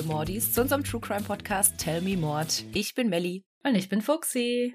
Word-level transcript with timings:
liebe 0.00 0.14
Mordis, 0.14 0.52
zu 0.54 0.62
unserem 0.62 0.82
True 0.82 1.00
Crime 1.00 1.22
Podcast 1.22 1.76
Tell 1.76 2.00
Me 2.00 2.16
Mord. 2.16 2.64
Ich 2.72 2.94
bin 2.94 3.10
Melli. 3.10 3.44
Und 3.64 3.74
ich 3.74 3.90
bin 3.90 4.00
Fuxi. 4.00 4.74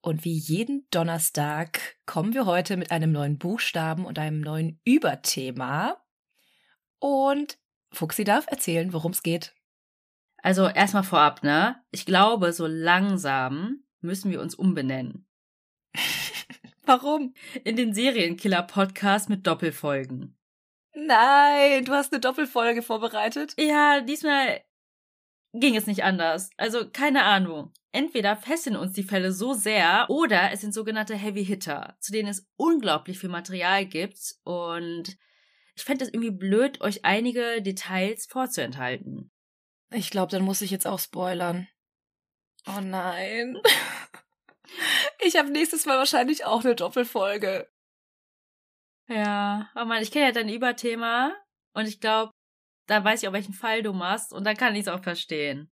Und 0.00 0.24
wie 0.24 0.38
jeden 0.38 0.86
Donnerstag 0.90 1.98
kommen 2.06 2.32
wir 2.32 2.46
heute 2.46 2.78
mit 2.78 2.90
einem 2.90 3.12
neuen 3.12 3.36
Buchstaben 3.36 4.06
und 4.06 4.18
einem 4.18 4.40
neuen 4.40 4.80
Überthema. 4.84 6.02
Und 6.98 7.58
Fuxi 7.92 8.24
darf 8.24 8.46
erzählen, 8.46 8.94
worum 8.94 9.12
es 9.12 9.22
geht. 9.22 9.54
Also 10.38 10.66
erstmal 10.66 11.04
vorab, 11.04 11.42
ne? 11.42 11.76
Ich 11.90 12.06
glaube, 12.06 12.54
so 12.54 12.66
langsam 12.66 13.84
müssen 14.00 14.30
wir 14.30 14.40
uns 14.40 14.54
umbenennen. 14.54 15.26
Warum? 16.86 17.34
In 17.64 17.76
den 17.76 17.92
Serienkiller-Podcast 17.92 19.28
mit 19.28 19.46
Doppelfolgen. 19.46 20.38
Nein, 20.94 21.84
du 21.84 21.92
hast 21.92 22.12
eine 22.12 22.20
Doppelfolge 22.20 22.82
vorbereitet. 22.82 23.54
Ja, 23.58 24.00
diesmal 24.00 24.62
ging 25.52 25.76
es 25.76 25.86
nicht 25.86 26.04
anders. 26.04 26.50
Also 26.56 26.90
keine 26.90 27.24
Ahnung. 27.24 27.72
Entweder 27.92 28.36
fesseln 28.36 28.76
uns 28.76 28.92
die 28.92 29.02
Fälle 29.02 29.32
so 29.32 29.52
sehr 29.52 30.06
oder 30.08 30.50
es 30.52 30.62
sind 30.62 30.72
sogenannte 30.72 31.14
Heavy 31.14 31.44
Hitter, 31.44 31.96
zu 32.00 32.12
denen 32.12 32.28
es 32.28 32.46
unglaublich 32.56 33.18
viel 33.18 33.28
Material 33.28 33.84
gibt 33.84 34.36
und 34.44 35.18
ich 35.74 35.84
fände 35.84 36.04
es 36.04 36.12
irgendwie 36.12 36.30
blöd, 36.30 36.80
euch 36.80 37.04
einige 37.04 37.60
Details 37.62 38.26
vorzuenthalten. 38.26 39.30
Ich 39.90 40.10
glaube, 40.10 40.30
dann 40.30 40.42
muss 40.42 40.62
ich 40.62 40.70
jetzt 40.70 40.86
auch 40.86 40.98
spoilern. 40.98 41.68
Oh 42.66 42.80
nein. 42.80 43.58
Ich 45.24 45.36
habe 45.36 45.50
nächstes 45.50 45.84
Mal 45.84 45.98
wahrscheinlich 45.98 46.46
auch 46.46 46.64
eine 46.64 46.74
Doppelfolge. 46.74 47.68
Ja, 49.08 49.68
oh 49.74 49.84
Mann, 49.84 50.02
ich 50.02 50.10
kenne 50.10 50.26
ja 50.26 50.32
dein 50.32 50.48
Überthema 50.48 51.32
und 51.74 51.86
ich 51.86 52.00
glaube, 52.00 52.32
da 52.86 53.02
weiß 53.04 53.22
ich 53.22 53.28
auch, 53.28 53.32
welchen 53.32 53.54
Fall 53.54 53.82
du 53.82 53.92
machst 53.92 54.32
und 54.32 54.44
dann 54.44 54.56
kann 54.56 54.74
ich 54.74 54.82
es 54.82 54.88
auch 54.88 55.02
verstehen. 55.02 55.70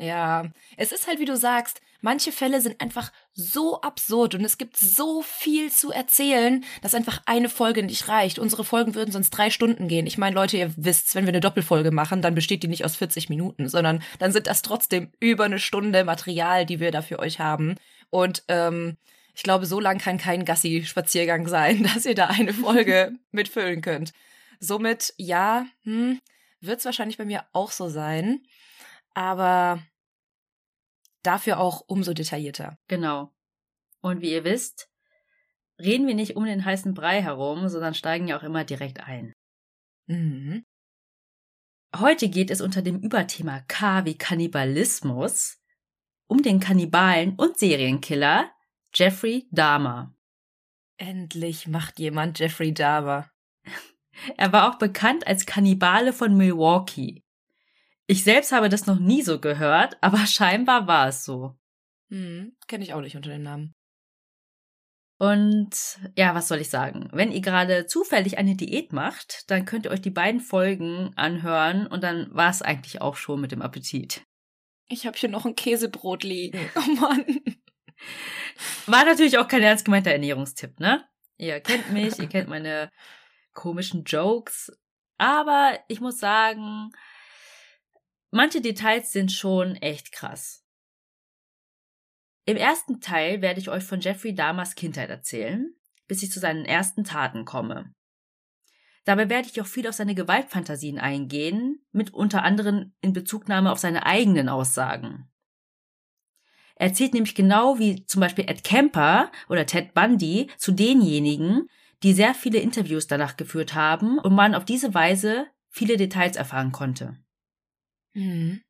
Ja, 0.00 0.50
es 0.78 0.92
ist 0.92 1.06
halt, 1.06 1.18
wie 1.18 1.26
du 1.26 1.36
sagst, 1.36 1.82
manche 2.00 2.32
Fälle 2.32 2.62
sind 2.62 2.80
einfach 2.80 3.12
so 3.34 3.82
absurd 3.82 4.34
und 4.34 4.42
es 4.42 4.56
gibt 4.56 4.78
so 4.78 5.20
viel 5.20 5.70
zu 5.70 5.90
erzählen, 5.90 6.64
dass 6.80 6.94
einfach 6.94 7.20
eine 7.26 7.50
Folge 7.50 7.82
nicht 7.82 8.08
reicht. 8.08 8.38
Unsere 8.38 8.64
Folgen 8.64 8.94
würden 8.94 9.12
sonst 9.12 9.28
drei 9.28 9.50
Stunden 9.50 9.88
gehen. 9.88 10.06
Ich 10.06 10.16
meine, 10.16 10.34
Leute, 10.34 10.56
ihr 10.56 10.72
wisst, 10.78 11.14
wenn 11.14 11.26
wir 11.26 11.32
eine 11.32 11.40
Doppelfolge 11.40 11.90
machen, 11.90 12.22
dann 12.22 12.34
besteht 12.34 12.62
die 12.62 12.68
nicht 12.68 12.86
aus 12.86 12.96
40 12.96 13.28
Minuten, 13.28 13.68
sondern 13.68 14.02
dann 14.18 14.32
sind 14.32 14.46
das 14.46 14.62
trotzdem 14.62 15.12
über 15.20 15.44
eine 15.44 15.58
Stunde 15.58 16.02
Material, 16.04 16.64
die 16.64 16.80
wir 16.80 16.92
da 16.92 17.02
für 17.02 17.18
euch 17.18 17.38
haben. 17.38 17.74
Und 18.08 18.42
ähm, 18.48 18.96
ich 19.34 19.42
glaube, 19.42 19.66
so 19.66 19.80
lang 19.80 19.98
kann 19.98 20.18
kein 20.18 20.44
Gassi-Spaziergang 20.44 21.48
sein, 21.48 21.82
dass 21.94 22.06
ihr 22.06 22.14
da 22.14 22.26
eine 22.26 22.52
Folge 22.52 23.12
mitfüllen 23.30 23.80
könnt. 23.80 24.12
Somit, 24.58 25.14
ja, 25.16 25.66
hm, 25.82 26.20
wird 26.60 26.80
es 26.80 26.84
wahrscheinlich 26.84 27.18
bei 27.18 27.24
mir 27.24 27.44
auch 27.52 27.70
so 27.70 27.88
sein. 27.88 28.42
Aber 29.14 29.82
dafür 31.22 31.58
auch 31.58 31.82
umso 31.86 32.12
detaillierter. 32.12 32.78
Genau. 32.88 33.32
Und 34.00 34.20
wie 34.20 34.32
ihr 34.32 34.44
wisst, 34.44 34.88
reden 35.78 36.06
wir 36.06 36.14
nicht 36.14 36.36
um 36.36 36.44
den 36.44 36.64
heißen 36.64 36.94
Brei 36.94 37.22
herum, 37.22 37.68
sondern 37.68 37.94
steigen 37.94 38.28
ja 38.28 38.38
auch 38.38 38.42
immer 38.42 38.64
direkt 38.64 39.00
ein. 39.00 39.32
Mhm. 40.06 40.64
Heute 41.96 42.28
geht 42.28 42.50
es 42.50 42.60
unter 42.60 42.82
dem 42.82 43.00
Überthema 43.00 43.60
K 43.66 44.04
wie 44.04 44.16
Kannibalismus 44.16 45.58
um 46.28 46.42
den 46.42 46.60
Kannibalen 46.60 47.34
und 47.34 47.58
Serienkiller 47.58 48.52
Jeffrey 48.94 49.46
Dahmer. 49.50 50.14
Endlich 50.96 51.68
macht 51.68 51.98
jemand 51.98 52.38
Jeffrey 52.38 52.72
Dahmer. 52.74 53.30
Er 54.36 54.52
war 54.52 54.68
auch 54.68 54.76
bekannt 54.76 55.26
als 55.26 55.46
Kannibale 55.46 56.12
von 56.12 56.36
Milwaukee. 56.36 57.22
Ich 58.06 58.24
selbst 58.24 58.52
habe 58.52 58.68
das 58.68 58.86
noch 58.86 58.98
nie 58.98 59.22
so 59.22 59.40
gehört, 59.40 59.96
aber 60.02 60.26
scheinbar 60.26 60.86
war 60.86 61.08
es 61.08 61.24
so. 61.24 61.56
Hm, 62.10 62.56
kenne 62.66 62.84
ich 62.84 62.92
auch 62.92 63.00
nicht 63.00 63.16
unter 63.16 63.30
dem 63.30 63.44
Namen. 63.44 63.72
Und 65.20 65.70
ja, 66.16 66.34
was 66.34 66.48
soll 66.48 66.58
ich 66.58 66.70
sagen? 66.70 67.08
Wenn 67.12 67.30
ihr 67.30 67.40
gerade 67.40 67.86
zufällig 67.86 68.38
eine 68.38 68.56
Diät 68.56 68.92
macht, 68.92 69.50
dann 69.50 69.64
könnt 69.64 69.84
ihr 69.84 69.90
euch 69.90 70.00
die 70.00 70.10
beiden 70.10 70.40
Folgen 70.40 71.12
anhören 71.14 71.86
und 71.86 72.02
dann 72.02 72.34
war 72.34 72.50
es 72.50 72.62
eigentlich 72.62 73.00
auch 73.00 73.16
schon 73.16 73.40
mit 73.40 73.52
dem 73.52 73.62
Appetit. 73.62 74.22
Ich 74.88 75.06
habe 75.06 75.16
hier 75.16 75.28
noch 75.28 75.46
ein 75.46 75.54
Käsebrot 75.54 76.24
liegen. 76.24 76.58
Oh 76.74 77.00
Mann. 77.00 77.24
War 78.86 79.04
natürlich 79.04 79.38
auch 79.38 79.48
kein 79.48 79.62
ernst 79.62 79.84
gemeinter 79.84 80.12
Ernährungstipp, 80.12 80.80
ne? 80.80 81.04
Ihr 81.36 81.60
kennt 81.60 81.92
mich, 81.92 82.18
ihr 82.18 82.28
kennt 82.28 82.48
meine 82.48 82.90
komischen 83.52 84.04
Jokes. 84.04 84.72
Aber 85.18 85.78
ich 85.88 86.00
muss 86.00 86.18
sagen, 86.18 86.92
manche 88.30 88.60
Details 88.60 89.12
sind 89.12 89.32
schon 89.32 89.76
echt 89.76 90.12
krass. 90.12 90.64
Im 92.46 92.56
ersten 92.56 93.00
Teil 93.00 93.42
werde 93.42 93.60
ich 93.60 93.68
euch 93.68 93.84
von 93.84 94.00
Jeffrey 94.00 94.34
Dahmers 94.34 94.74
Kindheit 94.74 95.10
erzählen, 95.10 95.74
bis 96.08 96.22
ich 96.22 96.32
zu 96.32 96.40
seinen 96.40 96.64
ersten 96.64 97.04
Taten 97.04 97.44
komme. 97.44 97.94
Dabei 99.04 99.28
werde 99.28 99.48
ich 99.48 99.60
auch 99.60 99.66
viel 99.66 99.86
auf 99.86 99.94
seine 99.94 100.14
Gewaltfantasien 100.14 100.98
eingehen, 100.98 101.84
mit 101.92 102.12
unter 102.12 102.42
anderem 102.42 102.92
in 103.00 103.12
Bezugnahme 103.12 103.72
auf 103.72 103.78
seine 103.78 104.04
eigenen 104.04 104.48
Aussagen. 104.48 105.29
Er 106.80 106.86
erzählt 106.86 107.12
nämlich 107.12 107.34
genau 107.34 107.78
wie 107.78 108.06
zum 108.06 108.20
Beispiel 108.20 108.48
Ed 108.48 108.64
Kemper 108.64 109.30
oder 109.50 109.66
Ted 109.66 109.92
Bundy 109.92 110.48
zu 110.56 110.72
denjenigen, 110.72 111.66
die 112.02 112.14
sehr 112.14 112.32
viele 112.32 112.58
Interviews 112.58 113.06
danach 113.06 113.36
geführt 113.36 113.74
haben 113.74 114.18
und 114.18 114.34
man 114.34 114.54
auf 114.54 114.64
diese 114.64 114.94
Weise 114.94 115.46
viele 115.68 115.98
Details 115.98 116.36
erfahren 116.36 116.72
konnte. 116.72 117.18
Mhm. 118.14 118.62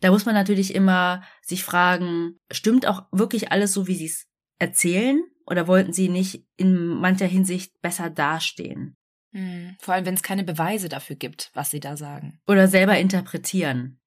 Da 0.00 0.10
muss 0.10 0.26
man 0.26 0.34
natürlich 0.34 0.74
immer 0.74 1.22
sich 1.40 1.64
fragen, 1.64 2.38
stimmt 2.50 2.86
auch 2.86 3.06
wirklich 3.10 3.50
alles 3.50 3.72
so, 3.72 3.86
wie 3.86 3.94
sie 3.94 4.04
es 4.04 4.26
erzählen? 4.58 5.24
Oder 5.46 5.66
wollten 5.66 5.94
sie 5.94 6.10
nicht 6.10 6.44
in 6.58 6.88
mancher 6.88 7.26
Hinsicht 7.26 7.80
besser 7.80 8.10
dastehen? 8.10 8.98
Mhm. 9.32 9.76
Vor 9.80 9.94
allem, 9.94 10.04
wenn 10.04 10.14
es 10.14 10.22
keine 10.22 10.44
Beweise 10.44 10.90
dafür 10.90 11.16
gibt, 11.16 11.50
was 11.54 11.70
sie 11.70 11.80
da 11.80 11.96
sagen. 11.96 12.42
Oder 12.46 12.68
selber 12.68 12.98
interpretieren. 12.98 13.98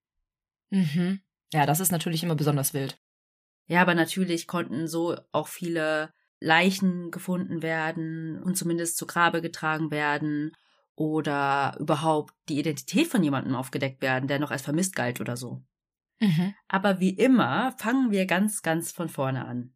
Mhm. 0.69 1.21
Ja, 1.51 1.65
das 1.65 1.79
ist 1.79 1.91
natürlich 1.91 2.21
immer 2.21 2.35
besonders 2.35 2.75
wild. 2.75 2.99
Ja, 3.67 3.81
aber 3.81 3.95
natürlich 3.95 4.47
konnten 4.47 4.87
so 4.87 5.17
auch 5.31 5.47
viele 5.47 6.13
Leichen 6.39 7.11
gefunden 7.11 7.61
werden 7.61 8.41
und 8.43 8.57
zumindest 8.57 8.97
zu 8.97 9.05
Grabe 9.05 9.41
getragen 9.41 9.91
werden 9.91 10.51
oder 10.95 11.75
überhaupt 11.79 12.33
die 12.49 12.59
Identität 12.59 13.07
von 13.07 13.23
jemandem 13.23 13.55
aufgedeckt 13.55 14.01
werden, 14.01 14.27
der 14.27 14.39
noch 14.39 14.51
als 14.51 14.61
vermisst 14.63 14.95
galt 14.95 15.21
oder 15.21 15.37
so. 15.37 15.63
Mhm. 16.19 16.55
Aber 16.67 16.99
wie 16.99 17.11
immer 17.11 17.73
fangen 17.77 18.11
wir 18.11 18.25
ganz, 18.25 18.61
ganz 18.61 18.91
von 18.91 19.09
vorne 19.09 19.45
an. 19.45 19.73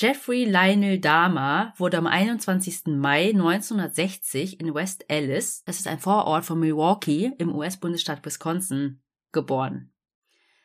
Jeffrey 0.00 0.44
Lionel 0.44 0.98
Dahmer 0.98 1.74
wurde 1.76 1.98
am 1.98 2.06
21. 2.06 2.86
Mai 2.86 3.30
1960 3.30 4.58
in 4.58 4.74
West 4.74 5.04
Allis, 5.10 5.62
das 5.64 5.78
ist 5.78 5.86
ein 5.86 5.98
Vorort 5.98 6.44
von 6.46 6.58
Milwaukee 6.58 7.32
im 7.36 7.54
US-Bundesstaat 7.54 8.24
Wisconsin, 8.24 9.02
geboren. 9.30 9.89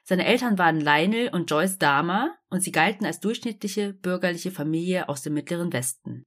Seine 0.07 0.25
Eltern 0.25 0.59
waren 0.59 0.79
Lionel 0.79 1.29
und 1.29 1.49
Joyce 1.49 1.79
Dahmer 1.79 2.37
und 2.51 2.61
sie 2.61 2.71
galten 2.71 3.05
als 3.05 3.19
durchschnittliche 3.19 3.91
bürgerliche 3.91 4.51
Familie 4.51 5.09
aus 5.09 5.23
dem 5.23 5.33
mittleren 5.33 5.73
Westen. 5.73 6.23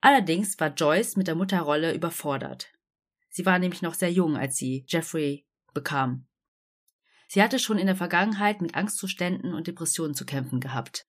Allerdings 0.00 0.58
war 0.58 0.72
Joyce 0.72 1.16
mit 1.16 1.28
der 1.28 1.34
Mutterrolle 1.34 1.94
überfordert. 1.94 2.72
Sie 3.28 3.44
war 3.44 3.58
nämlich 3.58 3.82
noch 3.82 3.92
sehr 3.92 4.10
jung, 4.10 4.38
als 4.38 4.56
sie 4.56 4.86
Jeffrey 4.88 5.46
bekam. 5.74 6.26
Sie 7.28 7.42
hatte 7.42 7.58
schon 7.58 7.78
in 7.78 7.86
der 7.86 7.96
Vergangenheit 7.96 8.62
mit 8.62 8.74
Angstzuständen 8.74 9.52
und 9.52 9.66
Depressionen 9.66 10.14
zu 10.14 10.24
kämpfen 10.24 10.60
gehabt. 10.60 11.06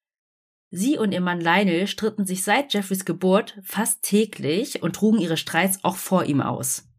Sie 0.70 0.98
und 0.98 1.14
ihr 1.14 1.22
Mann 1.22 1.40
Lionel 1.40 1.88
stritten 1.88 2.26
sich 2.26 2.44
seit 2.44 2.74
Jeffreys 2.74 3.06
Geburt 3.06 3.58
fast 3.64 4.04
täglich 4.04 4.84
und 4.84 4.96
trugen 4.98 5.20
ihre 5.20 5.38
Streits 5.38 5.84
auch 5.84 5.96
vor 5.96 6.26
ihm 6.26 6.42
aus. 6.42 6.93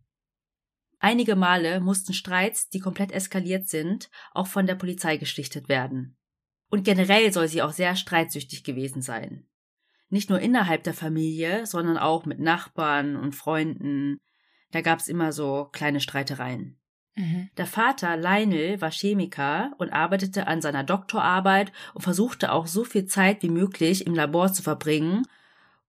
Einige 1.04 1.36
Male 1.36 1.80
mussten 1.80 2.14
Streits, 2.14 2.70
die 2.70 2.80
komplett 2.80 3.12
eskaliert 3.12 3.68
sind, 3.68 4.08
auch 4.32 4.46
von 4.46 4.66
der 4.66 4.74
Polizei 4.74 5.18
geschlichtet 5.18 5.68
werden. 5.68 6.16
Und 6.70 6.82
generell 6.82 7.30
soll 7.30 7.46
sie 7.46 7.60
auch 7.60 7.72
sehr 7.72 7.94
streitsüchtig 7.94 8.64
gewesen 8.64 9.02
sein. 9.02 9.46
Nicht 10.08 10.30
nur 10.30 10.40
innerhalb 10.40 10.82
der 10.82 10.94
Familie, 10.94 11.66
sondern 11.66 11.98
auch 11.98 12.24
mit 12.24 12.40
Nachbarn 12.40 13.16
und 13.16 13.34
Freunden. 13.34 14.16
Da 14.70 14.80
gab's 14.80 15.08
immer 15.08 15.34
so 15.34 15.68
kleine 15.72 16.00
Streitereien. 16.00 16.80
Mhm. 17.16 17.50
Der 17.58 17.66
Vater 17.66 18.16
Lionel 18.16 18.80
war 18.80 18.90
Chemiker 18.90 19.72
und 19.76 19.92
arbeitete 19.92 20.46
an 20.46 20.62
seiner 20.62 20.84
Doktorarbeit 20.84 21.70
und 21.92 22.00
versuchte 22.00 22.50
auch 22.50 22.66
so 22.66 22.82
viel 22.82 23.04
Zeit 23.04 23.42
wie 23.42 23.50
möglich 23.50 24.06
im 24.06 24.14
Labor 24.14 24.50
zu 24.54 24.62
verbringen, 24.62 25.26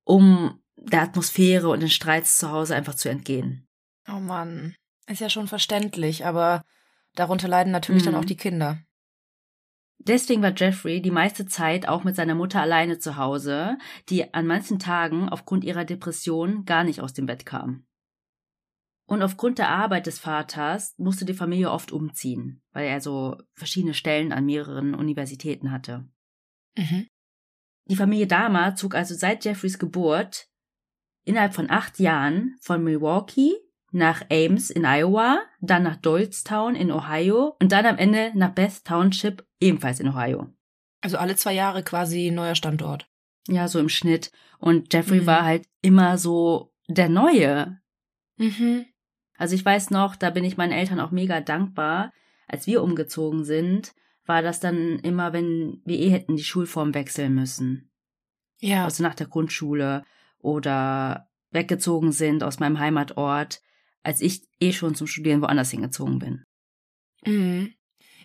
um 0.04 0.60
der 0.76 1.04
Atmosphäre 1.04 1.70
und 1.70 1.80
den 1.80 1.90
Streits 1.90 2.38
zu 2.38 2.52
Hause 2.52 2.76
einfach 2.76 2.96
zu 2.96 3.08
entgehen. 3.08 3.66
Oh 4.10 4.20
Mann. 4.20 4.76
Ist 5.08 5.22
ja 5.22 5.30
schon 5.30 5.48
verständlich, 5.48 6.26
aber 6.26 6.64
darunter 7.14 7.48
leiden 7.48 7.72
natürlich 7.72 8.04
Mhm. 8.04 8.06
dann 8.06 8.16
auch 8.16 8.26
die 8.26 8.38
Kinder. 8.38 8.80
Deswegen 10.00 10.42
war 10.42 10.54
Jeffrey 10.56 11.02
die 11.02 11.12
meiste 11.12 11.46
Zeit 11.46 11.88
auch 11.88 12.04
mit 12.04 12.16
seiner 12.16 12.36
Mutter 12.36 12.62
alleine 12.62 13.00
zu 13.00 13.16
Hause, 13.18 13.78
die 14.10 14.34
an 14.34 14.46
manchen 14.46 14.78
Tagen 14.78 15.30
aufgrund 15.30 15.64
ihrer 15.64 15.86
Depression 15.86 16.66
gar 16.66 16.84
nicht 16.84 17.02
aus 17.02 17.14
dem 17.14 17.26
Bett 17.26 17.46
kam. 17.46 17.88
Und 19.08 19.22
aufgrund 19.22 19.60
der 19.60 19.70
Arbeit 19.70 20.08
des 20.08 20.20
Vaters 20.20 20.96
musste 20.98 21.26
die 21.26 21.34
Familie 21.34 21.72
oft 21.72 21.92
umziehen, 21.92 22.64
weil 22.72 22.88
er 22.88 23.02
so 23.02 23.38
verschiedene 23.54 23.94
Stellen 23.94 24.32
an 24.32 24.46
mehreren 24.46 24.96
Universitäten 24.96 25.72
hatte. 25.72 26.08
Mhm. 26.76 27.08
Die 27.88 27.96
Familie 27.96 28.28
Dahmer 28.28 28.76
zog 28.76 28.96
also 28.96 29.14
seit 29.14 29.46
Jeffreys 29.46 29.78
Geburt 29.78 30.48
innerhalb 31.24 31.54
von 31.54 31.70
acht 31.70 32.00
Jahren 32.00 32.56
von 32.62 32.84
Milwaukee 32.84 33.54
nach 33.96 34.24
Ames 34.30 34.70
in 34.70 34.84
Iowa, 34.86 35.40
dann 35.62 35.84
nach 35.84 35.96
Doylestown 35.96 36.76
in 36.76 36.92
Ohio 36.92 37.56
und 37.62 37.72
dann 37.72 37.86
am 37.86 37.98
Ende 37.98 38.32
nach 38.36 38.52
Beth 38.52 38.84
Township, 38.84 39.48
ebenfalls 39.62 40.02
in 40.02 40.10
Ohio. 40.10 40.50
Also 41.00 41.18
alle 41.18 41.38
zwei 41.38 41.54
Jahre 41.54 41.82
quasi 41.82 42.30
neuer 42.30 42.56
Standort. 42.56 43.10
Ja, 43.48 43.70
so 43.70 43.80
im 43.80 43.88
Schnitt. 43.88 44.34
Und 44.60 44.94
Jeffrey 44.94 45.22
Mhm. 45.22 45.26
war 45.28 45.46
halt 45.46 45.66
immer 45.82 46.18
so 46.18 46.74
der 46.90 47.08
Neue. 47.08 47.80
Mhm. 48.36 48.86
Also 49.38 49.56
ich 49.56 49.64
weiß 49.64 49.92
noch, 49.92 50.18
da 50.18 50.30
bin 50.30 50.44
ich 50.44 50.58
meinen 50.58 50.74
Eltern 50.74 51.00
auch 51.00 51.12
mega 51.12 51.40
dankbar. 51.40 52.12
Als 52.50 52.68
wir 52.68 52.84
umgezogen 52.84 53.46
sind, 53.46 53.94
war 54.26 54.42
das 54.42 54.60
dann 54.60 55.00
immer, 55.00 55.32
wenn 55.32 55.82
wir 55.86 55.98
eh 55.98 56.10
hätten 56.10 56.36
die 56.36 56.44
Schulform 56.44 56.94
wechseln 56.94 57.34
müssen. 57.34 57.92
Ja. 58.60 58.84
Also 58.84 59.04
nach 59.04 59.16
der 59.16 59.28
Grundschule 59.28 60.04
oder 60.40 61.30
weggezogen 61.52 62.12
sind 62.12 62.44
aus 62.44 62.60
meinem 62.60 62.80
Heimatort, 62.80 63.62
als 64.06 64.22
ich 64.22 64.44
eh 64.60 64.72
schon 64.72 64.96
zum 64.96 65.08
Studieren 65.08 65.42
woanders 65.42 65.72
hingezogen 65.72 66.20
bin. 66.20 66.44
Mhm. 67.26 67.74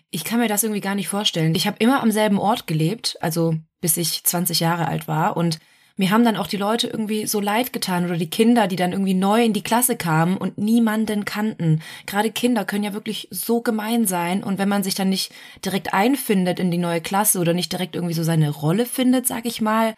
Ich 0.09 0.23
kann 0.23 0.39
mir 0.39 0.47
das 0.47 0.63
irgendwie 0.63 0.81
gar 0.81 0.95
nicht 0.95 1.07
vorstellen. 1.07 1.55
Ich 1.55 1.67
habe 1.67 1.77
immer 1.79 2.01
am 2.01 2.11
selben 2.11 2.37
Ort 2.37 2.67
gelebt, 2.67 3.17
also 3.21 3.55
bis 3.79 3.97
ich 3.97 4.23
20 4.23 4.59
Jahre 4.59 4.87
alt 4.87 5.07
war. 5.07 5.37
Und 5.37 5.59
mir 5.95 6.11
haben 6.11 6.25
dann 6.25 6.35
auch 6.37 6.47
die 6.47 6.57
Leute 6.57 6.87
irgendwie 6.87 7.25
so 7.27 7.39
leid 7.39 7.73
getan 7.73 8.05
oder 8.05 8.17
die 8.17 8.29
Kinder, 8.29 8.67
die 8.67 8.75
dann 8.75 8.91
irgendwie 8.91 9.13
neu 9.13 9.43
in 9.43 9.53
die 9.53 9.63
Klasse 9.63 9.95
kamen 9.95 10.37
und 10.37 10.57
niemanden 10.57 11.25
kannten. 11.25 11.81
Gerade 12.05 12.31
Kinder 12.31 12.65
können 12.65 12.83
ja 12.83 12.93
wirklich 12.93 13.27
so 13.31 13.61
gemein 13.61 14.05
sein. 14.05 14.43
Und 14.43 14.57
wenn 14.57 14.69
man 14.69 14.83
sich 14.83 14.95
dann 14.95 15.09
nicht 15.09 15.33
direkt 15.63 15.93
einfindet 15.93 16.59
in 16.59 16.71
die 16.71 16.77
neue 16.77 17.01
Klasse 17.01 17.39
oder 17.39 17.53
nicht 17.53 17.71
direkt 17.71 17.95
irgendwie 17.95 18.13
so 18.13 18.23
seine 18.23 18.49
Rolle 18.49 18.85
findet, 18.85 19.27
sag 19.27 19.45
ich 19.45 19.61
mal, 19.61 19.95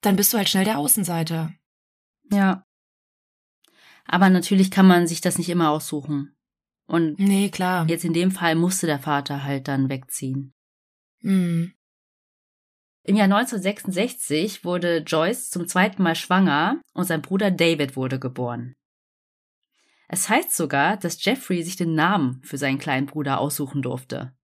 dann 0.00 0.16
bist 0.16 0.32
du 0.32 0.36
halt 0.36 0.48
schnell 0.48 0.64
der 0.64 0.78
Außenseiter. 0.78 1.52
Ja. 2.30 2.64
Aber 4.08 4.30
natürlich 4.30 4.70
kann 4.70 4.86
man 4.86 5.06
sich 5.06 5.20
das 5.20 5.38
nicht 5.38 5.48
immer 5.50 5.70
aussuchen. 5.70 6.34
Und 6.86 7.18
Nee, 7.18 7.50
klar. 7.50 7.86
jetzt 7.88 8.04
in 8.04 8.14
dem 8.14 8.30
Fall 8.30 8.54
musste 8.54 8.86
der 8.86 8.98
Vater 8.98 9.44
halt 9.44 9.68
dann 9.68 9.88
wegziehen. 9.90 10.54
Mhm. 11.20 11.74
Im 13.02 13.16
Jahr 13.16 13.24
1966 13.26 14.64
wurde 14.64 14.98
Joyce 14.98 15.50
zum 15.50 15.68
zweiten 15.68 16.02
Mal 16.02 16.14
schwanger 16.14 16.80
und 16.94 17.04
sein 17.04 17.22
Bruder 17.22 17.50
David 17.50 17.96
wurde 17.96 18.18
geboren. 18.18 18.74
Es 20.08 20.28
heißt 20.30 20.56
sogar, 20.56 20.96
dass 20.96 21.22
Jeffrey 21.22 21.62
sich 21.62 21.76
den 21.76 21.94
Namen 21.94 22.40
für 22.42 22.56
seinen 22.56 22.78
kleinen 22.78 23.06
Bruder 23.06 23.38
aussuchen 23.40 23.82
durfte. 23.82 24.34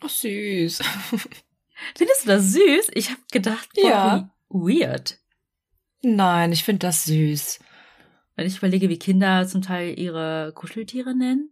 Ach, 0.00 0.08
süß. 0.08 0.78
Findest 1.94 2.24
du 2.24 2.26
das 2.28 2.52
süß? 2.52 2.90
Ich 2.94 3.10
habe 3.10 3.20
gedacht, 3.30 3.68
boah, 3.74 3.82
Ja. 3.90 4.34
weird. 4.48 5.18
Nein, 6.02 6.52
ich 6.52 6.64
finde 6.64 6.80
das 6.80 7.04
süß. 7.04 7.58
Wenn 8.38 8.46
ich 8.46 8.58
überlege, 8.58 8.88
wie 8.88 9.00
Kinder 9.00 9.48
zum 9.48 9.62
Teil 9.62 9.98
ihre 9.98 10.52
Kuscheltiere 10.54 11.12
nennen. 11.12 11.50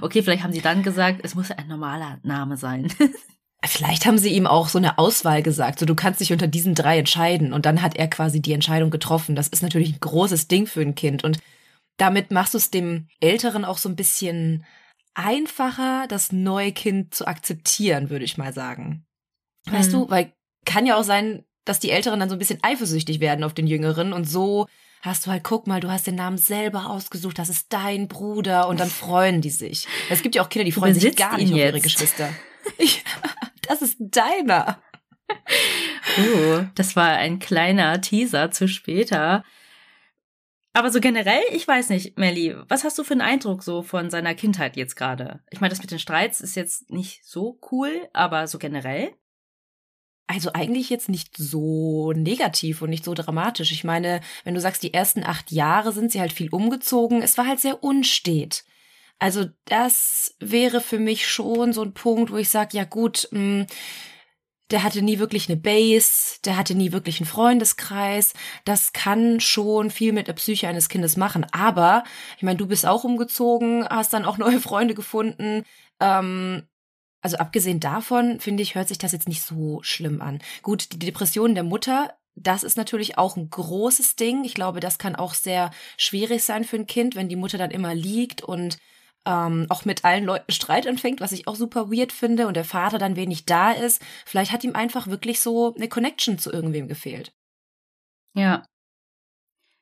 Okay, 0.00 0.22
vielleicht 0.22 0.44
haben 0.44 0.52
sie 0.52 0.60
dann 0.60 0.84
gesagt, 0.84 1.22
es 1.24 1.34
muss 1.34 1.50
ein 1.50 1.66
normaler 1.66 2.20
Name 2.22 2.56
sein. 2.56 2.92
Vielleicht 3.66 4.06
haben 4.06 4.16
sie 4.16 4.30
ihm 4.30 4.46
auch 4.46 4.68
so 4.68 4.78
eine 4.78 4.96
Auswahl 4.96 5.42
gesagt, 5.42 5.80
so 5.80 5.86
du 5.86 5.94
kannst 5.94 6.20
dich 6.20 6.32
unter 6.32 6.46
diesen 6.46 6.74
drei 6.74 6.98
entscheiden 6.98 7.52
und 7.52 7.66
dann 7.66 7.82
hat 7.82 7.94
er 7.96 8.08
quasi 8.08 8.40
die 8.40 8.52
Entscheidung 8.52 8.90
getroffen. 8.90 9.34
Das 9.34 9.48
ist 9.48 9.62
natürlich 9.62 9.92
ein 9.92 10.00
großes 10.00 10.48
Ding 10.48 10.66
für 10.66 10.80
ein 10.80 10.94
Kind 10.94 11.24
und 11.24 11.40
damit 11.98 12.30
machst 12.30 12.54
du 12.54 12.58
es 12.58 12.70
dem 12.70 13.08
Älteren 13.20 13.64
auch 13.66 13.76
so 13.76 13.88
ein 13.90 13.96
bisschen 13.96 14.64
einfacher, 15.14 16.06
das 16.08 16.32
neue 16.32 16.72
Kind 16.72 17.12
zu 17.12 17.26
akzeptieren, 17.26 18.08
würde 18.08 18.24
ich 18.24 18.38
mal 18.38 18.52
sagen. 18.54 19.04
Weißt 19.66 19.90
Mhm. 19.90 19.94
du, 19.94 20.10
weil 20.10 20.32
kann 20.64 20.86
ja 20.86 20.96
auch 20.96 21.04
sein, 21.04 21.44
dass 21.66 21.80
die 21.80 21.90
Älteren 21.90 22.20
dann 22.20 22.28
so 22.30 22.36
ein 22.36 22.38
bisschen 22.38 22.60
eifersüchtig 22.62 23.20
werden 23.20 23.44
auf 23.44 23.52
den 23.52 23.66
Jüngeren 23.66 24.12
und 24.14 24.24
so 24.28 24.68
hast 25.00 25.26
du 25.26 25.30
halt, 25.30 25.44
guck 25.44 25.66
mal, 25.66 25.80
du 25.80 25.90
hast 25.90 26.06
den 26.06 26.14
Namen 26.14 26.38
selber 26.38 26.90
ausgesucht, 26.90 27.38
das 27.38 27.48
ist 27.48 27.72
dein 27.72 28.08
Bruder 28.08 28.68
und 28.68 28.80
dann 28.80 28.90
freuen 28.90 29.40
die 29.40 29.50
sich. 29.50 29.86
Es 30.08 30.22
gibt 30.22 30.34
ja 30.34 30.42
auch 30.42 30.48
Kinder, 30.48 30.64
die 30.64 30.72
freuen 30.72 30.94
sich 30.94 31.16
gar 31.16 31.36
nicht 31.36 31.52
auf 31.52 31.58
ihre. 31.58 31.80
Geschwister. 31.80 32.32
Ich, 32.76 33.02
das 33.68 33.80
ist 33.80 33.96
deiner. 33.98 34.82
Oh, 36.18 36.60
das 36.74 36.94
war 36.94 37.08
ein 37.08 37.38
kleiner 37.38 38.00
Teaser 38.02 38.50
zu 38.50 38.68
später. 38.68 39.44
Aber 40.72 40.90
so 40.90 41.00
generell, 41.00 41.42
ich 41.52 41.66
weiß 41.66 41.88
nicht, 41.88 42.18
Melly, 42.18 42.54
was 42.68 42.84
hast 42.84 42.98
du 42.98 43.02
für 43.02 43.14
einen 43.14 43.22
Eindruck 43.22 43.62
so 43.62 43.82
von 43.82 44.10
seiner 44.10 44.34
Kindheit 44.34 44.76
jetzt 44.76 44.94
gerade? 44.94 45.40
Ich 45.50 45.60
meine, 45.60 45.70
das 45.70 45.80
mit 45.80 45.90
den 45.90 45.98
Streits 45.98 46.40
ist 46.40 46.54
jetzt 46.54 46.90
nicht 46.90 47.24
so 47.24 47.58
cool, 47.72 48.08
aber 48.12 48.46
so 48.46 48.58
generell? 48.58 49.14
Also 50.30 50.52
eigentlich 50.52 50.90
jetzt 50.90 51.08
nicht 51.08 51.36
so 51.36 52.12
negativ 52.12 52.82
und 52.82 52.90
nicht 52.90 53.04
so 53.04 53.14
dramatisch. 53.14 53.72
Ich 53.72 53.82
meine, 53.82 54.20
wenn 54.44 54.54
du 54.54 54.60
sagst, 54.60 54.80
die 54.84 54.94
ersten 54.94 55.24
acht 55.24 55.50
Jahre 55.50 55.90
sind 55.90 56.12
sie 56.12 56.20
halt 56.20 56.32
viel 56.32 56.50
umgezogen, 56.50 57.20
es 57.20 57.36
war 57.36 57.48
halt 57.48 57.58
sehr 57.58 57.82
unstet. 57.82 58.62
Also 59.18 59.46
das 59.64 60.36
wäre 60.38 60.80
für 60.80 61.00
mich 61.00 61.26
schon 61.26 61.72
so 61.72 61.82
ein 61.82 61.94
Punkt, 61.94 62.30
wo 62.30 62.36
ich 62.36 62.48
sage, 62.48 62.76
ja 62.76 62.84
gut, 62.84 63.26
mh, 63.32 63.66
der 64.70 64.84
hatte 64.84 65.02
nie 65.02 65.18
wirklich 65.18 65.48
eine 65.48 65.58
Base, 65.58 66.38
der 66.44 66.56
hatte 66.56 66.76
nie 66.76 66.92
wirklich 66.92 67.18
einen 67.18 67.26
Freundeskreis. 67.26 68.32
Das 68.64 68.92
kann 68.92 69.40
schon 69.40 69.90
viel 69.90 70.12
mit 70.12 70.28
der 70.28 70.34
Psyche 70.34 70.68
eines 70.68 70.88
Kindes 70.88 71.16
machen. 71.16 71.44
Aber 71.50 72.04
ich 72.36 72.44
meine, 72.44 72.56
du 72.56 72.68
bist 72.68 72.86
auch 72.86 73.02
umgezogen, 73.02 73.84
hast 73.84 74.12
dann 74.12 74.24
auch 74.24 74.38
neue 74.38 74.60
Freunde 74.60 74.94
gefunden. 74.94 75.64
Ähm, 75.98 76.68
also 77.20 77.36
abgesehen 77.36 77.80
davon, 77.80 78.40
finde 78.40 78.62
ich, 78.62 78.74
hört 78.74 78.88
sich 78.88 78.98
das 78.98 79.12
jetzt 79.12 79.28
nicht 79.28 79.42
so 79.42 79.80
schlimm 79.82 80.20
an. 80.22 80.40
Gut, 80.62 80.92
die 80.92 80.98
Depression 80.98 81.54
der 81.54 81.64
Mutter, 81.64 82.14
das 82.34 82.62
ist 82.62 82.76
natürlich 82.76 83.18
auch 83.18 83.36
ein 83.36 83.50
großes 83.50 84.16
Ding. 84.16 84.44
Ich 84.44 84.54
glaube, 84.54 84.80
das 84.80 84.98
kann 84.98 85.16
auch 85.16 85.34
sehr 85.34 85.70
schwierig 85.96 86.44
sein 86.44 86.64
für 86.64 86.76
ein 86.76 86.86
Kind, 86.86 87.16
wenn 87.16 87.28
die 87.28 87.36
Mutter 87.36 87.58
dann 87.58 87.70
immer 87.70 87.94
liegt 87.94 88.42
und 88.42 88.78
ähm, 89.26 89.66
auch 89.68 89.84
mit 89.84 90.04
allen 90.04 90.24
Leuten 90.24 90.50
Streit 90.50 90.86
anfängt, 90.86 91.20
was 91.20 91.32
ich 91.32 91.46
auch 91.46 91.56
super 91.56 91.90
weird 91.90 92.12
finde 92.12 92.46
und 92.46 92.54
der 92.54 92.64
Vater 92.64 92.98
dann 92.98 93.16
wenig 93.16 93.44
da 93.44 93.72
ist. 93.72 94.00
Vielleicht 94.24 94.52
hat 94.52 94.64
ihm 94.64 94.74
einfach 94.74 95.08
wirklich 95.08 95.40
so 95.40 95.74
eine 95.74 95.88
Connection 95.88 96.38
zu 96.38 96.50
irgendwem 96.50 96.88
gefehlt. 96.88 97.32
Ja. 98.34 98.64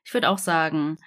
Ich 0.03 0.13
würde 0.13 0.29
auch 0.29 0.39
sagen, 0.39 0.97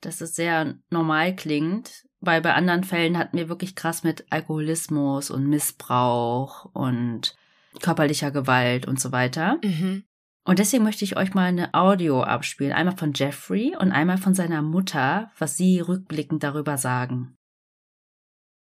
dass 0.00 0.20
es 0.20 0.34
sehr 0.34 0.78
normal 0.90 1.34
klingt, 1.34 2.04
weil 2.20 2.40
bei 2.40 2.54
anderen 2.54 2.84
Fällen 2.84 3.18
hatten 3.18 3.36
wir 3.36 3.48
wirklich 3.48 3.74
krass 3.74 4.02
mit 4.02 4.24
Alkoholismus 4.30 5.30
und 5.30 5.48
Missbrauch 5.48 6.66
und 6.72 7.36
körperlicher 7.80 8.30
Gewalt 8.30 8.86
und 8.86 9.00
so 9.00 9.12
weiter. 9.12 9.58
Mhm. 9.62 10.04
Und 10.44 10.58
deswegen 10.58 10.84
möchte 10.84 11.04
ich 11.04 11.16
euch 11.16 11.34
mal 11.34 11.46
eine 11.46 11.72
Audio 11.74 12.22
abspielen, 12.22 12.72
einmal 12.72 12.96
von 12.96 13.12
Jeffrey 13.14 13.76
und 13.78 13.92
einmal 13.92 14.18
von 14.18 14.34
seiner 14.34 14.62
Mutter, 14.62 15.30
was 15.38 15.56
sie 15.56 15.80
rückblickend 15.80 16.42
darüber 16.42 16.78
sagen. 16.78 17.36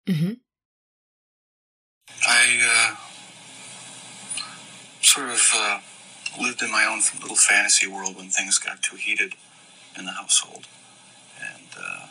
Mhm. 0.08 0.42
I 2.24 2.60
uh, 2.62 2.96
sort 5.02 5.30
of 5.30 5.54
uh, 5.56 6.44
lived 6.44 6.62
in 6.62 6.70
my 6.70 6.86
own 6.86 7.00
little 7.22 7.38
fantasy 7.38 7.88
world 7.88 8.18
when 8.18 8.30
things 8.30 8.60
got 8.60 8.82
too 8.82 8.98
heated 8.98 9.34
in 9.98 10.06
the 10.06 10.12
household. 10.12 10.68
And 11.40 11.68
uh, 11.78 12.08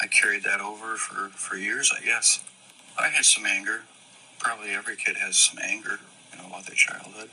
I 0.00 0.06
carried 0.06 0.44
that 0.44 0.60
over 0.60 0.96
for, 0.96 1.28
for 1.30 1.56
years, 1.56 1.92
I 1.96 2.04
guess. 2.04 2.44
I 2.98 3.08
had 3.08 3.24
some 3.24 3.46
anger. 3.46 3.82
Probably 4.38 4.70
every 4.70 4.96
kid 4.96 5.16
has 5.16 5.36
some 5.36 5.58
anger, 5.62 5.98
you 6.32 6.38
know, 6.38 6.48
about 6.48 6.66
their 6.66 6.74
childhood. 6.74 7.30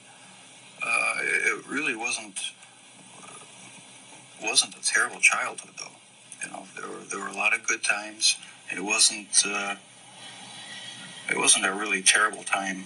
Uh, 0.81 1.15
it, 1.21 1.67
really 1.67 1.95
wasn't 1.95 2.51
wasn't 4.41 4.75
a 4.75 4.81
terrible 4.81 5.19
childhood, 5.19 5.71
though. 5.79 5.95
You 6.43 6.51
know, 6.51 6.63
there 6.75 6.87
were 6.87 7.03
there 7.09 7.19
were 7.19 7.27
a 7.27 7.37
lot 7.37 7.53
of 7.53 7.65
good 7.65 7.83
times. 7.83 8.37
It 8.69 8.83
wasn't 8.83 9.43
uh, 9.45 9.75
it 11.29 11.37
wasn't 11.37 11.65
a 11.65 11.73
really 11.73 12.01
terrible 12.01 12.43
time. 12.43 12.83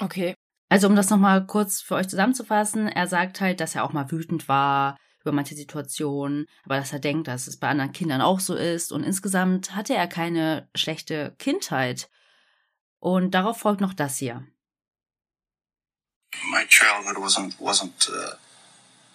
Okay. 0.00 0.34
Also 0.70 0.86
um 0.86 0.96
das 0.96 1.10
nochmal 1.10 1.46
kurz 1.46 1.82
für 1.82 1.96
euch 1.96 2.08
zusammenzufassen, 2.08 2.88
er 2.88 3.06
sagt 3.06 3.40
halt, 3.40 3.60
dass 3.60 3.74
er 3.74 3.84
auch 3.84 3.92
mal 3.92 4.10
wütend 4.10 4.48
war 4.48 4.96
über 5.22 5.32
manche 5.32 5.54
Situationen, 5.54 6.46
aber 6.64 6.76
dass 6.76 6.92
er 6.92 6.98
denkt, 6.98 7.28
dass 7.28 7.46
es 7.46 7.58
bei 7.58 7.68
anderen 7.68 7.92
Kindern 7.92 8.20
auch 8.20 8.40
so 8.40 8.54
ist 8.54 8.92
und 8.92 9.04
insgesamt 9.04 9.74
hatte 9.74 9.94
er 9.94 10.06
keine 10.06 10.68
schlechte 10.74 11.34
Kindheit. 11.38 12.10
Und 12.98 13.32
darauf 13.32 13.58
folgt 13.58 13.80
noch 13.80 13.94
das 13.94 14.18
hier. 14.18 14.46
my 16.50 16.64
childhood 16.66 17.16
wasn't 17.16 17.54
wasn't 17.60 18.08
uh, 18.08 18.36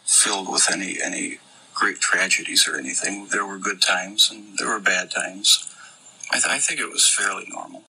filled 0.06 0.48
with 0.48 0.70
any 0.72 1.02
any 1.02 1.40
great 1.74 2.00
tragedies 2.00 2.68
or 2.68 2.76
anything. 2.78 3.28
There 3.30 3.46
were 3.46 3.60
good 3.60 3.82
times 3.82 4.30
and 4.32 4.58
there 4.58 4.68
were 4.70 4.80
bad 4.80 5.12
times. 5.12 5.68
I, 6.32 6.40
th- 6.40 6.48
I 6.48 6.60
think 6.60 6.80
it 6.80 6.92
was 6.92 7.08
fairly 7.08 7.48
normal. 7.50 7.84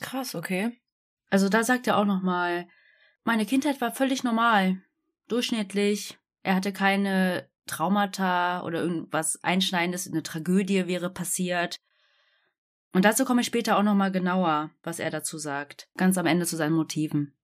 Krass, 0.00 0.34
okay. 0.34 0.78
Also 1.30 1.48
da 1.48 1.64
sagt 1.64 1.86
er 1.86 1.96
auch 1.96 2.04
nochmal, 2.04 2.68
meine 3.24 3.46
Kindheit 3.46 3.80
war 3.80 3.92
völlig 3.92 4.24
normal, 4.24 4.82
durchschnittlich. 5.28 6.18
Er 6.42 6.54
hatte 6.54 6.72
keine 6.72 7.48
Traumata 7.66 8.62
oder 8.64 8.80
irgendwas 8.80 9.42
Einschneidendes, 9.42 10.10
eine 10.10 10.22
Tragödie 10.22 10.86
wäre 10.86 11.10
passiert. 11.10 11.80
Und 12.92 13.04
dazu 13.04 13.24
komme 13.24 13.40
ich 13.40 13.46
später 13.46 13.78
auch 13.78 13.82
nochmal 13.82 14.12
genauer, 14.12 14.70
was 14.82 14.98
er 14.98 15.10
dazu 15.10 15.38
sagt. 15.38 15.88
Ganz 15.96 16.18
am 16.18 16.26
Ende 16.26 16.44
zu 16.44 16.56
seinen 16.56 16.74
Motiven. 16.74 17.34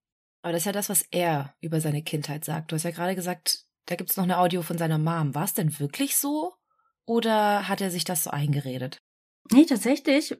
Aber 0.41 0.53
das 0.53 0.61
ist 0.61 0.65
ja 0.65 0.71
das, 0.71 0.89
was 0.89 1.01
er 1.11 1.55
über 1.59 1.81
seine 1.81 2.03
Kindheit 2.03 2.45
sagt. 2.45 2.71
Du 2.71 2.75
hast 2.75 2.83
ja 2.83 2.91
gerade 2.91 3.15
gesagt, 3.15 3.65
da 3.85 3.95
gibt's 3.95 4.15
noch 4.15 4.23
eine 4.23 4.37
Audio 4.37 4.61
von 4.61 4.77
seiner 4.77 4.99
Mom. 4.99 5.33
War 5.33 5.45
es 5.45 5.53
denn 5.53 5.79
wirklich 5.79 6.15
so? 6.17 6.53
Oder 7.05 7.67
hat 7.67 7.81
er 7.81 7.89
sich 7.89 8.03
das 8.03 8.23
so 8.23 8.29
eingeredet? 8.29 9.01
Nee, 9.51 9.65
tatsächlich 9.65 10.37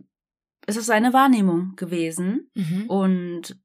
ist 0.67 0.77
es 0.77 0.85
seine 0.85 1.13
Wahrnehmung 1.13 1.75
gewesen. 1.75 2.51
Mhm. 2.53 2.85
Und 2.87 3.59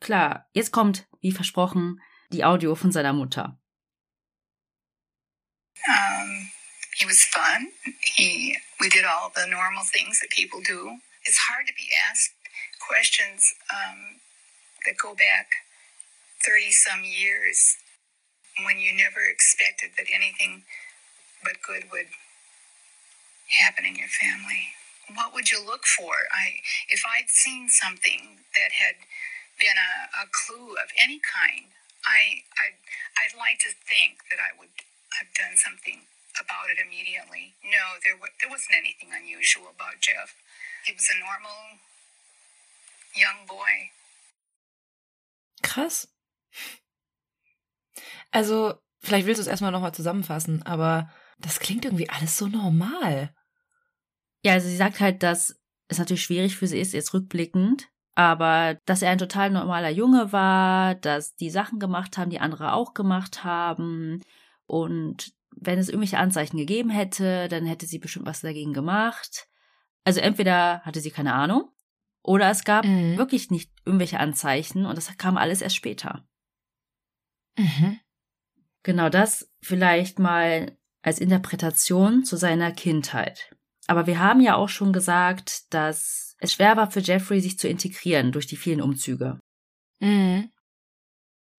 klar, 0.00 0.48
jetzt 0.52 0.72
kommt, 0.72 1.06
wie 1.20 1.32
versprochen, 1.32 2.00
die 2.32 2.44
Audio 2.44 2.74
von 2.74 2.90
seiner 2.90 3.12
Mutter. 3.12 3.60
Um, 5.86 6.50
he 6.98 7.06
was 7.06 7.22
fun. 7.24 7.68
He 8.16 8.56
we 8.80 8.88
did 8.88 9.04
all 9.04 9.30
the 9.34 9.46
normal 9.46 9.84
things 9.84 10.20
that 10.20 10.30
people 10.30 10.60
do. 10.60 10.98
It's 11.26 11.38
hard 11.38 11.66
to 11.66 11.74
be 11.74 11.88
asked 12.10 12.32
questions 12.86 13.54
um, 13.72 14.20
that 14.86 14.98
go 14.98 15.14
back 15.14 15.48
thirty 16.44 16.72
some 16.72 17.04
years 17.04 17.76
when 18.64 18.78
you 18.78 18.92
never 18.96 19.22
expected 19.22 19.90
that 19.98 20.06
anything 20.12 20.64
but 21.44 21.62
good 21.62 21.84
would 21.92 22.10
happen 23.60 23.84
in 23.86 23.96
your 23.96 24.08
family. 24.08 24.74
What 25.14 25.34
would 25.34 25.50
you 25.50 25.64
look 25.64 25.86
for? 25.86 26.12
I 26.32 26.60
if 26.88 27.02
I'd 27.06 27.30
seen 27.30 27.68
something 27.68 28.40
that 28.56 28.72
had 28.72 28.96
been 29.60 29.78
a, 29.78 30.24
a 30.24 30.26
clue 30.30 30.74
of 30.76 30.90
any 31.00 31.20
kind, 31.24 31.72
I 32.06 32.44
I'd, 32.60 32.78
I'd 33.16 33.38
like 33.38 33.58
to 33.60 33.72
think 33.88 34.26
that 34.30 34.38
I 34.38 34.56
would 34.58 34.70
have 35.18 35.30
done 35.34 35.56
something 35.56 35.98
about 36.38 36.70
it 36.70 36.78
immediately. 36.78 37.54
No, 37.64 37.84
there 38.04 38.16
wa- 38.20 38.32
there 38.40 38.50
wasn't 38.50 38.76
anything 38.78 39.10
unusual 39.12 39.66
about 39.68 39.98
Jeff. 40.00 40.34
He 40.84 40.92
was 40.94 41.08
a 41.10 41.18
normal 41.18 41.78
young 43.14 43.46
boy. 43.46 43.90
Krass. 45.62 46.08
Also, 48.30 48.74
vielleicht 49.00 49.26
willst 49.26 49.38
du 49.38 49.42
es 49.42 49.48
erstmal 49.48 49.72
nochmal 49.72 49.94
zusammenfassen, 49.94 50.62
aber 50.64 51.10
das 51.38 51.60
klingt 51.60 51.84
irgendwie 51.84 52.08
alles 52.08 52.36
so 52.36 52.46
normal. 52.46 53.34
Ja, 54.44 54.52
also 54.52 54.68
sie 54.68 54.76
sagt 54.76 55.00
halt, 55.00 55.22
dass 55.22 55.58
es 55.88 55.98
natürlich 55.98 56.22
schwierig 56.22 56.56
für 56.56 56.66
sie 56.66 56.78
ist, 56.78 56.92
jetzt 56.92 57.14
rückblickend, 57.14 57.88
aber 58.14 58.78
dass 58.84 59.02
er 59.02 59.10
ein 59.10 59.18
total 59.18 59.50
normaler 59.50 59.90
Junge 59.90 60.32
war, 60.32 60.94
dass 60.96 61.34
die 61.34 61.50
Sachen 61.50 61.78
gemacht 61.80 62.18
haben, 62.18 62.30
die 62.30 62.40
andere 62.40 62.72
auch 62.72 62.94
gemacht 62.94 63.44
haben 63.44 64.22
und 64.68 65.32
wenn 65.56 65.78
es 65.80 65.88
irgendwelche 65.88 66.18
Anzeichen 66.18 66.56
gegeben 66.56 66.90
hätte, 66.90 67.48
dann 67.48 67.66
hätte 67.66 67.86
sie 67.86 67.98
bestimmt 67.98 68.26
was 68.26 68.42
dagegen 68.42 68.72
gemacht. 68.72 69.48
Also 70.04 70.20
entweder 70.20 70.80
hatte 70.82 71.00
sie 71.00 71.10
keine 71.10 71.34
Ahnung 71.34 71.68
oder 72.22 72.48
es 72.50 72.62
gab 72.62 72.84
Mhm. 72.84 73.16
wirklich 73.18 73.50
nicht 73.50 73.72
irgendwelche 73.84 74.20
Anzeichen 74.20 74.86
und 74.86 74.96
das 74.96 75.16
kam 75.16 75.36
alles 75.36 75.60
erst 75.60 75.74
später. 75.74 76.28
Mhm. 77.58 77.98
Genau 78.84 79.08
das 79.08 79.50
vielleicht 79.60 80.18
mal 80.18 80.78
als 81.02 81.18
Interpretation 81.18 82.24
zu 82.24 82.36
seiner 82.36 82.70
Kindheit. 82.72 83.54
Aber 83.86 84.06
wir 84.06 84.18
haben 84.20 84.40
ja 84.40 84.54
auch 84.54 84.68
schon 84.68 84.92
gesagt, 84.92 85.72
dass 85.72 86.36
es 86.38 86.52
schwer 86.52 86.76
war 86.76 86.90
für 86.90 87.00
Jeffrey, 87.00 87.40
sich 87.40 87.58
zu 87.58 87.68
integrieren 87.68 88.32
durch 88.32 88.46
die 88.46 88.56
vielen 88.56 88.80
Umzüge. 88.82 89.40
Mhm. 90.00 90.50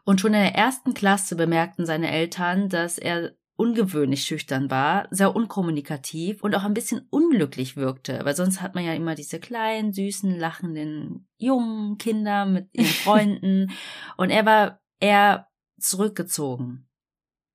Und 0.10 0.22
schon 0.22 0.34
in 0.34 0.42
der 0.42 0.56
ersten 0.56 0.96
Klasse 0.96 1.36
bemerkten 1.36 1.86
seine 1.86 2.10
Eltern, 2.10 2.68
dass 2.68 2.98
er 2.98 3.34
ungewöhnlich 3.58 4.24
schüchtern 4.24 4.72
war, 4.72 5.08
sehr 5.12 5.36
unkommunikativ 5.36 6.42
und 6.42 6.56
auch 6.56 6.64
ein 6.64 6.74
bisschen 6.74 7.06
unglücklich 7.12 7.78
wirkte, 7.78 8.20
weil 8.24 8.36
sonst 8.36 8.60
hat 8.60 8.74
man 8.74 8.84
ja 8.84 8.96
immer 8.96 9.14
diese 9.14 9.40
kleinen, 9.40 9.94
süßen, 9.94 10.36
lachenden 10.36 11.28
jungen 11.38 12.00
Kinder 12.00 12.48
mit 12.48 12.70
ihren 12.72 12.86
Freunden 13.04 13.72
und 14.18 14.32
er 14.32 14.48
war 14.48 14.80
eher 15.00 15.48
zurückgezogen. 15.80 16.90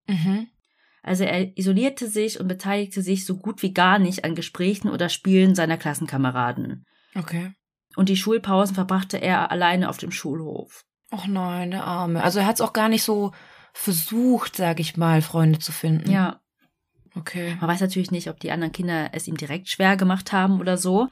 Mhm. 0.06 0.46
Also 1.02 1.24
er 1.24 1.58
isolierte 1.58 2.06
sich 2.06 2.38
und 2.38 2.46
beteiligte 2.46 3.02
sich 3.02 3.26
so 3.26 3.36
gut 3.36 3.62
wie 3.62 3.74
gar 3.74 3.98
nicht 3.98 4.24
an 4.24 4.36
Gesprächen 4.36 4.90
oder 4.90 5.08
Spielen 5.08 5.56
seiner 5.56 5.76
Klassenkameraden. 5.76 6.86
Okay. 7.16 7.50
Und 7.96 8.10
die 8.10 8.16
Schulpausen 8.16 8.76
verbrachte 8.76 9.16
er 9.16 9.50
alleine 9.50 9.88
auf 9.88 9.96
dem 9.96 10.12
Schulhof. 10.12 10.84
Och 11.14 11.26
nein, 11.28 11.70
der 11.70 11.84
Arme. 11.84 12.22
Also 12.24 12.40
er 12.40 12.46
hat 12.46 12.56
es 12.56 12.60
auch 12.60 12.72
gar 12.72 12.88
nicht 12.88 13.04
so 13.04 13.30
versucht, 13.72 14.56
sag 14.56 14.80
ich 14.80 14.96
mal, 14.96 15.22
Freunde 15.22 15.60
zu 15.60 15.70
finden. 15.70 16.10
Ja, 16.10 16.40
Okay. 17.16 17.56
man 17.60 17.68
weiß 17.70 17.80
natürlich 17.80 18.10
nicht, 18.10 18.28
ob 18.28 18.40
die 18.40 18.50
anderen 18.50 18.72
Kinder 18.72 19.10
es 19.12 19.28
ihm 19.28 19.36
direkt 19.36 19.68
schwer 19.68 19.96
gemacht 19.96 20.32
haben 20.32 20.58
oder 20.58 20.76
so, 20.76 21.08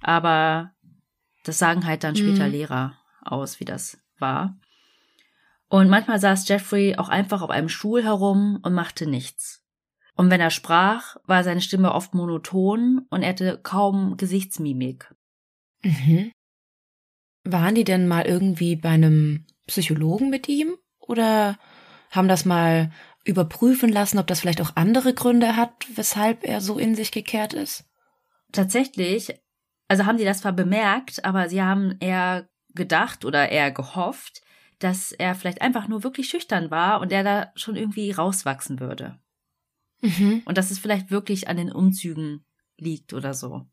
aber 0.00 0.72
das 1.44 1.58
sagen 1.58 1.84
halt 1.86 2.02
dann 2.02 2.16
später 2.16 2.46
Mhm. 2.46 2.52
Lehrer 2.52 2.98
aus, 3.22 3.60
wie 3.60 3.66
das 3.66 3.98
war. 4.18 4.56
Und 5.68 5.90
manchmal 5.90 6.18
saß 6.18 6.48
Jeffrey 6.48 6.96
auch 6.96 7.10
einfach 7.10 7.42
auf 7.42 7.50
einem 7.50 7.68
Stuhl 7.68 8.02
herum 8.02 8.58
und 8.62 8.72
machte 8.72 9.06
nichts. 9.06 9.62
Und 10.14 10.30
wenn 10.30 10.40
er 10.40 10.50
sprach, 10.50 11.16
war 11.24 11.44
seine 11.44 11.60
Stimme 11.60 11.92
oft 11.92 12.14
monoton 12.14 13.04
und 13.10 13.22
er 13.22 13.30
hatte 13.30 13.60
kaum 13.62 14.16
Gesichtsmimik. 14.16 15.14
Mhm. 15.82 16.32
Waren 17.44 17.74
die 17.74 17.84
denn 17.84 18.08
mal 18.08 18.26
irgendwie 18.26 18.76
bei 18.76 18.90
einem 18.90 19.44
Psychologen 19.66 20.30
mit 20.30 20.48
ihm? 20.48 20.76
Oder 20.98 21.58
haben 22.10 22.28
das 22.28 22.44
mal 22.44 22.90
überprüfen 23.24 23.90
lassen, 23.90 24.18
ob 24.18 24.26
das 24.26 24.40
vielleicht 24.40 24.60
auch 24.60 24.76
andere 24.76 25.14
Gründe 25.14 25.56
hat, 25.56 25.72
weshalb 25.94 26.44
er 26.44 26.60
so 26.60 26.78
in 26.78 26.94
sich 26.94 27.10
gekehrt 27.10 27.52
ist? 27.52 27.84
Tatsächlich, 28.52 29.34
also 29.88 30.06
haben 30.06 30.18
die 30.18 30.24
das 30.24 30.40
zwar 30.40 30.52
bemerkt, 30.52 31.24
aber 31.24 31.48
sie 31.48 31.62
haben 31.62 31.96
eher 32.00 32.48
gedacht 32.74 33.24
oder 33.24 33.48
eher 33.48 33.70
gehofft, 33.70 34.42
dass 34.78 35.12
er 35.12 35.34
vielleicht 35.34 35.62
einfach 35.62 35.88
nur 35.88 36.04
wirklich 36.04 36.28
schüchtern 36.28 36.70
war 36.70 37.00
und 37.00 37.12
er 37.12 37.24
da 37.24 37.52
schon 37.54 37.76
irgendwie 37.76 38.10
rauswachsen 38.10 38.80
würde. 38.80 39.18
Mhm. 40.00 40.42
Und 40.44 40.58
dass 40.58 40.70
es 40.70 40.78
vielleicht 40.78 41.10
wirklich 41.10 41.48
an 41.48 41.56
den 41.56 41.72
Umzügen 41.72 42.44
liegt 42.76 43.12
oder 43.12 43.34
so. 43.34 43.66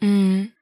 Mhm. 0.00 0.52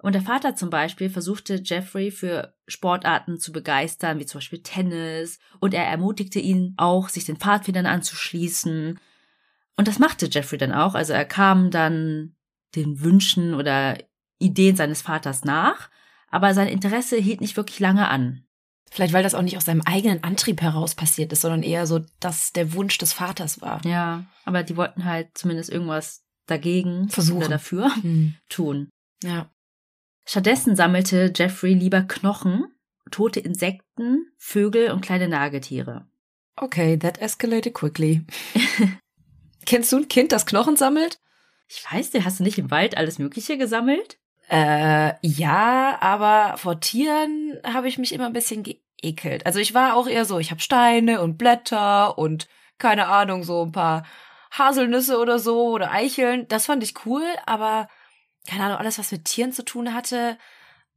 Und 0.00 0.14
der 0.14 0.22
Vater 0.22 0.54
zum 0.54 0.70
Beispiel 0.70 1.10
versuchte 1.10 1.60
Jeffrey 1.64 2.10
für 2.12 2.54
Sportarten 2.68 3.38
zu 3.40 3.50
begeistern, 3.52 4.18
wie 4.20 4.26
zum 4.26 4.38
Beispiel 4.38 4.62
Tennis, 4.62 5.40
und 5.58 5.74
er 5.74 5.84
ermutigte 5.86 6.38
ihn 6.38 6.74
auch, 6.76 7.08
sich 7.08 7.24
den 7.24 7.36
Pfadfindern 7.36 7.86
anzuschließen. 7.86 8.98
Und 9.76 9.88
das 9.88 9.98
machte 9.98 10.26
Jeffrey 10.26 10.58
dann 10.58 10.72
auch. 10.72 10.94
Also 10.94 11.12
er 11.12 11.24
kam 11.24 11.70
dann 11.70 12.36
den 12.76 13.00
Wünschen 13.02 13.54
oder 13.54 13.98
Ideen 14.38 14.76
seines 14.76 15.02
Vaters 15.02 15.44
nach, 15.44 15.90
aber 16.30 16.54
sein 16.54 16.68
Interesse 16.68 17.16
hielt 17.16 17.40
nicht 17.40 17.56
wirklich 17.56 17.80
lange 17.80 18.08
an. 18.08 18.44
Vielleicht, 18.90 19.12
weil 19.12 19.22
das 19.22 19.34
auch 19.34 19.42
nicht 19.42 19.56
aus 19.56 19.64
seinem 19.66 19.82
eigenen 19.82 20.22
Antrieb 20.24 20.62
heraus 20.62 20.94
passiert 20.94 21.32
ist, 21.32 21.42
sondern 21.42 21.62
eher 21.62 21.86
so, 21.86 22.00
dass 22.20 22.52
der 22.52 22.72
Wunsch 22.72 22.98
des 22.98 23.12
Vaters 23.12 23.60
war. 23.60 23.84
Ja, 23.84 24.24
aber 24.44 24.62
die 24.62 24.76
wollten 24.76 25.04
halt 25.04 25.36
zumindest 25.36 25.70
irgendwas 25.70 26.24
dagegen 26.46 27.08
Versuchen. 27.10 27.38
oder 27.38 27.48
dafür 27.48 27.90
Mhm. 28.02 28.34
tun. 28.48 28.88
Ja. 29.22 29.50
Stattdessen 30.28 30.76
sammelte 30.76 31.32
Jeffrey 31.34 31.72
lieber 31.72 32.02
Knochen, 32.02 32.66
tote 33.10 33.40
Insekten, 33.40 34.30
Vögel 34.36 34.90
und 34.90 35.00
kleine 35.00 35.26
Nagetiere. 35.26 36.06
Okay, 36.54 36.98
that 36.98 37.16
escalated 37.22 37.72
quickly. 37.72 38.26
Kennst 39.64 39.90
du 39.90 39.96
ein 39.96 40.08
Kind, 40.08 40.32
das 40.32 40.44
Knochen 40.44 40.76
sammelt? 40.76 41.18
Ich 41.66 41.82
weiß 41.90 42.12
nicht, 42.12 42.26
hast 42.26 42.40
du 42.40 42.44
nicht 42.44 42.58
im 42.58 42.70
Wald 42.70 42.98
alles 42.98 43.18
Mögliche 43.18 43.56
gesammelt? 43.56 44.18
Äh, 44.50 45.14
ja, 45.22 45.96
aber 46.02 46.58
vor 46.58 46.78
Tieren 46.78 47.58
habe 47.64 47.88
ich 47.88 47.96
mich 47.96 48.12
immer 48.12 48.26
ein 48.26 48.34
bisschen 48.34 48.64
geekelt. 48.64 49.46
Also 49.46 49.60
ich 49.60 49.72
war 49.72 49.96
auch 49.96 50.06
eher 50.06 50.26
so, 50.26 50.38
ich 50.38 50.50
habe 50.50 50.60
Steine 50.60 51.22
und 51.22 51.38
Blätter 51.38 52.18
und 52.18 52.48
keine 52.76 53.06
Ahnung, 53.06 53.44
so 53.44 53.62
ein 53.64 53.72
paar 53.72 54.04
Haselnüsse 54.50 55.18
oder 55.18 55.38
so 55.38 55.70
oder 55.70 55.90
Eicheln. 55.90 56.46
Das 56.48 56.66
fand 56.66 56.82
ich 56.82 57.06
cool, 57.06 57.24
aber 57.46 57.88
keine 58.48 58.64
Ahnung, 58.64 58.78
alles, 58.78 58.98
was 58.98 59.12
mit 59.12 59.24
Tieren 59.26 59.52
zu 59.52 59.64
tun 59.64 59.94
hatte, 59.94 60.38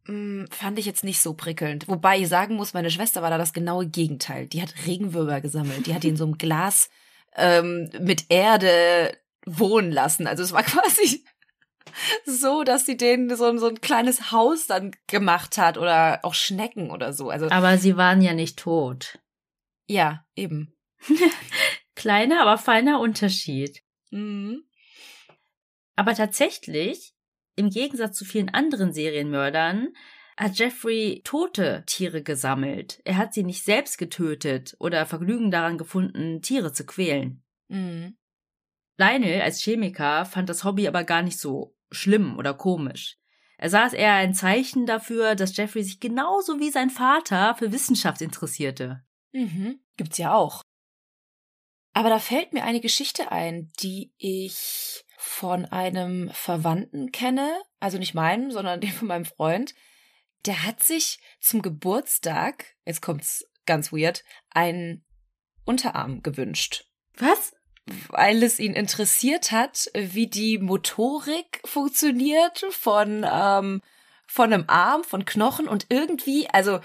mh, 0.05 0.47
fand 0.51 0.79
ich 0.79 0.85
jetzt 0.85 1.03
nicht 1.03 1.21
so 1.21 1.33
prickelnd. 1.33 1.87
Wobei 1.87 2.19
ich 2.19 2.27
sagen 2.27 2.55
muss, 2.55 2.73
meine 2.73 2.89
Schwester 2.91 3.21
war 3.21 3.29
da 3.29 3.37
das 3.37 3.53
genaue 3.53 3.87
Gegenteil. 3.87 4.47
Die 4.47 4.61
hat 4.61 4.73
Regenwürmer 4.87 5.41
gesammelt. 5.41 5.85
Die 5.85 5.93
hat 5.93 6.03
die 6.03 6.09
in 6.09 6.17
so 6.17 6.23
einem 6.23 6.37
Glas 6.37 6.89
ähm, 7.35 7.89
mit 7.99 8.25
Erde 8.29 9.17
wohnen 9.45 9.91
lassen. 9.91 10.27
Also 10.27 10.43
es 10.43 10.51
war 10.53 10.63
quasi 10.63 11.23
so, 12.25 12.63
dass 12.63 12.85
sie 12.85 12.95
denen 12.95 13.35
so, 13.35 13.57
so 13.57 13.67
ein 13.67 13.81
kleines 13.81 14.31
Haus 14.31 14.67
dann 14.67 14.91
gemacht 15.07 15.57
hat 15.57 15.77
oder 15.77 16.19
auch 16.23 16.33
Schnecken 16.33 16.89
oder 16.89 17.11
so. 17.11 17.29
Also 17.29 17.49
Aber 17.49 17.77
sie 17.77 17.97
waren 17.97 18.21
ja 18.21 18.33
nicht 18.33 18.57
tot. 18.57 19.19
ja, 19.87 20.25
eben. 20.35 20.73
Kleiner, 21.95 22.41
aber 22.41 22.57
feiner 22.57 22.99
Unterschied. 22.99 23.83
Mhm. 24.11 24.63
Aber 25.95 26.15
tatsächlich, 26.15 27.13
im 27.61 27.69
Gegensatz 27.69 28.17
zu 28.17 28.25
vielen 28.25 28.49
anderen 28.49 28.91
Serienmördern, 28.91 29.93
hat 30.35 30.57
Jeffrey 30.57 31.21
tote 31.23 31.83
Tiere 31.85 32.23
gesammelt. 32.23 33.01
Er 33.05 33.17
hat 33.17 33.33
sie 33.33 33.43
nicht 33.43 33.63
selbst 33.63 33.97
getötet 33.97 34.75
oder 34.79 35.05
Vergnügen 35.05 35.51
daran 35.51 35.77
gefunden, 35.77 36.41
Tiere 36.41 36.73
zu 36.73 36.85
quälen. 36.85 37.43
Mhm. 37.67 38.17
Lionel 38.97 39.41
als 39.41 39.61
Chemiker 39.61 40.25
fand 40.25 40.49
das 40.49 40.63
Hobby 40.63 40.87
aber 40.87 41.03
gar 41.03 41.21
nicht 41.21 41.39
so 41.39 41.75
schlimm 41.91 42.37
oder 42.37 42.53
komisch. 42.53 43.17
Er 43.57 43.69
sah 43.69 43.85
es 43.85 43.93
eher 43.93 44.13
ein 44.13 44.33
Zeichen 44.33 44.87
dafür, 44.87 45.35
dass 45.35 45.55
Jeffrey 45.55 45.83
sich 45.83 45.99
genauso 45.99 46.59
wie 46.59 46.71
sein 46.71 46.89
Vater 46.89 47.55
für 47.55 47.71
Wissenschaft 47.71 48.21
interessierte. 48.21 49.03
Mhm. 49.33 49.79
Gibt's 49.97 50.17
ja 50.17 50.33
auch. 50.33 50.63
Aber 51.93 52.09
da 52.09 52.19
fällt 52.19 52.53
mir 52.53 52.63
eine 52.63 52.79
Geschichte 52.79 53.31
ein, 53.31 53.71
die 53.81 54.13
ich 54.17 55.03
von 55.23 55.65
einem 55.65 56.31
Verwandten 56.33 57.11
kenne, 57.11 57.61
also 57.79 57.99
nicht 57.99 58.15
meinen, 58.15 58.51
sondern 58.51 58.81
den 58.81 58.91
von 58.91 59.07
meinem 59.07 59.25
Freund. 59.25 59.75
Der 60.45 60.63
hat 60.63 60.81
sich 60.81 61.19
zum 61.39 61.61
Geburtstag, 61.61 62.65
jetzt 62.85 63.03
kommt's 63.03 63.45
ganz 63.67 63.93
weird, 63.93 64.23
einen 64.49 65.05
Unterarm 65.63 66.23
gewünscht. 66.23 66.85
Was? 67.17 67.53
Weil 68.09 68.41
es 68.41 68.59
ihn 68.59 68.73
interessiert 68.73 69.51
hat, 69.51 69.91
wie 69.93 70.25
die 70.25 70.57
Motorik 70.57 71.61
funktioniert 71.65 72.65
von, 72.71 73.23
ähm, 73.31 73.81
von 74.27 74.51
einem 74.51 74.65
Arm, 74.67 75.03
von 75.03 75.25
Knochen 75.25 75.67
und 75.67 75.85
irgendwie, 75.89 76.49
also, 76.49 76.79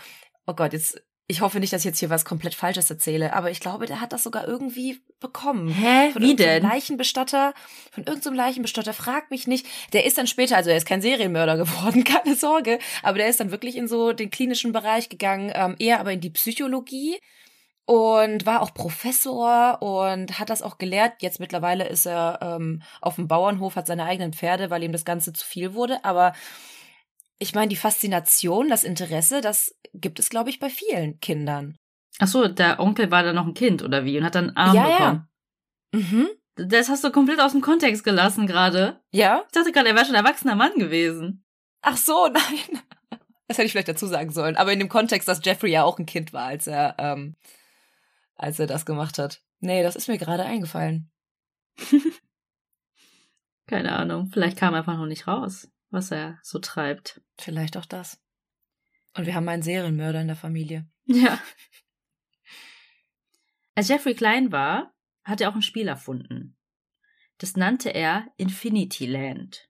oh 0.46 0.52
Gott, 0.52 0.74
jetzt 0.74 1.02
ich 1.28 1.40
hoffe 1.40 1.58
nicht, 1.58 1.72
dass 1.72 1.80
ich 1.80 1.86
jetzt 1.86 1.98
hier 1.98 2.10
was 2.10 2.24
komplett 2.24 2.54
Falsches 2.54 2.88
erzähle, 2.88 3.32
aber 3.32 3.50
ich 3.50 3.58
glaube, 3.58 3.86
der 3.86 4.00
hat 4.00 4.12
das 4.12 4.22
sogar 4.22 4.46
irgendwie 4.46 5.00
bekommen. 5.18 5.68
Hä? 5.68 6.12
Von 6.12 6.22
Wie 6.22 6.36
denn? 6.36 6.62
Leichenbestatter, 6.62 7.52
von 7.90 8.04
irgendeinem 8.04 8.34
Leichenbestatter, 8.36 8.92
frag 8.92 9.30
mich 9.30 9.48
nicht. 9.48 9.66
Der 9.92 10.04
ist 10.04 10.18
dann 10.18 10.28
später, 10.28 10.56
also 10.56 10.70
er 10.70 10.76
ist 10.76 10.86
kein 10.86 11.02
Serienmörder 11.02 11.56
geworden, 11.56 12.04
keine 12.04 12.36
Sorge, 12.36 12.78
aber 13.02 13.18
der 13.18 13.28
ist 13.28 13.40
dann 13.40 13.50
wirklich 13.50 13.76
in 13.76 13.88
so 13.88 14.12
den 14.12 14.30
klinischen 14.30 14.72
Bereich 14.72 15.08
gegangen, 15.08 15.50
ähm, 15.54 15.74
eher 15.78 15.98
aber 15.98 16.12
in 16.12 16.20
die 16.20 16.30
Psychologie 16.30 17.18
und 17.86 18.46
war 18.46 18.62
auch 18.62 18.72
Professor 18.74 19.80
und 19.80 20.38
hat 20.38 20.50
das 20.50 20.62
auch 20.62 20.78
gelehrt. 20.78 21.22
Jetzt 21.22 21.40
mittlerweile 21.40 21.88
ist 21.88 22.06
er 22.06 22.38
ähm, 22.40 22.82
auf 23.00 23.16
dem 23.16 23.26
Bauernhof, 23.26 23.74
hat 23.74 23.86
seine 23.88 24.04
eigenen 24.04 24.32
Pferde, 24.32 24.70
weil 24.70 24.84
ihm 24.84 24.92
das 24.92 25.04
Ganze 25.04 25.32
zu 25.32 25.44
viel 25.44 25.74
wurde, 25.74 26.04
aber 26.04 26.34
ich 27.38 27.54
meine, 27.54 27.68
die 27.68 27.76
Faszination, 27.76 28.68
das 28.68 28.84
Interesse, 28.84 29.40
das 29.40 29.74
gibt 29.92 30.18
es, 30.18 30.30
glaube 30.30 30.50
ich, 30.50 30.58
bei 30.58 30.70
vielen 30.70 31.20
Kindern. 31.20 31.76
Ach 32.18 32.28
so, 32.28 32.48
der 32.48 32.80
Onkel 32.80 33.10
war 33.10 33.22
da 33.22 33.32
noch 33.32 33.46
ein 33.46 33.54
Kind 33.54 33.82
oder 33.82 34.04
wie 34.04 34.18
und 34.18 34.24
hat 34.24 34.34
dann 34.34 34.56
einen 34.56 34.56
Arm 34.56 34.74
Ja, 34.76 34.88
ja. 34.88 34.96
bekommen. 34.98 35.28
Mhm. 35.92 36.28
Das 36.56 36.88
hast 36.88 37.04
du 37.04 37.10
komplett 37.10 37.40
aus 37.40 37.52
dem 37.52 37.60
Kontext 37.60 38.02
gelassen 38.04 38.46
gerade. 38.46 39.00
Ja? 39.10 39.42
Ich 39.46 39.52
dachte 39.52 39.72
gerade, 39.72 39.90
er 39.90 39.94
wäre 39.94 40.06
schon 40.06 40.14
ein 40.16 40.24
erwachsener 40.24 40.54
Mann 40.54 40.74
gewesen. 40.76 41.44
Ach 41.82 41.98
so, 41.98 42.28
nein. 42.32 42.80
Das 43.46 43.58
hätte 43.58 43.66
ich 43.66 43.72
vielleicht 43.72 43.88
dazu 43.88 44.06
sagen 44.06 44.30
sollen. 44.32 44.56
Aber 44.56 44.72
in 44.72 44.78
dem 44.78 44.88
Kontext, 44.88 45.28
dass 45.28 45.44
Jeffrey 45.44 45.70
ja 45.70 45.84
auch 45.84 45.98
ein 45.98 46.06
Kind 46.06 46.32
war, 46.32 46.46
als 46.46 46.66
er, 46.66 46.96
ähm, 46.98 47.36
als 48.34 48.58
er 48.58 48.66
das 48.66 48.86
gemacht 48.86 49.18
hat. 49.18 49.42
Nee, 49.60 49.82
das 49.82 49.96
ist 49.96 50.08
mir 50.08 50.18
gerade 50.18 50.44
eingefallen. 50.44 51.10
Keine 53.66 53.92
Ahnung, 53.92 54.30
vielleicht 54.32 54.56
kam 54.56 54.74
einfach 54.74 54.96
noch 54.96 55.06
nicht 55.06 55.26
raus, 55.26 55.68
was 55.90 56.10
er 56.10 56.38
so 56.42 56.58
treibt. 56.58 57.22
Vielleicht 57.38 57.76
auch 57.76 57.86
das. 57.86 58.20
Und 59.14 59.26
wir 59.26 59.34
haben 59.34 59.48
einen 59.48 59.62
Serienmörder 59.62 60.20
in 60.20 60.26
der 60.26 60.36
Familie. 60.36 60.88
Ja. 61.06 61.40
Als 63.74 63.88
Jeffrey 63.88 64.14
klein 64.14 64.52
war, 64.52 64.94
hat 65.24 65.40
er 65.40 65.50
auch 65.50 65.54
ein 65.54 65.62
Spiel 65.62 65.88
erfunden. 65.88 66.56
Das 67.38 67.56
nannte 67.56 67.90
er 67.90 68.26
Infinity 68.36 69.06
Land. 69.06 69.68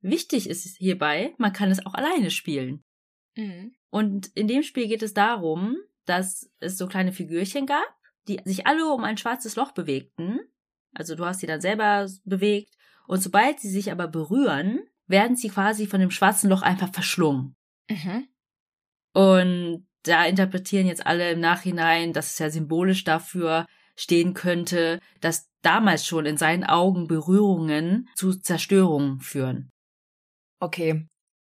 Wichtig 0.00 0.48
ist 0.48 0.76
hierbei, 0.76 1.34
man 1.38 1.52
kann 1.52 1.70
es 1.70 1.84
auch 1.86 1.94
alleine 1.94 2.30
spielen. 2.30 2.84
Mhm. 3.36 3.74
Und 3.90 4.26
in 4.34 4.48
dem 4.48 4.62
Spiel 4.62 4.88
geht 4.88 5.02
es 5.02 5.14
darum, 5.14 5.76
dass 6.04 6.50
es 6.58 6.76
so 6.76 6.86
kleine 6.86 7.12
Figürchen 7.12 7.66
gab, 7.66 7.86
die 8.28 8.40
sich 8.44 8.66
alle 8.66 8.92
um 8.92 9.04
ein 9.04 9.16
schwarzes 9.16 9.56
Loch 9.56 9.72
bewegten. 9.72 10.40
Also 10.92 11.14
du 11.14 11.24
hast 11.24 11.40
sie 11.40 11.46
dann 11.46 11.60
selber 11.60 12.08
bewegt. 12.24 12.74
Und 13.06 13.20
sobald 13.20 13.60
sie 13.60 13.70
sich 13.70 13.92
aber 13.92 14.08
berühren, 14.08 14.82
werden 15.06 15.36
sie 15.36 15.48
quasi 15.48 15.86
von 15.86 16.00
dem 16.00 16.10
schwarzen 16.10 16.50
Loch 16.50 16.62
einfach 16.62 16.92
verschlungen. 16.92 17.54
Mhm. 17.90 18.28
Und 19.12 19.86
da 20.02 20.24
interpretieren 20.24 20.86
jetzt 20.86 21.06
alle 21.06 21.32
im 21.32 21.40
Nachhinein, 21.40 22.12
dass 22.12 22.32
es 22.32 22.38
ja 22.38 22.50
symbolisch 22.50 23.04
dafür 23.04 23.66
stehen 23.96 24.34
könnte, 24.34 25.00
dass 25.20 25.48
damals 25.62 26.06
schon 26.06 26.26
in 26.26 26.36
seinen 26.36 26.64
Augen 26.64 27.06
Berührungen 27.06 28.08
zu 28.16 28.34
Zerstörungen 28.34 29.20
führen. 29.20 29.70
Okay. 30.60 31.06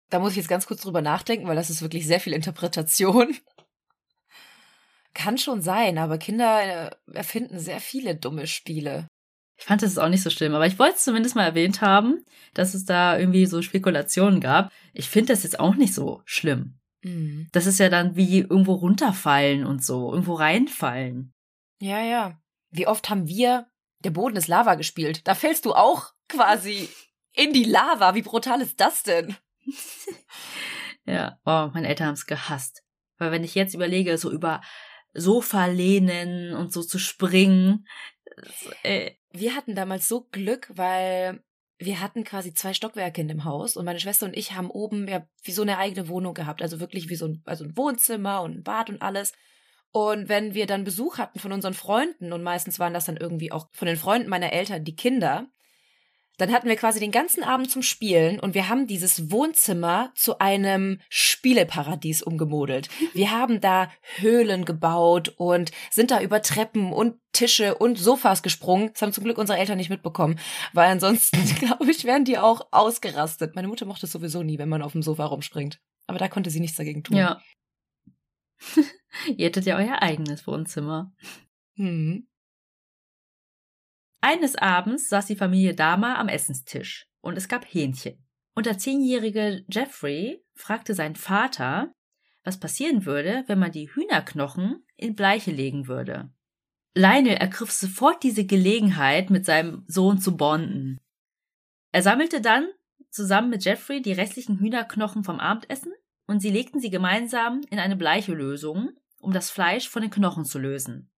Da 0.09 0.19
muss 0.19 0.31
ich 0.31 0.37
jetzt 0.37 0.49
ganz 0.49 0.65
kurz 0.65 0.81
drüber 0.81 1.01
nachdenken, 1.01 1.47
weil 1.47 1.55
das 1.55 1.69
ist 1.69 1.81
wirklich 1.81 2.05
sehr 2.05 2.19
viel 2.19 2.33
Interpretation. 2.33 3.35
Kann 5.13 5.37
schon 5.37 5.61
sein, 5.61 5.97
aber 5.97 6.17
Kinder 6.17 6.89
äh, 6.91 6.95
erfinden 7.13 7.59
sehr 7.59 7.79
viele 7.79 8.15
dumme 8.15 8.47
Spiele. 8.47 9.07
Ich 9.61 9.67
fand 9.67 9.83
das 9.83 9.99
auch 9.99 10.09
nicht 10.09 10.23
so 10.23 10.31
schlimm, 10.31 10.55
aber 10.55 10.65
ich 10.65 10.79
wollte 10.79 10.95
es 10.95 11.03
zumindest 11.03 11.35
mal 11.35 11.45
erwähnt 11.45 11.81
haben, 11.81 12.25
dass 12.55 12.73
es 12.73 12.83
da 12.83 13.19
irgendwie 13.19 13.45
so 13.45 13.61
Spekulationen 13.61 14.41
gab. 14.41 14.71
Ich 14.91 15.07
finde 15.07 15.33
das 15.33 15.43
jetzt 15.43 15.59
auch 15.59 15.75
nicht 15.75 15.93
so 15.93 16.23
schlimm. 16.25 16.79
Mhm. 17.03 17.47
Das 17.51 17.67
ist 17.67 17.79
ja 17.79 17.89
dann 17.89 18.15
wie 18.15 18.39
irgendwo 18.39 18.73
runterfallen 18.73 19.63
und 19.63 19.85
so, 19.85 20.11
irgendwo 20.11 20.33
reinfallen. 20.33 21.31
Ja, 21.79 22.01
ja. 22.01 22.41
Wie 22.71 22.87
oft 22.87 23.11
haben 23.11 23.27
wir 23.27 23.67
Der 24.03 24.09
Boden 24.09 24.35
ist 24.35 24.47
Lava 24.47 24.73
gespielt? 24.73 25.27
Da 25.27 25.35
fällst 25.35 25.65
du 25.65 25.75
auch 25.75 26.13
quasi 26.27 26.89
in 27.33 27.53
die 27.53 27.65
Lava. 27.65 28.15
Wie 28.15 28.23
brutal 28.23 28.61
ist 28.61 28.79
das 28.79 29.03
denn? 29.03 29.35
Ja, 31.03 31.39
oh, 31.45 31.71
meine 31.73 31.87
Eltern 31.87 32.07
haben 32.07 32.13
es 32.13 32.27
gehasst. 32.27 32.83
Weil 33.17 33.31
wenn 33.31 33.43
ich 33.43 33.55
jetzt 33.55 33.73
überlege, 33.73 34.19
so 34.19 34.31
über 34.31 34.61
Sofa 35.13 35.65
lehnen 35.65 36.53
und 36.53 36.71
so 36.71 36.83
zu 36.83 36.99
springen, 36.99 37.87
das, 38.35 38.69
äh, 38.83 39.15
Wir 39.33 39.55
hatten 39.55 39.75
damals 39.75 40.07
so 40.07 40.27
Glück, 40.31 40.69
weil 40.73 41.43
wir 41.77 41.99
hatten 41.99 42.23
quasi 42.23 42.53
zwei 42.53 42.73
Stockwerke 42.73 43.21
in 43.21 43.27
dem 43.27 43.43
Haus 43.43 43.75
und 43.75 43.85
meine 43.85 43.99
Schwester 43.99 44.25
und 44.25 44.37
ich 44.37 44.53
haben 44.53 44.69
oben 44.69 45.07
ja 45.07 45.25
wie 45.43 45.51
so 45.51 45.63
eine 45.63 45.77
eigene 45.77 46.07
Wohnung 46.09 46.33
gehabt, 46.33 46.61
also 46.61 46.79
wirklich 46.79 47.09
wie 47.09 47.15
so 47.15 47.27
ein, 47.27 47.41
also 47.45 47.63
ein 47.63 47.75
Wohnzimmer 47.75 48.41
und 48.43 48.57
ein 48.57 48.63
Bad 48.63 48.89
und 48.89 49.01
alles. 49.01 49.33
Und 49.91 50.29
wenn 50.29 50.53
wir 50.53 50.67
dann 50.67 50.83
Besuch 50.83 51.17
hatten 51.17 51.39
von 51.39 51.51
unseren 51.51 51.73
Freunden 51.73 52.33
und 52.33 52.43
meistens 52.43 52.79
waren 52.79 52.93
das 52.93 53.05
dann 53.05 53.17
irgendwie 53.17 53.51
auch 53.51 53.67
von 53.71 53.87
den 53.87 53.97
Freunden 53.97 54.29
meiner 54.29 54.53
Eltern 54.53 54.83
die 54.83 54.95
Kinder, 54.95 55.47
dann 56.37 56.51
hatten 56.51 56.67
wir 56.67 56.75
quasi 56.75 56.99
den 56.99 57.11
ganzen 57.11 57.43
Abend 57.43 57.69
zum 57.69 57.81
Spielen 57.81 58.39
und 58.39 58.53
wir 58.55 58.69
haben 58.69 58.87
dieses 58.87 59.31
Wohnzimmer 59.31 60.11
zu 60.15 60.39
einem 60.39 60.99
Spieleparadies 61.09 62.23
umgemodelt. 62.23 62.89
Wir 63.13 63.31
haben 63.31 63.61
da 63.61 63.91
Höhlen 64.17 64.65
gebaut 64.65 65.33
und 65.37 65.71
sind 65.91 66.11
da 66.11 66.21
über 66.21 66.41
Treppen 66.41 66.93
und 66.93 67.19
Tische 67.33 67.75
und 67.75 67.97
Sofas 67.99 68.41
gesprungen. 68.43 68.89
Das 68.93 69.01
haben 69.01 69.13
zum 69.13 69.23
Glück 69.23 69.37
unsere 69.37 69.59
Eltern 69.59 69.77
nicht 69.77 69.89
mitbekommen, 69.89 70.39
weil 70.73 70.89
ansonsten, 70.89 71.43
glaube 71.59 71.89
ich, 71.91 72.05
wären 72.05 72.25
die 72.25 72.37
auch 72.37 72.67
ausgerastet. 72.71 73.55
Meine 73.55 73.67
Mutter 73.67 73.85
mochte 73.85 74.05
es 74.05 74.11
sowieso 74.11 74.43
nie, 74.43 74.57
wenn 74.57 74.69
man 74.69 74.81
auf 74.81 74.93
dem 74.93 75.03
Sofa 75.03 75.25
rumspringt. 75.25 75.79
Aber 76.07 76.19
da 76.19 76.27
konnte 76.27 76.49
sie 76.49 76.59
nichts 76.59 76.77
dagegen 76.77 77.03
tun. 77.03 77.17
ja. 77.17 77.41
Ihr 79.27 79.47
hättet 79.47 79.65
ja 79.65 79.77
euer 79.77 80.01
eigenes 80.01 80.47
Wohnzimmer. 80.47 81.13
Hm. 81.75 82.27
Eines 84.21 84.55
Abends 84.55 85.09
saß 85.09 85.25
die 85.25 85.35
Familie 85.35 85.73
Dama 85.73 86.15
am 86.15 86.29
Essenstisch 86.29 87.07
und 87.21 87.37
es 87.37 87.47
gab 87.47 87.65
Hähnchen. 87.65 88.23
Und 88.53 88.67
der 88.67 88.77
zehnjährige 88.77 89.65
Jeffrey 89.67 90.43
fragte 90.53 90.93
seinen 90.93 91.15
Vater, 91.15 91.93
was 92.43 92.59
passieren 92.59 93.05
würde, 93.05 93.43
wenn 93.47 93.59
man 93.59 93.71
die 93.71 93.89
Hühnerknochen 93.93 94.85
in 94.95 95.15
Bleiche 95.15 95.51
legen 95.51 95.87
würde. 95.87 96.31
Lionel 96.93 97.35
ergriff 97.35 97.71
sofort 97.71 98.21
diese 98.21 98.45
Gelegenheit, 98.45 99.29
mit 99.29 99.45
seinem 99.45 99.85
Sohn 99.87 100.19
zu 100.19 100.37
bonden. 100.37 100.99
Er 101.91 102.03
sammelte 102.03 102.41
dann 102.41 102.67
zusammen 103.09 103.49
mit 103.49 103.65
Jeffrey 103.65 104.01
die 104.01 104.13
restlichen 104.13 104.59
Hühnerknochen 104.59 105.23
vom 105.23 105.39
Abendessen 105.39 105.93
und 106.27 106.41
sie 106.41 106.49
legten 106.49 106.79
sie 106.79 106.89
gemeinsam 106.89 107.61
in 107.69 107.79
eine 107.79 107.95
Bleiche-Lösung, 107.95 108.91
um 109.19 109.33
das 109.33 109.49
Fleisch 109.49 109.89
von 109.89 110.01
den 110.01 110.11
Knochen 110.11 110.45
zu 110.45 110.59
lösen. 110.59 111.09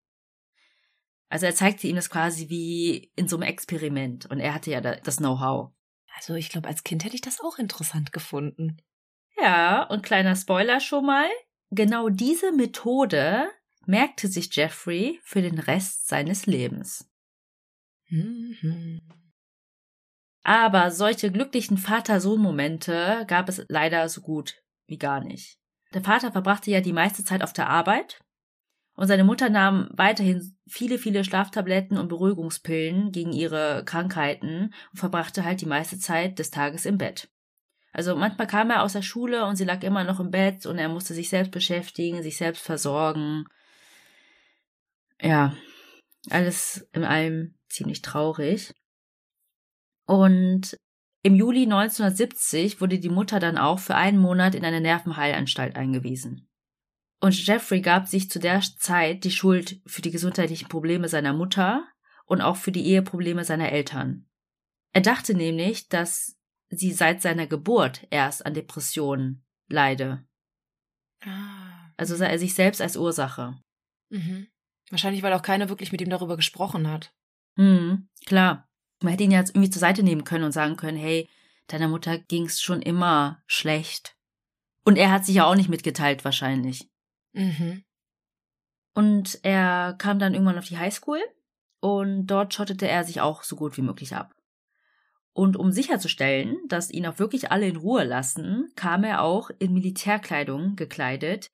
Also 1.33 1.47
er 1.47 1.55
zeigte 1.55 1.87
ihm 1.87 1.95
das 1.95 2.11
quasi 2.11 2.47
wie 2.49 3.11
in 3.15 3.27
so 3.27 3.37
einem 3.37 3.49
Experiment 3.49 4.27
und 4.27 4.39
er 4.39 4.53
hatte 4.53 4.69
ja 4.69 4.81
da- 4.81 4.97
das 4.97 5.17
Know-how. 5.17 5.71
Also 6.15 6.35
ich 6.35 6.49
glaube, 6.49 6.67
als 6.67 6.83
Kind 6.83 7.03
hätte 7.03 7.15
ich 7.15 7.21
das 7.21 7.41
auch 7.41 7.57
interessant 7.57 8.11
gefunden. 8.13 8.77
Ja, 9.41 9.81
und 9.81 10.03
kleiner 10.03 10.35
Spoiler 10.35 10.79
schon 10.79 11.07
mal. 11.07 11.25
Genau 11.71 12.09
diese 12.09 12.51
Methode 12.51 13.49
merkte 13.87 14.27
sich 14.27 14.55
Jeffrey 14.55 15.19
für 15.23 15.41
den 15.41 15.57
Rest 15.57 16.07
seines 16.07 16.45
Lebens. 16.45 17.09
Mhm. 18.09 19.01
Aber 20.43 20.91
solche 20.91 21.31
glücklichen 21.31 21.79
Vater-Sohn-Momente 21.79 23.25
gab 23.27 23.49
es 23.49 23.65
leider 23.69 24.07
so 24.07 24.21
gut 24.21 24.61
wie 24.85 24.99
gar 24.99 25.23
nicht. 25.23 25.57
Der 25.95 26.03
Vater 26.03 26.31
verbrachte 26.31 26.69
ja 26.69 26.79
die 26.79 26.93
meiste 26.93 27.23
Zeit 27.23 27.41
auf 27.41 27.53
der 27.53 27.69
Arbeit 27.71 28.22
und 28.95 29.07
seine 29.07 29.23
Mutter 29.23 29.49
nahm 29.49 29.89
weiterhin 29.91 30.55
viele, 30.67 30.97
viele 30.97 31.23
Schlaftabletten 31.23 31.97
und 31.97 32.09
Beruhigungspillen 32.09 33.11
gegen 33.11 33.33
ihre 33.33 33.83
Krankheiten 33.85 34.73
und 34.91 34.97
verbrachte 34.99 35.43
halt 35.43 35.61
die 35.61 35.65
meiste 35.65 35.97
Zeit 35.97 36.37
des 36.37 36.51
Tages 36.51 36.85
im 36.85 36.97
Bett. 36.97 37.29
Also 37.91 38.15
manchmal 38.15 38.47
kam 38.47 38.69
er 38.69 38.83
aus 38.83 38.93
der 38.93 39.01
Schule 39.01 39.45
und 39.45 39.55
sie 39.55 39.65
lag 39.65 39.83
immer 39.83 40.03
noch 40.03 40.19
im 40.19 40.31
Bett 40.31 40.65
und 40.65 40.77
er 40.77 40.89
musste 40.89 41.13
sich 41.13 41.29
selbst 41.29 41.51
beschäftigen, 41.51 42.23
sich 42.23 42.37
selbst 42.37 42.63
versorgen. 42.63 43.45
Ja, 45.21 45.55
alles 46.29 46.87
in 46.91 47.03
allem 47.03 47.55
ziemlich 47.69 48.01
traurig. 48.01 48.73
Und 50.05 50.77
im 51.23 51.35
Juli 51.35 51.63
1970 51.63 52.81
wurde 52.81 52.99
die 52.99 53.09
Mutter 53.09 53.39
dann 53.39 53.57
auch 53.57 53.79
für 53.79 53.95
einen 53.95 54.17
Monat 54.17 54.55
in 54.55 54.65
eine 54.65 54.81
Nervenheilanstalt 54.81 55.75
eingewiesen. 55.75 56.47
Und 57.23 57.47
Jeffrey 57.47 57.79
gab 57.79 58.09
sich 58.09 58.29
zu 58.29 58.37
der 58.37 58.59
Zeit 58.59 59.23
die 59.23 59.31
Schuld 59.31 59.79
für 59.85 60.01
die 60.01 60.11
gesundheitlichen 60.11 60.67
Probleme 60.67 61.07
seiner 61.07 61.31
Mutter 61.31 61.87
und 62.25 62.41
auch 62.41 62.57
für 62.57 62.73
die 62.73 62.85
Eheprobleme 62.85 63.45
seiner 63.45 63.71
Eltern. 63.71 64.25
Er 64.91 64.99
dachte 64.99 65.33
nämlich, 65.33 65.87
dass 65.87 66.35
sie 66.69 66.91
seit 66.91 67.21
seiner 67.21 67.47
Geburt 67.47 68.05
erst 68.09 68.45
an 68.45 68.53
Depressionen 68.53 69.45
leide. 69.69 70.27
Ah. 71.21 71.93
Also 71.95 72.17
sah 72.17 72.25
er 72.25 72.39
sich 72.39 72.55
selbst 72.55 72.81
als 72.81 72.97
Ursache. 72.97 73.57
Mhm. 74.09 74.47
Wahrscheinlich, 74.89 75.23
weil 75.23 75.31
auch 75.31 75.43
keiner 75.43 75.69
wirklich 75.69 75.93
mit 75.93 76.01
ihm 76.01 76.09
darüber 76.09 76.35
gesprochen 76.35 76.89
hat. 76.89 77.13
Hm, 77.55 78.09
klar. 78.25 78.67
Man 79.01 79.11
hätte 79.11 79.23
ihn 79.23 79.31
ja 79.31 79.39
jetzt 79.39 79.51
irgendwie 79.51 79.69
zur 79.69 79.79
Seite 79.79 80.03
nehmen 80.03 80.25
können 80.25 80.43
und 80.43 80.51
sagen 80.51 80.75
können, 80.75 80.97
hey, 80.97 81.29
deiner 81.67 81.87
Mutter 81.87 82.17
ging's 82.17 82.61
schon 82.61 82.81
immer 82.81 83.41
schlecht. 83.47 84.17
Und 84.83 84.97
er 84.97 85.09
hat 85.09 85.25
sich 85.25 85.35
ja 85.35 85.45
auch 85.45 85.55
nicht 85.55 85.69
mitgeteilt, 85.69 86.25
wahrscheinlich. 86.25 86.89
Mhm. 87.33 87.83
Und 88.93 89.39
er 89.43 89.95
kam 89.97 90.19
dann 90.19 90.33
irgendwann 90.33 90.57
auf 90.57 90.67
die 90.67 90.77
Highschool 90.77 91.19
und 91.79 92.27
dort 92.27 92.53
schottete 92.53 92.87
er 92.87 93.03
sich 93.03 93.21
auch 93.21 93.43
so 93.43 93.55
gut 93.55 93.75
wie 93.77 93.81
möglich 93.81 94.15
ab. 94.15 94.33
Und 95.33 95.57
um 95.57 95.71
sicherzustellen, 95.71 96.57
dass 96.67 96.91
ihn 96.91 97.07
auch 97.07 97.17
wirklich 97.17 97.51
alle 97.51 97.67
in 97.67 97.75
Ruhe 97.75 98.03
lassen, 98.03 98.71
kam 98.75 99.03
er 99.03 99.23
auch 99.23 99.49
in 99.57 99.73
Militärkleidung 99.73 100.75
gekleidet 100.75 101.49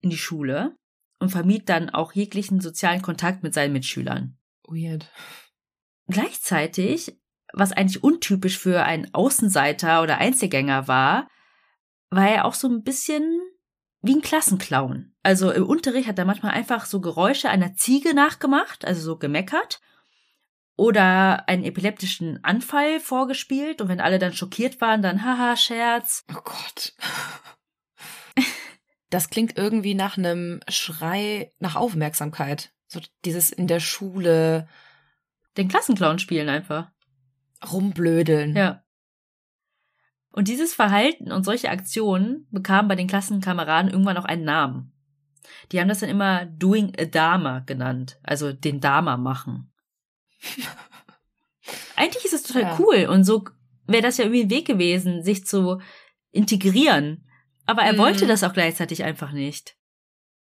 in 0.00 0.10
die 0.10 0.16
Schule 0.16 0.76
und 1.18 1.30
vermied 1.30 1.68
dann 1.68 1.90
auch 1.90 2.12
jeglichen 2.12 2.60
sozialen 2.60 3.02
Kontakt 3.02 3.42
mit 3.42 3.54
seinen 3.54 3.72
Mitschülern. 3.72 4.38
Weird. 4.68 5.10
Gleichzeitig, 6.06 7.18
was 7.52 7.72
eigentlich 7.72 8.04
untypisch 8.04 8.56
für 8.56 8.84
einen 8.84 9.12
Außenseiter 9.12 10.02
oder 10.02 10.18
Einzelgänger 10.18 10.86
war, 10.86 11.28
war 12.10 12.28
er 12.28 12.44
auch 12.44 12.54
so 12.54 12.68
ein 12.68 12.84
bisschen 12.84 13.40
wie 14.00 14.14
ein 14.14 14.22
Klassenclown. 14.22 15.12
Also 15.22 15.50
im 15.50 15.66
Unterricht 15.66 16.08
hat 16.08 16.18
er 16.18 16.24
manchmal 16.24 16.52
einfach 16.52 16.86
so 16.86 17.00
Geräusche 17.00 17.50
einer 17.50 17.74
Ziege 17.74 18.14
nachgemacht, 18.14 18.84
also 18.84 19.00
so 19.00 19.16
gemeckert. 19.18 19.80
Oder 20.76 21.48
einen 21.48 21.64
epileptischen 21.64 22.42
Anfall 22.44 23.00
vorgespielt 23.00 23.80
und 23.80 23.88
wenn 23.88 24.00
alle 24.00 24.20
dann 24.20 24.32
schockiert 24.32 24.80
waren, 24.80 25.02
dann 25.02 25.24
haha, 25.24 25.56
Scherz. 25.56 26.24
Oh 26.30 26.40
Gott. 26.44 26.94
Das 29.10 29.30
klingt 29.30 29.56
irgendwie 29.56 29.94
nach 29.94 30.18
einem 30.18 30.60
Schrei 30.68 31.52
nach 31.60 31.76
Aufmerksamkeit. 31.76 32.72
So 32.86 33.00
dieses 33.24 33.50
in 33.50 33.66
der 33.66 33.80
Schule 33.80 34.68
Den 35.56 35.68
Klassenclown 35.68 36.18
spielen 36.18 36.50
einfach. 36.50 36.90
rumblödeln. 37.72 38.54
Ja. 38.54 38.84
Und 40.38 40.46
dieses 40.46 40.72
Verhalten 40.72 41.32
und 41.32 41.42
solche 41.42 41.68
Aktionen 41.68 42.46
bekamen 42.52 42.86
bei 42.86 42.94
den 42.94 43.08
Klassenkameraden 43.08 43.90
irgendwann 43.90 44.16
auch 44.18 44.24
einen 44.24 44.44
Namen. 44.44 44.92
Die 45.72 45.80
haben 45.80 45.88
das 45.88 45.98
dann 45.98 46.08
immer 46.10 46.44
Doing 46.46 46.92
a 46.96 47.06
Dama 47.06 47.58
genannt, 47.66 48.20
also 48.22 48.52
den 48.52 48.78
Dama 48.80 49.16
machen. 49.16 49.72
Eigentlich 51.96 52.24
ist 52.24 52.34
es 52.34 52.44
total 52.44 52.62
Ja. 52.62 52.78
cool 52.78 53.06
und 53.10 53.24
so 53.24 53.46
wäre 53.88 54.02
das 54.04 54.16
ja 54.18 54.26
irgendwie 54.26 54.42
ein 54.44 54.50
Weg 54.50 54.64
gewesen, 54.68 55.24
sich 55.24 55.44
zu 55.44 55.80
integrieren. 56.30 57.28
Aber 57.66 57.82
er 57.82 57.94
Mhm. 57.94 57.98
wollte 57.98 58.28
das 58.28 58.44
auch 58.44 58.52
gleichzeitig 58.52 59.02
einfach 59.02 59.32
nicht. 59.32 59.76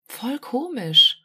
Voll 0.08 0.39
komisch. 0.39 1.21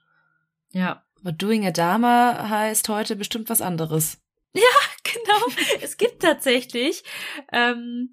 Ja. 0.72 1.04
Aber 1.22 1.32
Doing 1.32 1.66
a 1.66 1.70
Dama 1.70 2.50
heißt 2.50 2.86
heute 2.90 3.16
bestimmt 3.16 3.48
was 3.48 3.62
anderes. 3.62 4.18
Genau. 5.04 5.46
Es 5.82 5.96
gibt 5.96 6.20
tatsächlich 6.22 7.02
ähm, 7.50 8.12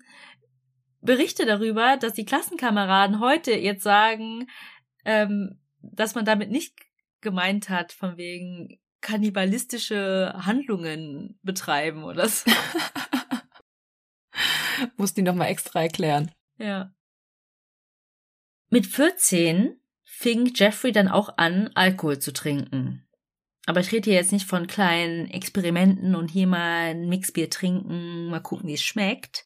Berichte 1.06 1.46
darüber, 1.46 1.98
dass 1.98 2.14
die 2.14 2.26
Klassenkameraden 2.26 3.20
heute 3.20 3.54
jetzt 3.54 3.84
sagen, 3.84 4.48
ähm, 5.06 5.60
dass 5.82 6.16
man 6.16 6.26
damit 6.26 6.52
nicht 6.52 6.76
gemeint 7.22 7.70
hat, 7.70 7.92
von 7.92 8.18
wegen 8.18 8.80
kannibalistische 9.02 10.34
Handlungen 10.36 11.40
betreiben 11.44 12.04
oder 12.04 12.28
so. 12.28 12.50
Mussten 14.98 15.22
die 15.22 15.30
nochmal 15.30 15.50
extra 15.50 15.84
erklären. 15.84 16.32
Ja. 16.58 16.94
Mit 18.70 18.88
14 18.88 19.80
fing 20.04 20.52
Jeffrey 20.56 20.92
dann 20.92 21.08
auch 21.08 21.38
an, 21.38 21.70
Alkohol 21.76 22.20
zu 22.20 22.34
trinken. 22.34 23.08
Aber 23.68 23.80
ich 23.80 23.92
rede 23.92 24.10
hier 24.10 24.20
jetzt 24.20 24.32
nicht 24.32 24.48
von 24.48 24.68
kleinen 24.68 25.28
Experimenten 25.28 26.16
und 26.16 26.30
hier 26.30 26.48
mal 26.48 26.92
ein 26.92 27.10
Mixbier 27.10 27.50
trinken, 27.50 28.30
mal 28.30 28.40
gucken, 28.40 28.68
wie 28.68 28.74
es 28.74 28.84
schmeckt, 28.84 29.46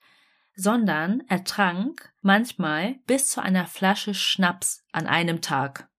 sondern 0.59 1.23
er 1.29 1.45
trank 1.45 2.13
manchmal 2.21 2.95
bis 3.07 3.29
zu 3.29 3.41
einer 3.41 3.65
Flasche 3.65 4.13
Schnaps 4.13 4.83
an 4.91 5.07
einem 5.07 5.41
Tag. 5.41 5.89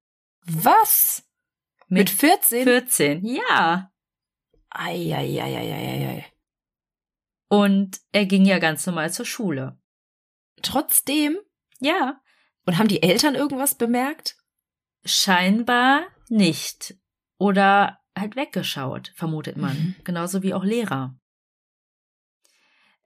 Was? 0.42 1.26
Mit 1.88 2.10
14? 2.10 2.64
14, 2.64 3.24
ja. 3.24 3.90
Eieieiei. 4.68 6.26
Und 7.48 8.00
er 8.12 8.26
ging 8.26 8.44
ja 8.44 8.58
ganz 8.58 8.86
normal 8.86 9.10
zur 9.12 9.24
Schule. 9.24 9.80
Trotzdem? 10.62 11.38
Ja. 11.80 12.20
Und 12.66 12.76
haben 12.76 12.88
die 12.88 13.02
Eltern 13.02 13.34
irgendwas 13.34 13.74
bemerkt? 13.74 14.36
Scheinbar 15.04 16.02
nicht. 16.28 16.96
Oder 17.38 17.98
halt 18.16 18.36
weggeschaut, 18.36 19.10
vermutet 19.16 19.56
man. 19.56 19.76
Mhm. 19.76 19.94
Genauso 20.04 20.42
wie 20.42 20.52
auch 20.52 20.64
Lehrer. 20.64 21.18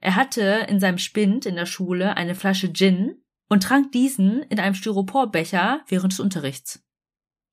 Er 0.04 0.16
hatte 0.16 0.66
in 0.68 0.80
seinem 0.80 0.98
Spind 0.98 1.46
in 1.46 1.56
der 1.56 1.64
Schule 1.64 2.18
eine 2.18 2.34
Flasche 2.34 2.70
Gin 2.70 3.22
und 3.48 3.62
trank 3.62 3.90
diesen 3.92 4.42
in 4.42 4.60
einem 4.60 4.74
Styroporbecher 4.74 5.82
während 5.88 6.12
des 6.12 6.20
Unterrichts. 6.20 6.84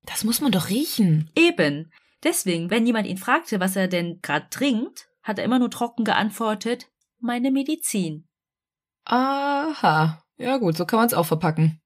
Das 0.04 0.22
muss 0.22 0.42
man 0.42 0.52
doch 0.52 0.68
riechen. 0.68 1.30
Eben. 1.34 1.90
Deswegen, 2.22 2.68
wenn 2.68 2.84
jemand 2.84 3.06
ihn 3.06 3.16
fragte, 3.16 3.58
was 3.58 3.74
er 3.74 3.88
denn 3.88 4.20
gerade 4.20 4.50
trinkt, 4.50 5.08
hat 5.22 5.38
er 5.38 5.46
immer 5.46 5.58
nur 5.58 5.70
trocken 5.70 6.04
geantwortet, 6.04 6.90
meine 7.20 7.50
Medizin. 7.50 8.28
Aha. 9.06 10.22
Ja 10.36 10.58
gut, 10.58 10.76
so 10.76 10.84
kann 10.84 10.98
man 10.98 11.06
es 11.06 11.14
auch 11.14 11.26
verpacken. 11.26 11.80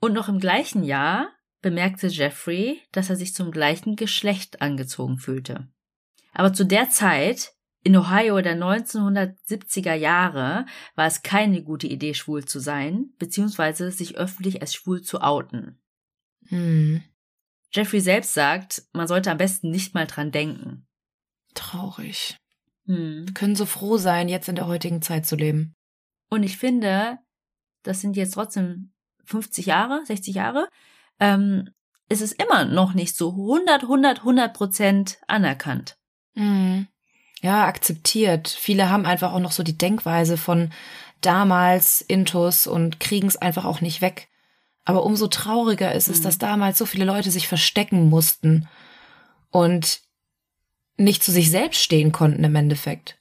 Und 0.00 0.12
noch 0.12 0.28
im 0.28 0.40
gleichen 0.40 0.82
Jahr 0.82 1.28
bemerkte 1.62 2.08
Jeffrey, 2.08 2.82
dass 2.90 3.10
er 3.10 3.16
sich 3.16 3.32
zum 3.32 3.52
gleichen 3.52 3.94
Geschlecht 3.94 4.60
angezogen 4.60 5.18
fühlte. 5.18 5.68
Aber 6.32 6.52
zu 6.52 6.64
der 6.64 6.90
Zeit, 6.90 7.55
in 7.86 7.96
Ohio 7.96 8.40
der 8.40 8.56
1970er 8.56 9.94
Jahre, 9.94 10.66
war 10.96 11.06
es 11.06 11.22
keine 11.22 11.62
gute 11.62 11.86
Idee, 11.86 12.14
schwul 12.14 12.44
zu 12.44 12.58
sein, 12.58 13.10
beziehungsweise 13.20 13.92
sich 13.92 14.16
öffentlich 14.16 14.60
als 14.60 14.74
schwul 14.74 15.02
zu 15.02 15.20
outen. 15.20 15.78
Hm. 16.48 17.04
Jeffrey 17.70 18.00
selbst 18.00 18.34
sagt, 18.34 18.82
man 18.92 19.06
sollte 19.06 19.30
am 19.30 19.38
besten 19.38 19.70
nicht 19.70 19.94
mal 19.94 20.08
dran 20.08 20.32
denken. 20.32 20.88
Traurig. 21.54 22.36
Hm. 22.86 23.28
Wir 23.28 23.34
können 23.34 23.54
so 23.54 23.66
froh 23.66 23.98
sein, 23.98 24.28
jetzt 24.28 24.48
in 24.48 24.56
der 24.56 24.66
heutigen 24.66 25.00
Zeit 25.00 25.24
zu 25.24 25.36
leben. 25.36 25.72
Und 26.28 26.42
ich 26.42 26.58
finde, 26.58 27.20
das 27.84 28.00
sind 28.00 28.16
jetzt 28.16 28.34
trotzdem 28.34 28.94
50 29.26 29.66
Jahre, 29.66 30.04
60 30.04 30.34
Jahre, 30.34 30.68
ähm, 31.20 31.70
ist 32.08 32.20
es 32.20 32.32
immer 32.32 32.64
noch 32.64 32.94
nicht 32.94 33.14
so 33.14 33.30
100, 33.30 33.82
100, 33.84 34.18
100 34.18 34.52
Prozent 34.54 35.18
anerkannt. 35.28 35.96
Mhm. 36.34 36.88
Ja, 37.42 37.66
akzeptiert. 37.66 38.48
Viele 38.48 38.88
haben 38.90 39.06
einfach 39.06 39.32
auch 39.32 39.40
noch 39.40 39.52
so 39.52 39.62
die 39.62 39.76
Denkweise 39.76 40.36
von 40.36 40.70
damals 41.20 42.00
Intus 42.00 42.66
und 42.66 43.00
kriegen 43.00 43.28
es 43.28 43.36
einfach 43.36 43.64
auch 43.64 43.80
nicht 43.80 44.00
weg. 44.00 44.28
Aber 44.84 45.04
umso 45.04 45.26
trauriger 45.26 45.92
ist 45.94 46.08
es, 46.08 46.20
Mhm. 46.20 46.22
dass 46.24 46.38
damals 46.38 46.78
so 46.78 46.86
viele 46.86 47.04
Leute 47.04 47.30
sich 47.30 47.48
verstecken 47.48 48.08
mussten 48.08 48.68
und 49.50 50.00
nicht 50.96 51.22
zu 51.22 51.32
sich 51.32 51.50
selbst 51.50 51.82
stehen 51.82 52.12
konnten 52.12 52.44
im 52.44 52.54
Endeffekt. 52.54 53.18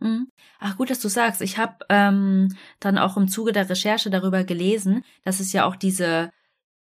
Mhm. 0.00 0.28
Ach 0.58 0.76
gut, 0.76 0.90
dass 0.90 1.00
du 1.00 1.08
sagst. 1.08 1.40
Ich 1.40 1.56
habe 1.58 1.76
ähm, 1.88 2.56
dann 2.80 2.98
auch 2.98 3.16
im 3.16 3.28
Zuge 3.28 3.52
der 3.52 3.68
Recherche 3.68 4.10
darüber 4.10 4.44
gelesen, 4.44 5.04
dass 5.24 5.40
es 5.40 5.52
ja 5.52 5.64
auch 5.66 5.76
diese 5.76 6.30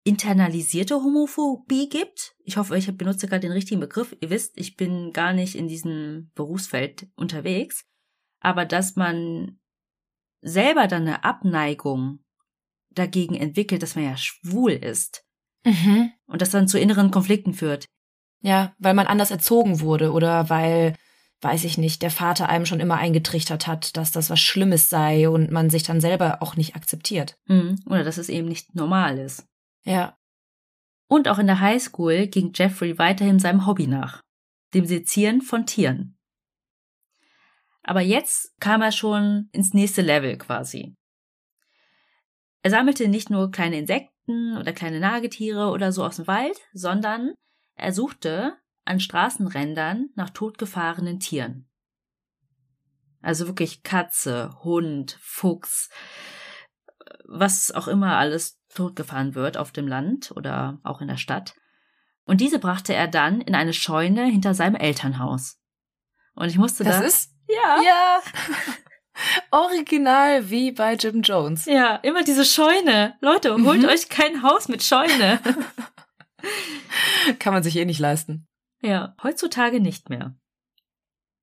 internalisierte 0.08 0.96
Homophobie 0.96 1.90
gibt. 1.90 2.34
Ich 2.42 2.56
hoffe, 2.56 2.78
ich 2.78 2.96
benutze 2.96 3.26
gerade 3.26 3.40
den 3.40 3.52
richtigen 3.52 3.80
Begriff. 3.80 4.16
Ihr 4.20 4.30
wisst, 4.30 4.56
ich 4.56 4.76
bin 4.76 5.12
gar 5.12 5.34
nicht 5.34 5.54
in 5.54 5.68
diesem 5.68 6.30
Berufsfeld 6.34 7.08
unterwegs. 7.14 7.84
Aber 8.40 8.64
dass 8.64 8.96
man 8.96 9.58
selber 10.40 10.86
dann 10.86 11.02
eine 11.02 11.24
Abneigung 11.24 12.20
dagegen 12.90 13.34
entwickelt, 13.34 13.82
dass 13.82 13.96
man 13.96 14.04
ja 14.06 14.16
schwul 14.16 14.72
ist. 14.72 15.24
Mhm. 15.66 16.10
Und 16.26 16.40
das 16.40 16.50
dann 16.50 16.68
zu 16.68 16.80
inneren 16.80 17.10
Konflikten 17.10 17.52
führt. 17.52 17.84
Ja, 18.40 18.74
weil 18.78 18.94
man 18.94 19.08
anders 19.08 19.30
erzogen 19.30 19.80
wurde 19.80 20.12
oder 20.12 20.48
weil, 20.48 20.94
weiß 21.42 21.64
ich 21.64 21.76
nicht, 21.76 22.00
der 22.00 22.10
Vater 22.10 22.48
einem 22.48 22.64
schon 22.64 22.80
immer 22.80 22.96
eingetrichtert 22.96 23.66
hat, 23.66 23.96
dass 23.98 24.10
das 24.10 24.30
was 24.30 24.40
Schlimmes 24.40 24.88
sei 24.88 25.28
und 25.28 25.50
man 25.50 25.68
sich 25.68 25.82
dann 25.82 26.00
selber 26.00 26.40
auch 26.40 26.56
nicht 26.56 26.76
akzeptiert. 26.76 27.36
Mhm. 27.46 27.78
Oder 27.84 28.04
dass 28.04 28.16
es 28.16 28.30
eben 28.30 28.48
nicht 28.48 28.74
normal 28.74 29.18
ist. 29.18 29.44
Ja. 29.88 30.18
Und 31.08 31.28
auch 31.28 31.38
in 31.38 31.46
der 31.46 31.60
Highschool 31.60 32.26
ging 32.26 32.52
Jeffrey 32.54 32.98
weiterhin 32.98 33.38
seinem 33.38 33.66
Hobby 33.66 33.86
nach, 33.86 34.20
dem 34.74 34.84
Sezieren 34.84 35.40
von 35.40 35.64
Tieren. 35.64 36.18
Aber 37.82 38.02
jetzt 38.02 38.52
kam 38.60 38.82
er 38.82 38.92
schon 38.92 39.48
ins 39.52 39.72
nächste 39.72 40.02
Level 40.02 40.36
quasi. 40.36 40.94
Er 42.62 42.70
sammelte 42.70 43.08
nicht 43.08 43.30
nur 43.30 43.50
kleine 43.50 43.78
Insekten 43.78 44.58
oder 44.58 44.74
kleine 44.74 45.00
Nagetiere 45.00 45.70
oder 45.70 45.90
so 45.90 46.04
aus 46.04 46.16
dem 46.16 46.26
Wald, 46.26 46.58
sondern 46.74 47.32
er 47.74 47.94
suchte 47.94 48.58
an 48.84 49.00
Straßenrändern 49.00 50.10
nach 50.16 50.28
totgefahrenen 50.28 51.18
Tieren. 51.18 51.66
Also 53.22 53.46
wirklich 53.46 53.82
Katze, 53.84 54.54
Hund, 54.62 55.16
Fuchs, 55.22 55.88
was 57.24 57.70
auch 57.70 57.88
immer 57.88 58.18
alles 58.18 58.57
totgefahren 58.78 59.34
wird 59.34 59.56
auf 59.56 59.72
dem 59.72 59.86
Land 59.88 60.32
oder 60.36 60.78
auch 60.82 61.00
in 61.00 61.08
der 61.08 61.16
Stadt. 61.16 61.54
Und 62.24 62.40
diese 62.40 62.58
brachte 62.58 62.94
er 62.94 63.08
dann 63.08 63.40
in 63.40 63.54
eine 63.54 63.72
Scheune 63.72 64.24
hinter 64.26 64.54
seinem 64.54 64.74
Elternhaus. 64.76 65.58
Und 66.34 66.48
ich 66.48 66.58
musste 66.58 66.84
das 66.84 66.98
da. 67.00 67.04
ist 67.06 67.30
ja. 67.48 67.80
ja 67.82 68.20
original 69.50 70.50
wie 70.50 70.72
bei 70.72 70.94
Jim 70.94 71.22
Jones. 71.22 71.64
Ja, 71.66 71.96
immer 71.96 72.22
diese 72.22 72.44
Scheune. 72.44 73.16
Leute, 73.20 73.52
holt 73.52 73.82
Mhm. 73.82 73.88
euch 73.88 74.08
kein 74.08 74.42
Haus 74.42 74.68
mit 74.68 74.82
Scheune. 74.82 75.40
Kann 77.38 77.52
man 77.52 77.62
sich 77.62 77.76
eh 77.76 77.84
nicht 77.84 77.98
leisten. 78.00 78.46
ja, 78.80 79.14
heutzutage 79.22 79.80
nicht 79.80 80.08
mehr. 80.08 80.34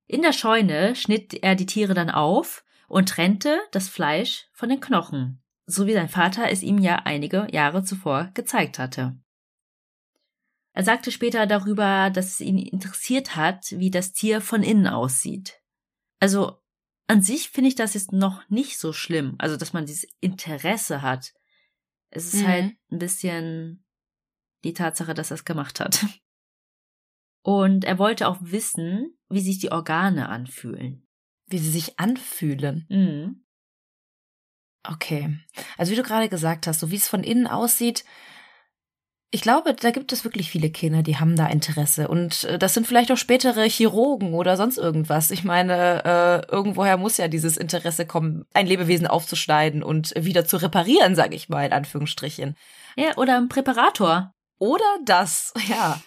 In 0.08 0.22
der 0.22 0.34
Scheune 0.34 0.96
schnitt 0.96 1.34
er 1.34 1.56
die 1.56 1.66
Tiere 1.66 1.94
dann 1.94 2.10
auf 2.10 2.64
und 2.88 3.10
trennte 3.10 3.60
das 3.72 3.90
Fleisch 3.90 4.48
von 4.54 4.70
den 4.70 4.80
Knochen, 4.80 5.42
so 5.66 5.88
wie 5.88 5.94
sein 5.94 6.10
Vater 6.10 6.50
es 6.50 6.62
ihm 6.64 6.78
ja 6.78 6.98
einige 7.06 7.48
Jahre 7.52 7.84
zuvor 7.84 8.32
gezeigt 8.34 8.80
hatte. 8.80 9.18
Er 10.74 10.84
sagte 10.84 11.12
später 11.12 11.48
darüber, 11.48 12.10
dass 12.10 12.28
es 12.34 12.42
ihn 12.42 12.58
interessiert 12.58 13.36
hat, 13.36 13.72
wie 13.72 13.90
das 13.90 14.12
Tier 14.12 14.42
von 14.42 14.62
innen 14.62 14.88
aussieht. 14.88 15.62
Also 16.20 16.60
an 17.08 17.22
sich 17.22 17.50
finde 17.50 17.70
ich 17.70 17.76
das 17.76 17.94
jetzt 17.94 18.12
noch 18.12 18.48
nicht 18.50 18.78
so 18.78 18.92
schlimm, 18.92 19.36
also 19.38 19.58
dass 19.58 19.74
man 19.74 19.86
dieses 19.86 20.08
Interesse 20.20 21.02
hat. 21.02 21.34
Es 22.10 22.34
ist 22.34 22.42
Mhm. 22.44 22.48
halt 22.48 22.76
ein 22.92 23.00
bisschen 23.00 23.86
die 24.64 24.74
Tatsache, 24.74 25.14
dass 25.14 25.32
er 25.32 25.36
es 25.36 25.46
gemacht 25.46 25.80
hat. 25.80 26.06
Und 27.44 27.86
er 27.86 28.00
wollte 28.00 28.28
auch 28.28 28.38
wissen, 28.42 29.16
wie 29.30 29.40
sich 29.42 29.60
die 29.60 29.72
Organe 29.72 30.30
anfühlen. 30.30 31.08
Wie 31.48 31.60
sie 31.60 31.70
sich 31.70 32.00
anfühlen. 32.00 32.86
Mhm. 32.90 33.45
Okay. 34.92 35.38
Also 35.78 35.92
wie 35.92 35.96
du 35.96 36.04
gerade 36.04 36.30
gesagt 36.30 36.68
hast, 36.68 36.80
so 36.80 36.92
wie 36.92 36.96
es 36.96 37.08
von 37.08 37.24
innen 37.24 37.48
aussieht, 37.48 38.04
ich 39.32 39.42
glaube, 39.42 39.74
da 39.74 39.92
gibt 39.92 40.14
es 40.14 40.24
wirklich 40.24 40.50
viele 40.50 40.70
Kinder, 40.70 41.04
die 41.04 41.18
haben 41.18 41.36
da 41.36 41.48
Interesse. 41.48 42.08
Und 42.08 42.46
äh, 42.46 42.58
das 42.58 42.74
sind 42.74 42.88
vielleicht 42.88 43.12
auch 43.12 43.18
spätere 43.18 43.64
Chirurgen 43.64 44.34
oder 44.34 44.56
sonst 44.56 44.78
irgendwas. 44.78 45.30
Ich 45.30 45.44
meine, 45.44 46.06
äh, 46.06 46.52
irgendwoher 46.54 46.96
muss 46.96 47.18
ja 47.18 47.28
dieses 47.28 47.58
Interesse 47.58 48.06
kommen, 48.06 48.46
ein 48.54 48.66
Lebewesen 48.66 49.08
aufzuschneiden 49.08 49.84
und 49.84 50.14
wieder 50.16 50.46
zu 50.46 50.56
reparieren, 50.56 51.16
sage 51.16 51.36
ich 51.36 51.50
mal 51.50 51.66
in 51.66 51.74
Anführungsstrichen. 51.74 52.56
Ja, 52.96 53.18
oder 53.18 53.36
ein 53.36 53.50
Präparator. 53.50 54.34
Oder 54.58 54.86
das, 55.04 55.54
ja. 55.68 56.00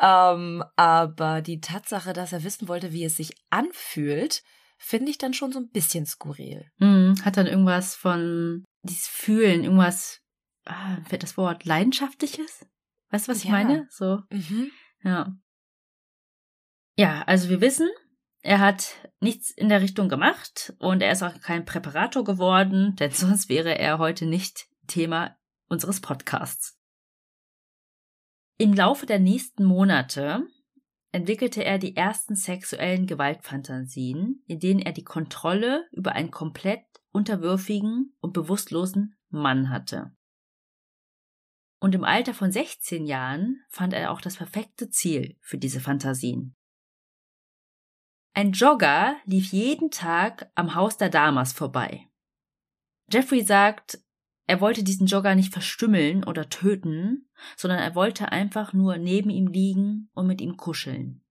Ähm, 0.00 0.62
aber 0.76 1.42
die 1.42 1.60
Tatsache, 1.60 2.12
dass 2.12 2.32
er 2.32 2.44
wissen 2.44 2.68
wollte, 2.68 2.92
wie 2.92 3.04
es 3.04 3.16
sich 3.16 3.32
anfühlt, 3.50 4.44
finde 4.82 5.10
ich 5.10 5.18
dann 5.18 5.34
schon 5.34 5.52
so 5.52 5.58
ein 5.60 5.68
bisschen 5.68 6.06
skurril. 6.06 6.64
Mhm. 6.78 7.14
Hat 7.22 7.36
dann 7.36 7.46
irgendwas 7.46 7.94
von 7.94 8.64
dieses 8.82 9.06
Fühlen, 9.06 9.62
irgendwas, 9.62 10.20
ah, 10.64 10.96
fällt 11.04 11.22
das 11.22 11.36
Wort, 11.36 11.64
leidenschaftliches? 11.66 12.66
Weißt 13.10 13.28
du, 13.28 13.32
was 13.32 13.38
ich 13.38 13.44
Ja. 13.44 13.50
meine? 13.52 13.86
So, 13.90 14.22
Mhm. 14.30 14.70
ja. 15.04 15.32
Ja, 16.96 17.22
also 17.22 17.48
wir 17.50 17.60
wissen, 17.60 17.88
er 18.42 18.58
hat 18.60 19.10
nichts 19.20 19.50
in 19.50 19.68
der 19.68 19.80
Richtung 19.82 20.08
gemacht 20.08 20.72
und 20.78 21.02
er 21.02 21.12
ist 21.12 21.22
auch 21.22 21.38
kein 21.40 21.64
Präparator 21.66 22.24
geworden, 22.24 22.96
denn 22.98 23.10
sonst 23.12 23.48
wäre 23.48 23.78
er 23.78 23.98
heute 23.98 24.24
nicht 24.26 24.66
Thema 24.86 25.36
unseres 25.68 26.00
Podcasts. 26.00 26.78
Im 28.58 28.72
Laufe 28.74 29.06
der 29.06 29.18
nächsten 29.18 29.64
Monate 29.64 30.46
entwickelte 31.12 31.64
er 31.64 31.78
die 31.78 31.96
ersten 31.96 32.36
sexuellen 32.36 33.06
Gewaltfantasien, 33.06 34.42
in 34.46 34.60
denen 34.60 34.80
er 34.80 34.92
die 34.92 35.04
Kontrolle 35.04 35.88
über 35.92 36.12
einen 36.12 36.30
komplett 36.30 36.84
unterwürfigen 37.12 38.16
und 38.20 38.32
bewusstlosen 38.32 39.16
Mann 39.28 39.70
hatte. 39.70 40.14
Und 41.80 41.94
im 41.94 42.04
Alter 42.04 42.34
von 42.34 42.52
16 42.52 43.06
Jahren 43.06 43.64
fand 43.68 43.94
er 43.94 44.10
auch 44.10 44.20
das 44.20 44.36
perfekte 44.36 44.90
Ziel 44.90 45.36
für 45.40 45.58
diese 45.58 45.80
Fantasien. 45.80 46.54
Ein 48.32 48.52
Jogger 48.52 49.16
lief 49.24 49.52
jeden 49.52 49.90
Tag 49.90 50.50
am 50.54 50.74
Haus 50.74 50.98
der 50.98 51.08
Damas 51.08 51.52
vorbei. 51.52 52.06
Jeffrey 53.10 53.42
sagt, 53.42 53.98
er 54.50 54.60
wollte 54.60 54.82
diesen 54.82 55.06
Jogger 55.06 55.36
nicht 55.36 55.52
verstümmeln 55.52 56.24
oder 56.24 56.48
töten, 56.48 57.28
sondern 57.56 57.78
er 57.78 57.94
wollte 57.94 58.32
einfach 58.32 58.72
nur 58.72 58.98
neben 58.98 59.30
ihm 59.30 59.46
liegen 59.46 60.10
und 60.12 60.26
mit 60.26 60.40
ihm 60.40 60.56
kuscheln. 60.56 61.22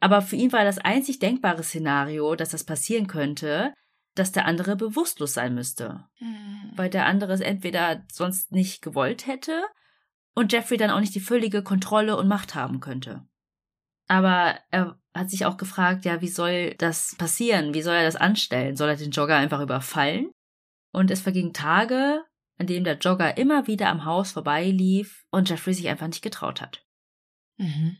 Aber 0.00 0.22
für 0.22 0.36
ihn 0.36 0.50
war 0.50 0.64
das 0.64 0.78
einzig 0.78 1.18
denkbare 1.18 1.62
Szenario, 1.62 2.34
dass 2.34 2.48
das 2.48 2.64
passieren 2.64 3.08
könnte, 3.08 3.74
dass 4.14 4.32
der 4.32 4.46
andere 4.46 4.74
bewusstlos 4.74 5.34
sein 5.34 5.54
müsste, 5.54 6.08
weil 6.76 6.88
der 6.88 7.04
andere 7.04 7.34
es 7.34 7.40
entweder 7.40 8.02
sonst 8.10 8.52
nicht 8.52 8.80
gewollt 8.80 9.26
hätte 9.26 9.64
und 10.34 10.50
Jeffrey 10.50 10.78
dann 10.78 10.90
auch 10.90 11.00
nicht 11.00 11.14
die 11.14 11.20
völlige 11.20 11.62
Kontrolle 11.62 12.16
und 12.16 12.26
Macht 12.26 12.54
haben 12.54 12.80
könnte. 12.80 13.26
Aber 14.06 14.58
er 14.70 14.98
hat 15.12 15.28
sich 15.28 15.44
auch 15.44 15.58
gefragt, 15.58 16.06
ja, 16.06 16.22
wie 16.22 16.28
soll 16.28 16.74
das 16.78 17.16
passieren? 17.18 17.74
Wie 17.74 17.82
soll 17.82 17.96
er 17.96 18.04
das 18.04 18.16
anstellen? 18.16 18.76
Soll 18.76 18.88
er 18.88 18.96
den 18.96 19.10
Jogger 19.10 19.36
einfach 19.36 19.60
überfallen? 19.60 20.30
Und 20.92 21.10
es 21.10 21.20
vergingen 21.20 21.52
Tage, 21.52 22.24
an 22.58 22.66
denen 22.66 22.84
der 22.84 22.98
Jogger 22.98 23.36
immer 23.36 23.66
wieder 23.66 23.88
am 23.88 24.04
Haus 24.04 24.32
vorbeilief 24.32 25.26
und 25.30 25.48
Jeffrey 25.48 25.74
sich 25.74 25.88
einfach 25.88 26.06
nicht 26.06 26.22
getraut 26.22 26.60
hat. 26.60 26.84
Mhm. 27.58 27.98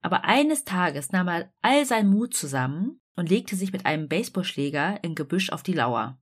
Aber 0.00 0.24
eines 0.24 0.64
Tages 0.64 1.12
nahm 1.12 1.28
er 1.28 1.52
all 1.62 1.86
seinen 1.86 2.10
Mut 2.10 2.34
zusammen 2.34 3.00
und 3.16 3.30
legte 3.30 3.56
sich 3.56 3.72
mit 3.72 3.86
einem 3.86 4.08
Baseballschläger 4.08 5.02
im 5.02 5.14
Gebüsch 5.14 5.50
auf 5.50 5.62
die 5.62 5.72
Lauer. 5.72 6.20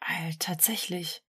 Alter, 0.00 0.38
tatsächlich. 0.38 1.22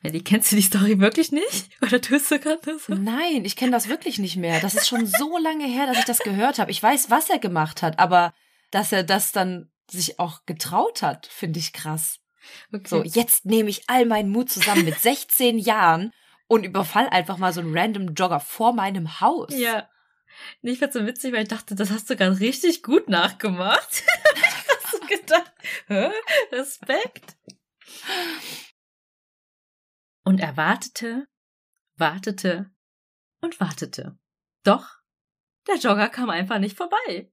Melly, 0.00 0.22
kennst 0.22 0.52
du 0.52 0.56
die 0.56 0.62
Story 0.62 0.98
wirklich 0.98 1.32
nicht? 1.32 1.70
Oder 1.82 2.00
tust 2.00 2.30
du 2.30 2.38
gerade 2.38 2.78
so? 2.78 2.94
Nein, 2.94 3.44
ich 3.44 3.56
kenne 3.56 3.72
das 3.72 3.88
wirklich 3.88 4.18
nicht 4.18 4.36
mehr. 4.36 4.60
Das 4.60 4.74
ist 4.74 4.88
schon 4.88 5.06
so 5.06 5.36
lange 5.38 5.66
her, 5.66 5.86
dass 5.86 5.98
ich 5.98 6.04
das 6.04 6.20
gehört 6.20 6.58
habe. 6.58 6.70
Ich 6.70 6.82
weiß, 6.82 7.10
was 7.10 7.28
er 7.28 7.38
gemacht 7.38 7.82
hat, 7.82 7.98
aber 7.98 8.32
dass 8.70 8.92
er 8.92 9.02
das 9.02 9.32
dann 9.32 9.70
sich 9.90 10.18
auch 10.18 10.46
getraut 10.46 11.02
hat, 11.02 11.26
finde 11.26 11.58
ich 11.58 11.72
krass. 11.72 12.20
Okay. 12.72 12.88
So, 12.88 13.02
jetzt 13.04 13.44
nehme 13.46 13.70
ich 13.70 13.82
all 13.88 14.06
meinen 14.06 14.30
Mut 14.30 14.50
zusammen 14.50 14.84
mit 14.84 14.98
16 14.98 15.58
Jahren 15.58 16.12
und 16.48 16.64
überfall 16.64 17.08
einfach 17.08 17.38
mal 17.38 17.52
so 17.52 17.60
einen 17.60 17.76
random 17.76 18.14
Jogger 18.14 18.40
vor 18.40 18.72
meinem 18.72 19.20
Haus. 19.20 19.52
Ja. 19.52 19.88
Nee, 20.62 20.72
Ich 20.72 20.78
fand's 20.78 20.94
so 20.94 21.06
witzig, 21.06 21.32
weil 21.32 21.42
ich 21.42 21.48
dachte, 21.48 21.74
das 21.74 21.90
hast 21.90 22.10
du 22.10 22.16
gerade 22.16 22.38
richtig 22.40 22.82
gut 22.82 23.08
nachgemacht. 23.08 24.02
hast 24.82 24.94
du 24.94 25.06
gedacht, 25.06 25.52
hä? 25.88 26.10
Respekt. 26.52 27.36
Und 30.24 30.40
er 30.40 30.56
wartete, 30.56 31.26
wartete 31.96 32.70
und 33.40 33.60
wartete. 33.60 34.18
Doch, 34.64 34.98
der 35.68 35.76
Jogger 35.76 36.08
kam 36.08 36.30
einfach 36.30 36.58
nicht 36.58 36.76
vorbei. 36.76 37.32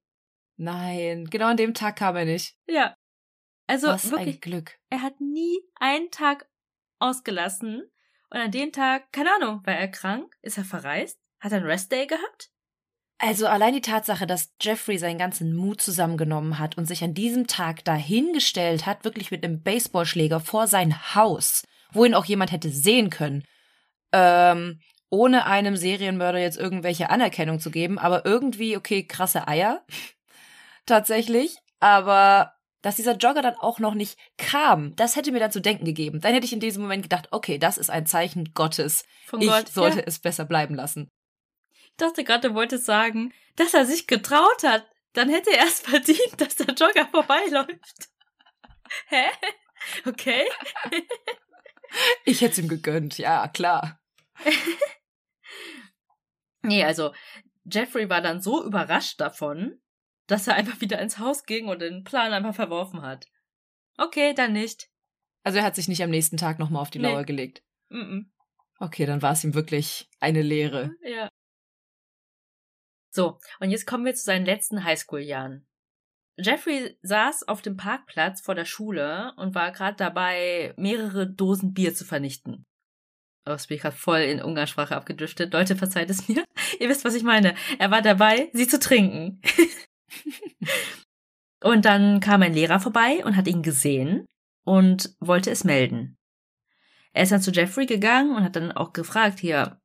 Nein, 0.56 1.26
genau 1.26 1.48
an 1.48 1.58
dem 1.58 1.74
Tag 1.74 1.98
kam 1.98 2.16
er 2.16 2.26
nicht. 2.26 2.56
Ja. 2.68 2.96
Also 3.74 3.88
Was 3.88 4.12
wirklich, 4.12 4.36
ein 4.36 4.42
Glück. 4.42 4.78
er 4.92 5.02
hat 5.02 5.20
nie 5.20 5.60
einen 5.80 6.12
Tag 6.12 6.48
ausgelassen. 7.00 7.82
Und 8.30 8.40
an 8.40 8.52
dem 8.52 8.72
Tag, 8.72 9.12
keine 9.12 9.34
Ahnung, 9.34 9.62
war 9.66 9.74
er 9.74 9.88
krank? 9.88 10.36
Ist 10.44 10.60
er 10.60 10.64
verreist? 10.64 11.18
Hat 11.40 11.52
er 11.52 11.58
einen 11.58 11.66
Restday 11.66 12.06
gehabt? 12.06 12.52
Also 13.18 13.48
allein 13.48 13.74
die 13.74 13.82
Tatsache, 13.82 14.28
dass 14.28 14.54
Jeffrey 14.62 15.00
seinen 15.00 15.18
ganzen 15.18 15.56
Mut 15.56 15.82
zusammengenommen 15.82 16.60
hat 16.60 16.78
und 16.78 16.86
sich 16.86 17.04
an 17.04 17.16
diesem 17.16 17.48
Tag 17.48 17.84
dahingestellt 17.84 18.86
hat, 18.86 19.06
wirklich 19.06 19.32
mit 19.32 19.44
einem 19.44 19.64
Baseballschläger 19.64 20.40
vor 20.40 20.68
sein 20.68 21.16
Haus, 21.16 21.64
wo 21.92 22.06
ihn 22.06 22.14
auch 22.14 22.26
jemand 22.26 22.52
hätte 22.52 22.70
sehen 22.70 23.10
können, 23.10 23.44
ähm, 24.12 24.82
ohne 25.10 25.46
einem 25.48 25.78
Serienmörder 25.78 26.40
jetzt 26.40 26.58
irgendwelche 26.58 27.10
Anerkennung 27.10 27.60
zu 27.60 27.72
geben, 27.72 27.98
aber 27.98 28.26
irgendwie, 28.26 28.78
okay, 28.78 29.06
krasse 29.08 29.48
Eier. 29.48 29.84
Tatsächlich. 30.86 31.56
Aber 31.80 32.53
dass 32.84 32.98
dieser 32.98 33.16
Jogger 33.18 33.42
dann 33.42 33.56
auch 33.56 33.80
noch 33.80 33.96
nicht 33.96 34.20
kam, 34.38 34.96
das 34.96 35.16
hätte 35.16 35.32
mir 35.32 35.40
dann 35.40 35.52
zu 35.52 35.60
denken 35.62 35.86
gegeben. 35.86 36.22
Dann 36.22 36.34
hätte 36.34 36.46
ich 36.46 36.54
in 36.54 36.60
diesem 36.60 36.84
Moment 36.84 37.02
gedacht, 37.02 37.30
okay, 37.32 37.58
das 37.58 37.80
ist 37.80 37.90
ein 37.90 38.06
Zeichen 38.06 38.54
Gottes. 38.54 39.06
Von 39.26 39.42
ich 39.42 39.48
Gott. 39.48 39.68
sollte 39.70 39.98
Ja. 40.00 40.04
es 40.06 40.20
besser 40.20 40.46
bleiben 40.46 40.76
lassen. 40.76 41.10
Ich 41.72 41.98
dachte 41.98 42.24
gerade, 42.24 42.50
du 42.50 42.54
wolltest 42.56 42.86
sagen, 42.86 43.34
dass 43.56 43.74
er 43.74 43.86
sich 43.86 44.06
getraut 44.06 44.64
hat. 44.64 44.86
Dann 45.14 45.30
hätte 45.30 45.52
er 45.56 45.66
es 45.66 45.80
verdient, 45.82 46.34
dass 46.38 46.56
der 46.56 46.74
Jogger 46.76 47.08
vorbeiläuft. 47.10 48.10
Hä? 49.08 49.26
Okay. 50.06 50.44
Ich 52.26 52.42
hätte 52.42 52.54
es 52.54 52.58
ihm 52.58 52.68
gegönnt, 52.68 53.20
ja, 53.20 53.48
klar. 53.50 54.00
Nee, 56.64 56.84
also 56.84 57.14
Jeffrey 57.66 58.10
war 58.10 58.20
dann 58.22 58.42
so 58.42 58.64
überrascht 58.66 59.22
davon, 59.22 59.80
dass 60.28 60.48
er 60.48 60.56
einfach 60.56 60.82
wieder 60.82 61.00
ins 61.00 61.20
Haus 61.20 61.46
ging 61.46 61.68
und 61.68 61.82
den 61.82 62.04
Plan 62.04 62.34
einfach 62.34 62.56
verworfen 62.56 63.02
hat. 63.02 63.28
Okay, 63.98 64.34
dann 64.34 64.54
nicht. 64.54 64.90
Also 65.44 65.60
er 65.60 65.66
hat 65.66 65.76
sich 65.76 65.88
nicht 65.88 66.04
am 66.04 66.10
nächsten 66.10 66.38
Tag 66.38 66.60
nochmal 66.60 66.82
auf 66.82 66.90
die 66.90 67.00
Nee. 67.00 67.10
Lauer 67.10 67.24
gelegt. 67.24 67.64
Mm 67.90 67.98
-mm. 67.98 68.26
Okay, 68.80 69.06
dann 69.06 69.22
war 69.22 69.34
es 69.34 69.44
ihm 69.44 69.54
wirklich 69.54 70.10
eine 70.20 70.42
Lehre. 70.42 70.96
Ja. 71.02 71.30
So, 73.12 73.38
und 73.60 73.70
jetzt 73.70 73.86
kommen 73.86 74.06
wir 74.06 74.16
zu 74.16 74.24
seinen 74.24 74.46
letzten 74.46 74.84
Highschool-Jahren. 74.84 75.68
Jeffrey 76.38 76.98
saß 77.04 77.48
auf 77.48 77.62
dem 77.62 77.78
Parkplatz 77.78 78.42
vor 78.42 78.56
der 78.56 78.66
Schule 78.66 79.34
und 79.38 79.54
war 79.54 79.72
gerade 79.72 79.96
dabei, 79.96 80.74
mehrere 80.78 81.32
Dosen 81.32 81.74
Bier 81.74 81.94
zu 81.94 82.06
vernichten. 82.06 82.66
Oh, 83.46 83.52
das 83.52 83.68
bin 83.68 83.76
ich 83.76 83.82
gerade 83.84 83.96
voll 83.96 84.22
in 84.22 84.42
Umgangssprache 84.42 84.96
abgedriftet. 84.96 85.54
Leute, 85.54 85.76
verzeiht 85.76 86.10
es 86.10 86.28
mir. 86.28 86.44
Ihr 86.80 86.90
wisst, 86.90 87.06
was 87.06 87.14
ich 87.14 87.24
meine. 87.24 87.56
Er 87.78 87.92
war 87.92 88.02
dabei, 88.02 88.50
sie 88.54 88.68
zu 88.68 88.80
trinken. 88.80 89.42
und 91.64 91.86
dann 91.86 92.20
kam 92.20 92.42
ein 92.42 92.54
Lehrer 92.54 92.80
vorbei 92.80 93.24
und 93.26 93.36
hat 93.36 93.48
ihn 93.48 93.62
gesehen 93.62 94.26
und 94.66 95.16
wollte 95.20 95.52
es 95.52 95.64
melden. 95.64 96.18
Er 97.14 97.24
ist 97.24 97.32
dann 97.32 97.42
zu 97.42 97.52
Jeffrey 97.52 97.86
gegangen 97.86 98.36
und 98.36 98.44
hat 98.44 98.56
dann 98.56 98.72
auch 98.72 98.94
gefragt, 98.94 99.40
hier, 99.40 99.80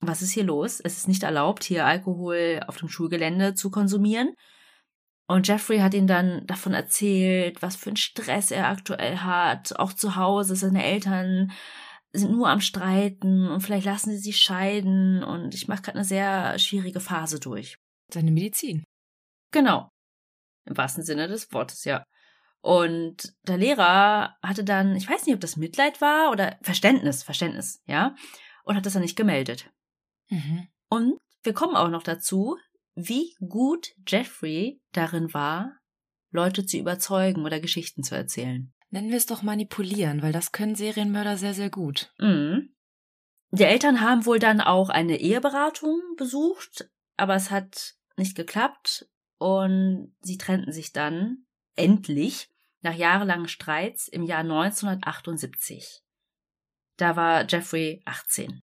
was 0.00 0.22
ist 0.22 0.32
hier 0.32 0.44
los? 0.44 0.80
Es 0.80 0.96
ist 0.96 1.08
nicht 1.08 1.22
erlaubt, 1.22 1.64
hier 1.64 1.86
Alkohol 1.86 2.60
auf 2.66 2.76
dem 2.76 2.88
Schulgelände 2.88 3.54
zu 3.54 3.70
konsumieren. 3.70 4.34
Und 5.28 5.48
Jeffrey 5.48 5.78
hat 5.78 5.94
ihm 5.94 6.06
dann 6.06 6.46
davon 6.46 6.74
erzählt, 6.74 7.62
was 7.62 7.76
für 7.76 7.90
einen 7.90 7.96
Stress 7.96 8.50
er 8.50 8.68
aktuell 8.68 9.18
hat, 9.18 9.78
auch 9.78 9.92
zu 9.92 10.16
Hause. 10.16 10.56
Seine 10.56 10.84
Eltern 10.84 11.52
sind 12.12 12.32
nur 12.32 12.48
am 12.48 12.60
Streiten 12.60 13.48
und 13.48 13.60
vielleicht 13.60 13.86
lassen 13.86 14.10
sie 14.10 14.18
sich 14.18 14.38
scheiden 14.38 15.22
und 15.22 15.54
ich 15.54 15.68
mache 15.68 15.82
gerade 15.82 15.98
eine 15.98 16.04
sehr 16.04 16.58
schwierige 16.58 17.00
Phase 17.00 17.40
durch. 17.40 17.78
Seine 18.12 18.30
Medizin. 18.30 18.84
Genau. 19.52 19.88
Im 20.64 20.76
wahrsten 20.76 21.04
Sinne 21.04 21.28
des 21.28 21.52
Wortes, 21.52 21.84
ja. 21.84 22.04
Und 22.60 23.34
der 23.42 23.56
Lehrer 23.56 24.36
hatte 24.40 24.62
dann, 24.64 24.94
ich 24.94 25.08
weiß 25.08 25.26
nicht, 25.26 25.34
ob 25.34 25.40
das 25.40 25.56
Mitleid 25.56 26.00
war 26.00 26.30
oder 26.30 26.58
Verständnis, 26.62 27.22
Verständnis, 27.24 27.82
ja, 27.86 28.14
und 28.64 28.76
hat 28.76 28.86
das 28.86 28.92
dann 28.92 29.02
nicht 29.02 29.16
gemeldet. 29.16 29.70
Mhm. 30.28 30.68
Und 30.88 31.18
wir 31.42 31.54
kommen 31.54 31.74
auch 31.74 31.88
noch 31.88 32.04
dazu, 32.04 32.56
wie 32.94 33.34
gut 33.40 33.88
Jeffrey 34.06 34.80
darin 34.92 35.34
war, 35.34 35.76
Leute 36.30 36.64
zu 36.64 36.76
überzeugen 36.76 37.44
oder 37.44 37.58
Geschichten 37.58 38.04
zu 38.04 38.14
erzählen. 38.14 38.72
Nennen 38.90 39.10
wir 39.10 39.16
es 39.16 39.26
doch 39.26 39.42
manipulieren, 39.42 40.22
weil 40.22 40.32
das 40.32 40.52
können 40.52 40.76
Serienmörder 40.76 41.36
sehr, 41.36 41.54
sehr 41.54 41.70
gut. 41.70 42.12
Mhm. 42.18 42.74
Die 43.50 43.64
Eltern 43.64 44.00
haben 44.00 44.24
wohl 44.24 44.38
dann 44.38 44.60
auch 44.60 44.88
eine 44.88 45.16
Eheberatung 45.18 46.00
besucht, 46.16 46.88
aber 47.16 47.34
es 47.34 47.50
hat 47.50 47.94
nicht 48.16 48.36
geklappt 48.36 49.08
und 49.42 50.14
sie 50.20 50.38
trennten 50.38 50.72
sich 50.72 50.92
dann 50.92 51.44
endlich 51.74 52.48
nach 52.80 52.94
jahrelangen 52.94 53.48
Streits 53.48 54.06
im 54.06 54.22
Jahr 54.22 54.40
1978. 54.40 56.02
Da 56.96 57.16
war 57.16 57.44
Jeffrey 57.48 58.02
18. 58.04 58.60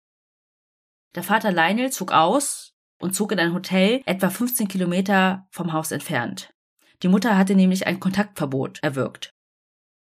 Der 1.16 1.24
Vater 1.24 1.52
Lionel 1.52 1.92
zog 1.92 2.14
aus 2.14 2.74
und 3.00 3.14
zog 3.14 3.34
in 3.34 3.40
ein 3.40 3.54
Hotel 3.54 4.02
etwa 4.06 4.30
15 4.30 4.68
Kilometer 4.70 5.48
vom 5.52 5.74
Haus 5.74 5.92
entfernt. 5.92 6.54
Die 7.04 7.08
Mutter 7.08 7.38
hatte 7.38 7.56
nämlich 7.56 7.88
ein 7.88 8.00
Kontaktverbot 8.00 8.80
erwirkt. 8.82 9.34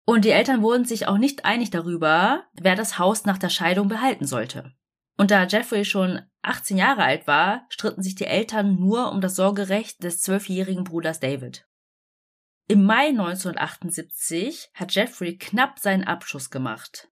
Und 0.06 0.26
die 0.26 0.32
Eltern 0.32 0.62
wurden 0.62 0.86
sich 0.86 1.08
auch 1.08 1.18
nicht 1.18 1.46
einig 1.46 1.70
darüber, 1.70 2.46
wer 2.54 2.76
das 2.76 2.98
Haus 2.98 3.26
nach 3.26 3.38
der 3.38 3.50
Scheidung 3.50 3.88
behalten 3.88 4.26
sollte. 4.26 4.74
Und 5.18 5.32
da 5.32 5.46
Jeffrey 5.46 5.84
schon 5.84 6.22
18 6.44 6.78
Jahre 6.78 7.04
alt 7.04 7.28
war, 7.28 7.66
stritten 7.70 8.04
sich 8.04 8.16
die 8.16 8.26
Eltern 8.26 8.76
nur 8.80 9.12
um 9.12 9.20
das 9.20 9.36
Sorgerecht 9.36 10.04
des 10.04 10.22
zwölfjährigen 10.22 10.84
Bruders 10.84 11.20
David. 11.20 11.68
Im 12.68 12.84
Mai 12.84 13.08
1978 13.08 14.70
hat 14.74 14.94
Jeffrey 14.94 15.38
knapp 15.38 15.80
seinen 15.80 16.04
Abschluss 16.04 16.50
gemacht. 16.50 17.10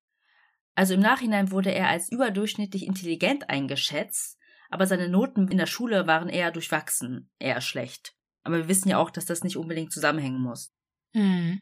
Also 0.76 0.94
im 0.94 1.00
Nachhinein 1.00 1.52
wurde 1.52 1.74
er 1.74 1.90
als 1.90 2.12
überdurchschnittlich 2.12 2.86
intelligent 2.86 3.50
eingeschätzt, 3.50 4.38
aber 4.70 4.86
seine 4.86 5.10
Noten 5.10 5.48
in 5.48 5.58
der 5.58 5.66
Schule 5.66 6.06
waren 6.06 6.30
eher 6.30 6.52
durchwachsen, 6.52 7.32
eher 7.40 7.62
schlecht. 7.62 8.14
Aber 8.44 8.58
wir 8.58 8.68
wissen 8.68 8.90
ja 8.90 8.98
auch, 8.98 9.10
dass 9.10 9.26
das 9.26 9.44
nicht 9.44 9.58
unbedingt 9.58 9.94
zusammenhängen 9.94 10.42
muss. 10.42 10.74
Mhm. 11.14 11.62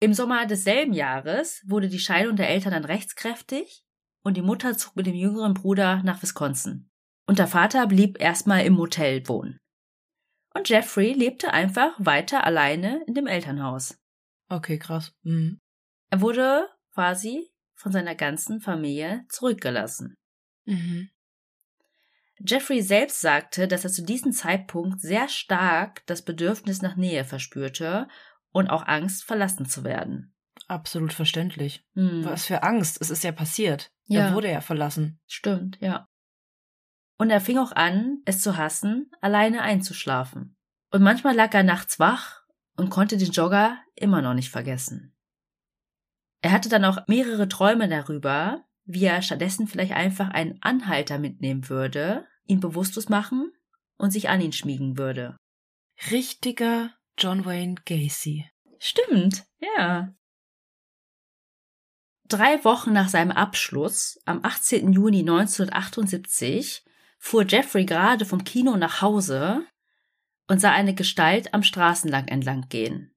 Im 0.00 0.14
Sommer 0.14 0.46
desselben 0.46 0.94
Jahres 0.94 1.62
wurde 1.66 1.88
die 1.88 1.98
Scheidung 1.98 2.36
der 2.36 2.48
Eltern 2.48 2.72
dann 2.72 2.84
rechtskräftig 2.84 3.84
und 4.24 4.36
die 4.36 4.42
Mutter 4.42 4.76
zog 4.76 4.96
mit 4.96 5.06
dem 5.06 5.14
jüngeren 5.14 5.54
Bruder 5.54 6.02
nach 6.02 6.22
Wisconsin. 6.22 6.90
Und 7.26 7.38
der 7.38 7.46
Vater 7.46 7.86
blieb 7.86 8.20
erstmal 8.20 8.64
im 8.64 8.72
Motel 8.72 9.26
wohnen. 9.28 9.58
Und 10.52 10.68
Jeffrey 10.68 11.12
lebte 11.12 11.52
einfach 11.52 11.92
weiter 11.98 12.44
alleine 12.44 13.02
in 13.06 13.14
dem 13.14 13.26
Elternhaus. 13.26 13.98
Okay, 14.48 14.78
krass. 14.78 15.12
Mhm. 15.22 15.58
Er 16.10 16.20
wurde 16.20 16.68
quasi 16.92 17.50
von 17.74 17.92
seiner 17.92 18.14
ganzen 18.14 18.60
Familie 18.60 19.24
zurückgelassen. 19.28 20.14
Mhm. 20.64 21.10
Jeffrey 22.38 22.82
selbst 22.82 23.20
sagte, 23.20 23.68
dass 23.68 23.84
er 23.84 23.90
zu 23.90 24.02
diesem 24.02 24.32
Zeitpunkt 24.32 25.00
sehr 25.00 25.28
stark 25.28 26.04
das 26.06 26.22
Bedürfnis 26.22 26.82
nach 26.82 26.96
Nähe 26.96 27.24
verspürte 27.24 28.08
und 28.50 28.68
auch 28.68 28.86
Angst, 28.86 29.24
verlassen 29.24 29.66
zu 29.66 29.84
werden. 29.84 30.34
Absolut 30.66 31.12
verständlich. 31.12 31.84
Hm. 31.94 32.24
Was 32.24 32.46
für 32.46 32.62
Angst. 32.62 33.00
Es 33.00 33.10
ist 33.10 33.24
ja 33.24 33.32
passiert. 33.32 33.90
Ja. 34.06 34.28
Er 34.28 34.34
wurde 34.34 34.50
ja 34.50 34.60
verlassen. 34.60 35.20
Stimmt, 35.26 35.78
ja. 35.80 36.06
Und 37.16 37.30
er 37.30 37.40
fing 37.40 37.58
auch 37.58 37.72
an, 37.72 38.22
es 38.24 38.40
zu 38.40 38.56
hassen, 38.56 39.10
alleine 39.20 39.62
einzuschlafen. 39.62 40.56
Und 40.90 41.02
manchmal 41.02 41.34
lag 41.34 41.52
er 41.54 41.62
nachts 41.62 41.98
wach 41.98 42.42
und 42.76 42.90
konnte 42.90 43.16
den 43.16 43.30
Jogger 43.30 43.78
immer 43.94 44.22
noch 44.22 44.34
nicht 44.34 44.50
vergessen. 44.50 45.14
Er 46.40 46.52
hatte 46.52 46.68
dann 46.68 46.84
auch 46.84 47.06
mehrere 47.06 47.48
Träume 47.48 47.88
darüber, 47.88 48.64
wie 48.84 49.04
er 49.04 49.22
stattdessen 49.22 49.66
vielleicht 49.66 49.92
einfach 49.92 50.28
einen 50.30 50.58
Anhalter 50.60 51.18
mitnehmen 51.18 51.68
würde, 51.68 52.26
ihn 52.46 52.60
bewusstlos 52.60 53.08
machen 53.08 53.50
und 53.96 54.10
sich 54.10 54.28
an 54.28 54.40
ihn 54.40 54.52
schmiegen 54.52 54.98
würde. 54.98 55.36
Richtiger 56.10 56.90
John 57.16 57.44
Wayne 57.44 57.76
Gacy. 57.86 58.50
Stimmt, 58.78 59.46
ja. 59.60 60.14
Drei 62.26 62.64
Wochen 62.64 62.92
nach 62.92 63.08
seinem 63.08 63.32
Abschluss, 63.32 64.18
am 64.24 64.44
18. 64.44 64.92
Juni 64.92 65.20
1978, 65.20 66.84
fuhr 67.18 67.44
Jeffrey 67.46 67.84
gerade 67.84 68.24
vom 68.24 68.44
Kino 68.44 68.76
nach 68.76 69.02
Hause 69.02 69.66
und 70.48 70.60
sah 70.60 70.72
eine 70.72 70.94
Gestalt 70.94 71.52
am 71.52 71.62
Straßenlang 71.62 72.28
entlang 72.28 72.68
gehen. 72.68 73.14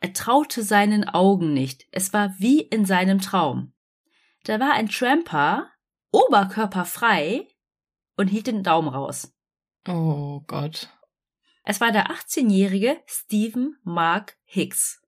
Er 0.00 0.12
traute 0.12 0.62
seinen 0.62 1.08
Augen 1.08 1.52
nicht. 1.52 1.86
Es 1.92 2.12
war 2.12 2.34
wie 2.38 2.60
in 2.60 2.84
seinem 2.84 3.20
Traum. 3.20 3.72
Da 4.44 4.58
war 4.58 4.72
ein 4.72 4.88
Tramper, 4.88 5.70
oberkörperfrei, 6.10 7.46
und 8.16 8.28
hielt 8.28 8.46
den 8.46 8.62
Daumen 8.62 8.88
raus. 8.88 9.32
Oh 9.86 10.40
Gott. 10.46 10.88
Es 11.64 11.80
war 11.80 11.92
der 11.92 12.10
18-jährige 12.10 13.00
Stephen 13.06 13.76
Mark 13.84 14.36
Hicks. 14.44 15.01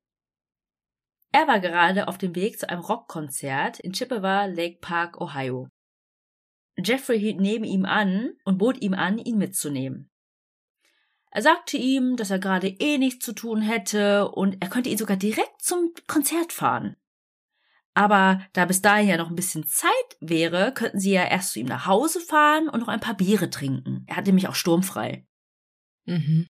Er 1.35 1.49
war 1.49 1.59
gerade 1.59 2.07
auf 2.07 2.17
dem 2.17 2.37
Weg 2.37 2.61
zu 2.61 2.69
einem 2.69 2.81
Rockkonzert 2.81 3.81
in 3.81 3.93
Chippewa 3.93 4.45
Lake 4.45 4.79
Park, 4.81 5.21
Ohio. 5.21 5.69
Jeffrey 6.77 7.19
hielt 7.19 7.41
neben 7.41 7.65
ihm 7.65 7.85
an 7.87 8.35
und 8.45 8.59
bot 8.59 8.81
ihm 8.81 8.95
an, 8.95 9.19
ihn 9.19 9.37
mitzunehmen. 9.37 10.13
Er 11.33 11.43
sagte 11.43 11.77
ihm, 11.77 12.15
dass 12.15 12.31
er 12.31 12.39
gerade 12.39 12.69
eh 12.69 12.99
nichts 12.99 13.25
zu 13.25 13.33
tun 13.33 13.63
hätte 13.63 14.29
und 14.31 14.63
er 14.63 14.69
könnte 14.69 14.91
ihn 14.91 14.97
sogar 14.97 15.17
direkt 15.17 15.61
zum 15.61 15.93
Konzert 16.07 16.53
fahren. 16.53 16.95
Aber 17.95 18.41
da 18.53 18.65
bis 18.65 18.81
dahin 18.81 19.09
ja 19.09 19.17
noch 19.17 19.29
ein 19.29 19.35
bisschen 19.35 19.67
Zeit 19.67 19.91
wäre, 20.21 20.73
könnten 20.73 21.01
sie 21.01 21.15
ja 21.15 21.25
erst 21.25 21.55
zu 21.55 21.59
ihm 21.59 21.67
nach 21.67 21.87
Hause 21.87 22.21
fahren 22.21 22.69
und 22.69 22.79
noch 22.79 22.89
ein 22.89 23.01
paar 23.01 23.17
Biere 23.17 23.51
trinken. 23.51 24.05
Er 24.07 24.15
hatte 24.15 24.29
nämlich 24.29 24.47
auch 24.47 24.55
sturmfrei. 24.55 25.27
Mhm. 26.05 26.47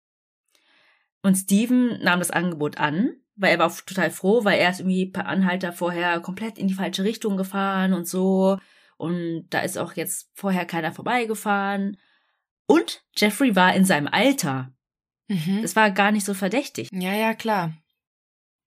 Und 1.22 1.34
Steven 1.34 2.00
nahm 2.00 2.20
das 2.20 2.30
Angebot 2.30 2.78
an, 2.78 3.16
weil 3.39 3.53
er 3.53 3.59
war 3.59 3.74
total 3.86 4.11
froh, 4.11 4.45
weil 4.45 4.59
er 4.59 4.70
ist 4.70 4.80
irgendwie 4.80 5.07
per 5.07 5.26
Anhalter 5.26 5.72
vorher 5.72 6.20
komplett 6.20 6.59
in 6.59 6.68
die 6.68 6.74
falsche 6.74 7.05
Richtung 7.05 7.36
gefahren 7.36 7.95
und 7.95 8.07
so. 8.07 8.59
Und 8.97 9.47
da 9.51 9.61
ist 9.61 9.78
auch 9.78 9.95
jetzt 9.95 10.30
vorher 10.34 10.66
keiner 10.66 10.93
vorbeigefahren. 10.93 11.97
Und 12.66 13.03
Jeffrey 13.16 13.57
war 13.57 13.74
in 13.74 13.84
seinem 13.84 14.09
Alter. 14.09 14.72
Mhm. 15.28 15.62
Das 15.62 15.76
war 15.76 15.91
gar 15.91 16.11
nicht 16.11 16.24
so 16.24 16.34
verdächtig. 16.34 16.89
Ja, 16.93 17.14
ja, 17.14 17.34
klar. 17.34 17.72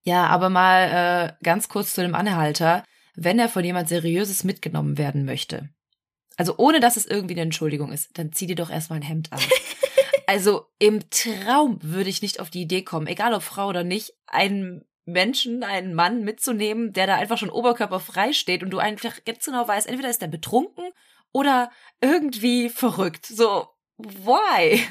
Ja, 0.04 0.28
aber 0.28 0.50
mal 0.50 1.36
äh, 1.40 1.44
ganz 1.44 1.70
kurz 1.70 1.94
zu 1.94 2.02
dem 2.02 2.16
Anhalter, 2.16 2.84
wenn 3.16 3.40
er 3.40 3.50
von 3.50 3.64
jemand 3.64 3.90
Seriöses 3.90 4.44
mitgenommen 4.44 4.98
werden 4.98 5.26
möchte. 5.26 5.70
Also 6.38 6.56
ohne 6.58 6.80
dass 6.80 6.98
es 6.98 7.06
irgendwie 7.06 7.34
eine 7.34 7.42
Entschuldigung 7.42 7.92
ist, 7.92 8.18
dann 8.18 8.32
zieh 8.32 8.48
dir 8.48 8.56
doch 8.56 8.72
erstmal 8.72 9.00
ein 9.00 9.04
Hemd 9.04 9.32
an. 9.32 9.40
also 10.32 10.72
im 10.80 11.10
Traum 11.10 11.78
würde 11.82 12.10
ich 12.10 12.22
nicht 12.22 12.40
auf 12.40 12.50
die 12.50 12.62
Idee 12.62 12.84
kommen, 12.84 13.08
egal 13.08 13.34
ob 13.34 13.44
Frau 13.44 13.68
oder 13.68 13.84
nicht, 13.84 14.14
einen 14.28 14.86
Menschen, 15.04 15.62
einen 15.62 15.94
Mann 15.94 16.24
mitzunehmen, 16.24 16.94
der 16.94 17.06
da 17.06 17.16
einfach 17.16 17.38
schon 17.38 17.50
oberkörperfrei 17.50 18.32
steht 18.32 18.64
und 18.64 18.70
du 18.70 18.80
einfach 18.80 19.26
ganz 19.26 19.44
genau 19.44 19.68
weißt, 19.68 19.90
entweder 19.90 20.10
ist 20.10 20.22
er 20.22 20.30
betrunken 20.30 20.86
oder 21.34 21.70
irgendwie 22.00 22.70
verrückt. 22.70 23.26
So, 23.26 23.68
why? 23.98 24.88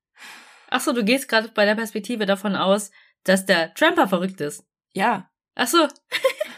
Ach 0.70 0.80
so, 0.80 0.92
du 0.92 1.04
gehst 1.04 1.28
gerade 1.28 1.50
bei 1.50 1.64
der 1.64 1.76
Perspektive 1.76 2.26
davon 2.26 2.56
aus, 2.56 2.90
dass 3.22 3.46
der 3.46 3.72
Tramper 3.74 4.08
verrückt 4.08 4.40
ist. 4.40 4.64
Ja. 4.92 5.30
Ach 5.54 5.68
so. 5.68 5.86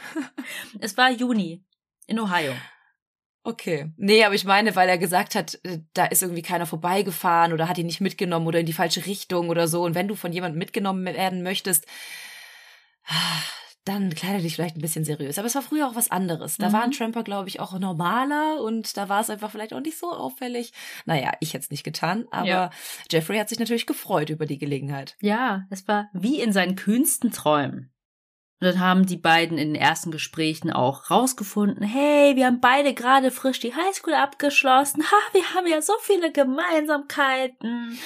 es 0.80 0.96
war 0.96 1.10
Juni 1.10 1.66
in 2.06 2.18
Ohio. 2.18 2.54
Okay. 3.44 3.90
Nee, 3.96 4.24
aber 4.24 4.34
ich 4.36 4.44
meine, 4.44 4.76
weil 4.76 4.88
er 4.88 4.98
gesagt 4.98 5.34
hat, 5.34 5.58
äh, 5.64 5.78
da 5.94 6.04
ist 6.06 6.22
irgendwie 6.22 6.42
keiner 6.42 6.66
vorbeigefahren 6.66 7.52
oder 7.52 7.68
hat 7.68 7.76
ihn 7.78 7.86
nicht 7.86 8.00
mitgenommen 8.00 8.46
oder 8.46 8.60
in 8.60 8.66
die 8.66 8.72
falsche 8.72 9.04
Richtung 9.06 9.48
oder 9.48 9.66
so. 9.66 9.82
Und 9.82 9.94
wenn 9.96 10.06
du 10.08 10.14
von 10.14 10.32
jemandem 10.32 10.58
mitgenommen 10.58 11.04
werden 11.04 11.42
möchtest, 11.42 11.86
dann 13.84 14.14
kleide 14.14 14.40
dich 14.42 14.54
vielleicht 14.54 14.76
ein 14.76 14.80
bisschen 14.80 15.04
seriös. 15.04 15.38
Aber 15.38 15.46
es 15.48 15.56
war 15.56 15.62
früher 15.62 15.88
auch 15.88 15.96
was 15.96 16.08
anderes. 16.10 16.56
Da 16.56 16.68
Mhm. 16.68 16.72
war 16.72 16.82
ein 16.84 16.92
Tramper, 16.92 17.24
glaube 17.24 17.48
ich, 17.48 17.58
auch 17.58 17.76
normaler 17.76 18.62
und 18.62 18.96
da 18.96 19.08
war 19.08 19.20
es 19.20 19.28
einfach 19.28 19.50
vielleicht 19.50 19.74
auch 19.74 19.80
nicht 19.80 19.98
so 19.98 20.12
auffällig. 20.12 20.72
Naja, 21.04 21.32
ich 21.40 21.52
hätte 21.52 21.64
es 21.64 21.70
nicht 21.72 21.82
getan, 21.82 22.26
aber 22.30 22.46
Ja. 22.46 22.70
Jeffrey 23.10 23.38
hat 23.38 23.48
sich 23.48 23.58
natürlich 23.58 23.86
gefreut 23.86 24.30
über 24.30 24.46
die 24.46 24.58
Gelegenheit. 24.58 25.16
Ja, 25.20 25.66
es 25.70 25.88
war 25.88 26.08
wie 26.12 26.40
in 26.40 26.52
seinen 26.52 26.76
kühnsten 26.76 27.32
Träumen. 27.32 27.91
Und 28.62 28.68
dann 28.68 28.78
haben 28.78 29.06
die 29.06 29.16
beiden 29.16 29.58
in 29.58 29.74
den 29.74 29.82
ersten 29.82 30.12
Gesprächen 30.12 30.70
auch 30.70 31.10
rausgefunden, 31.10 31.84
hey, 31.84 32.36
wir 32.36 32.46
haben 32.46 32.60
beide 32.60 32.94
gerade 32.94 33.32
frisch 33.32 33.58
die 33.58 33.74
Highschool 33.74 34.14
abgeschlossen. 34.14 35.02
Ha, 35.02 35.16
wir 35.32 35.52
haben 35.52 35.66
ja 35.66 35.82
so 35.82 35.94
viele 36.00 36.30
Gemeinsamkeiten. 36.30 37.98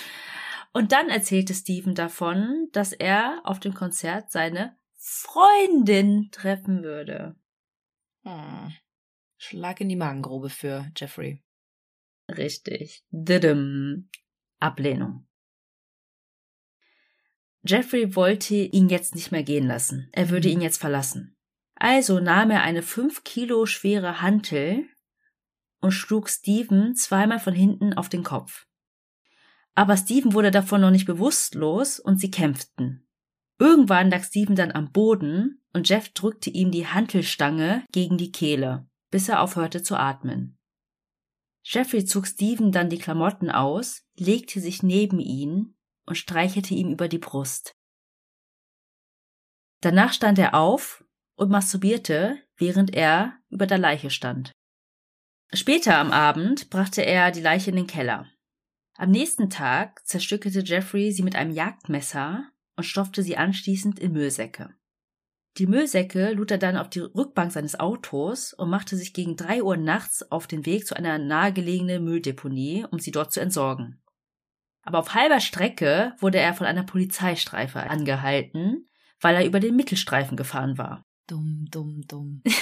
Und 0.73 0.93
dann 0.93 1.11
erzählte 1.11 1.53
Steven 1.53 1.95
davon, 1.95 2.71
dass 2.73 2.95
er 2.95 3.43
auf 3.45 3.61
dem 3.61 3.75
Konzert 3.75 4.33
seine 4.33 4.79
Freundin 4.97 6.31
treffen 6.33 6.83
würde. 6.83 7.37
Hm. 8.23 8.73
Schlag 9.37 9.83
in 9.83 9.91
die 9.91 9.97
Magengrube 9.97 10.49
für 10.49 10.91
Jeffrey. 10.97 11.45
Richtig. 12.35 13.05
Didim. 13.11 14.09
Ablehnung. 14.59 15.27
Jeffrey 17.67 18.15
wollte 18.15 18.55
ihn 18.55 18.89
jetzt 18.89 19.15
nicht 19.15 19.33
mehr 19.33 19.43
gehen 19.43 19.67
lassen. 19.67 20.09
Er 20.13 20.31
würde 20.31 20.49
ihn 20.49 20.61
jetzt 20.61 20.81
verlassen. 20.81 21.35
Also 21.75 22.21
nahm 22.21 22.51
er 22.51 22.63
eine 22.63 22.83
fünf 22.83 23.25
Kilo 23.25 23.67
schwere 23.67 24.23
Hantel 24.23 24.89
und 25.81 25.93
schlug 25.93 26.29
Steven 26.29 26.95
zweimal 26.95 27.39
von 27.39 27.55
hinten 27.55 27.93
auf 27.95 28.09
den 28.09 28.23
Kopf. 28.23 28.67
Aber 29.75 29.97
Steven 29.97 30.33
wurde 30.33 30.51
davon 30.51 30.81
noch 30.81 30.91
nicht 30.91 31.05
bewusstlos 31.05 32.01
und 32.01 32.19
sie 32.19 32.31
kämpften. 32.31 33.07
Irgendwann 33.59 34.11
lag 34.11 34.25
Steven 34.25 34.57
dann 34.57 34.73
am 34.73 34.91
Boden 34.91 35.63
und 35.73 35.89
Jeff 35.89 36.09
drückte 36.11 36.51
ihm 36.51 36.71
die 36.71 36.87
Hantelstange 36.87 37.85
gegen 37.93 38.17
die 38.17 38.33
Kehle, 38.33 38.89
bis 39.11 39.29
er 39.29 39.43
aufhörte 39.43 39.83
zu 39.83 39.97
atmen. 39.97 40.59
Jeffrey 41.63 42.05
zog 42.05 42.27
Steven 42.27 42.73
dann 42.73 42.89
die 42.89 42.99
Klamotten 42.99 43.51
aus, 43.51 44.03
legte 44.17 44.61
sich 44.61 44.83
neben 44.83 45.19
ihn 45.19 45.76
und 46.07 46.17
streichelte 46.17 46.75
ihm 46.75 46.91
über 46.91 47.09
die 47.09 47.19
Brust. 47.19 47.75
Danach 49.81 50.13
stand 50.13 50.39
er 50.39 50.55
auf 50.55 51.05
und 51.37 51.51
masturbierte, 51.51 52.39
während 52.57 52.95
er 52.95 53.35
über 53.51 53.67
der 53.67 53.79
Leiche 53.79 54.11
stand. 54.11 54.53
Später 55.53 55.99
am 55.99 56.11
Abend 56.11 56.71
brachte 56.71 57.03
er 57.03 57.31
die 57.31 57.41
Leiche 57.43 57.71
in 57.71 57.77
den 57.77 57.87
Keller. 57.87 58.27
Am 58.97 59.11
nächsten 59.11 59.51
Tag 59.51 60.07
zerstückelte 60.07 60.61
Jeffrey 60.61 61.13
sie 61.13 61.23
mit 61.23 61.37
einem 61.37 61.53
Jagdmesser 61.53 62.51
und 62.77 62.85
stopfte 62.85 63.23
sie 63.23 63.37
anschließend 63.37 63.99
in 63.99 64.13
Müllsäcke. 64.13 64.75
Die 65.59 65.67
Müllsäcke 65.67 66.33
lud 66.33 66.51
er 66.51 66.59
dann 66.59 66.77
auf 66.77 66.91
die 66.91 67.01
Rückbank 67.01 67.53
seines 67.53 67.79
Autos 67.79 68.53
und 68.53 68.69
machte 68.69 68.97
sich 68.97 69.15
gegen 69.15 69.37
drei 69.37 69.63
Uhr 69.63 69.77
nachts 69.77 70.31
auf 70.31 70.47
den 70.47 70.67
Weg 70.67 70.87
zu 70.87 70.97
einer 70.97 71.19
nahegelegenen 71.19 72.05
Mülldeponie, 72.05 72.85
um 72.91 72.99
sie 72.99 73.11
dort 73.11 73.33
zu 73.33 73.41
entsorgen. 73.41 74.03
Aber 74.87 75.01
auf 75.01 75.15
halber 75.15 75.41
Strecke 75.41 76.15
wurde 76.21 76.39
er 76.39 76.55
von 76.55 76.67
einer 76.67 76.85
Polizeistreife 76.85 77.83
angehalten, 77.91 78.87
weil 79.21 79.35
er 79.35 79.45
über 79.45 79.61
den 79.61 79.75
Mittelstreifen 79.75 80.37
gefahren 80.37 80.79
war. 80.79 81.03
Dumm, 81.27 81.67
dumm, 81.71 82.03
dumm. 82.09 82.43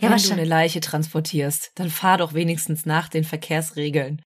Ja, 0.00 0.08
Wenn 0.08 0.22
du 0.22 0.30
eine 0.30 0.44
Leiche 0.44 0.80
transportierst, 0.80 1.72
dann 1.74 1.90
fahr 1.90 2.18
doch 2.18 2.32
wenigstens 2.32 2.86
nach 2.86 3.08
den 3.08 3.24
Verkehrsregeln. 3.24 4.22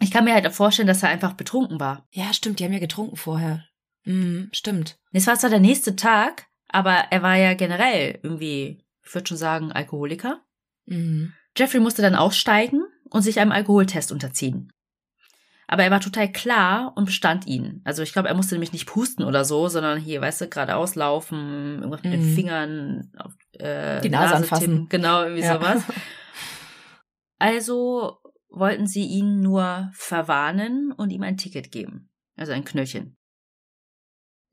Ich 0.00 0.10
kann 0.10 0.24
mir 0.24 0.32
halt 0.32 0.46
auch 0.46 0.52
vorstellen, 0.52 0.88
dass 0.88 1.02
er 1.02 1.10
einfach 1.10 1.34
betrunken 1.34 1.78
war. 1.78 2.06
Ja, 2.10 2.32
stimmt, 2.32 2.58
die 2.58 2.64
haben 2.64 2.72
ja 2.72 2.78
getrunken 2.78 3.16
vorher. 3.16 3.64
Mhm, 4.04 4.48
stimmt. 4.50 4.98
Es 5.12 5.26
war 5.26 5.38
zwar 5.38 5.50
der 5.50 5.60
nächste 5.60 5.94
Tag, 5.94 6.46
aber 6.68 7.08
er 7.10 7.22
war 7.22 7.36
ja 7.36 7.52
generell 7.52 8.18
irgendwie, 8.22 8.82
ich 9.04 9.14
würde 9.14 9.26
schon 9.26 9.36
sagen, 9.36 9.72
Alkoholiker. 9.72 10.40
Mhm. 10.86 11.34
Jeffrey 11.54 11.80
musste 11.80 12.00
dann 12.00 12.14
aussteigen 12.14 12.82
und 13.10 13.20
sich 13.20 13.40
einem 13.40 13.52
Alkoholtest 13.52 14.10
unterziehen. 14.10 14.72
Aber 15.70 15.84
er 15.84 15.90
war 15.90 16.00
total 16.00 16.32
klar 16.32 16.94
und 16.96 17.04
bestand 17.04 17.46
ihn. 17.46 17.82
Also 17.84 18.02
ich 18.02 18.12
glaube, 18.14 18.28
er 18.28 18.34
musste 18.34 18.54
nämlich 18.54 18.72
nicht 18.72 18.86
pusten 18.86 19.22
oder 19.24 19.44
so, 19.44 19.68
sondern 19.68 20.00
hier, 20.00 20.20
weißt 20.22 20.40
du, 20.40 20.48
geradeaus 20.48 20.94
laufen, 20.94 21.76
irgendwas 21.80 22.02
mit 22.02 22.12
den 22.14 22.30
Mhm. 22.30 22.34
Fingern 22.34 23.12
auf 23.18 23.32
äh, 23.52 24.00
Die 24.00 24.08
Nase 24.08 24.34
anfassen. 24.36 24.60
tippen. 24.64 24.88
Genau, 24.88 25.22
irgendwie 25.24 25.42
Ja. 25.42 25.54
sowas. 25.54 25.82
Also 27.38 28.18
wollten 28.48 28.86
sie 28.86 29.04
ihn 29.04 29.40
nur 29.40 29.90
verwarnen 29.92 30.90
und 30.92 31.10
ihm 31.10 31.22
ein 31.22 31.36
Ticket 31.36 31.70
geben. 31.70 32.10
Also 32.36 32.52
ein 32.52 32.64
Knöllchen. 32.64 33.16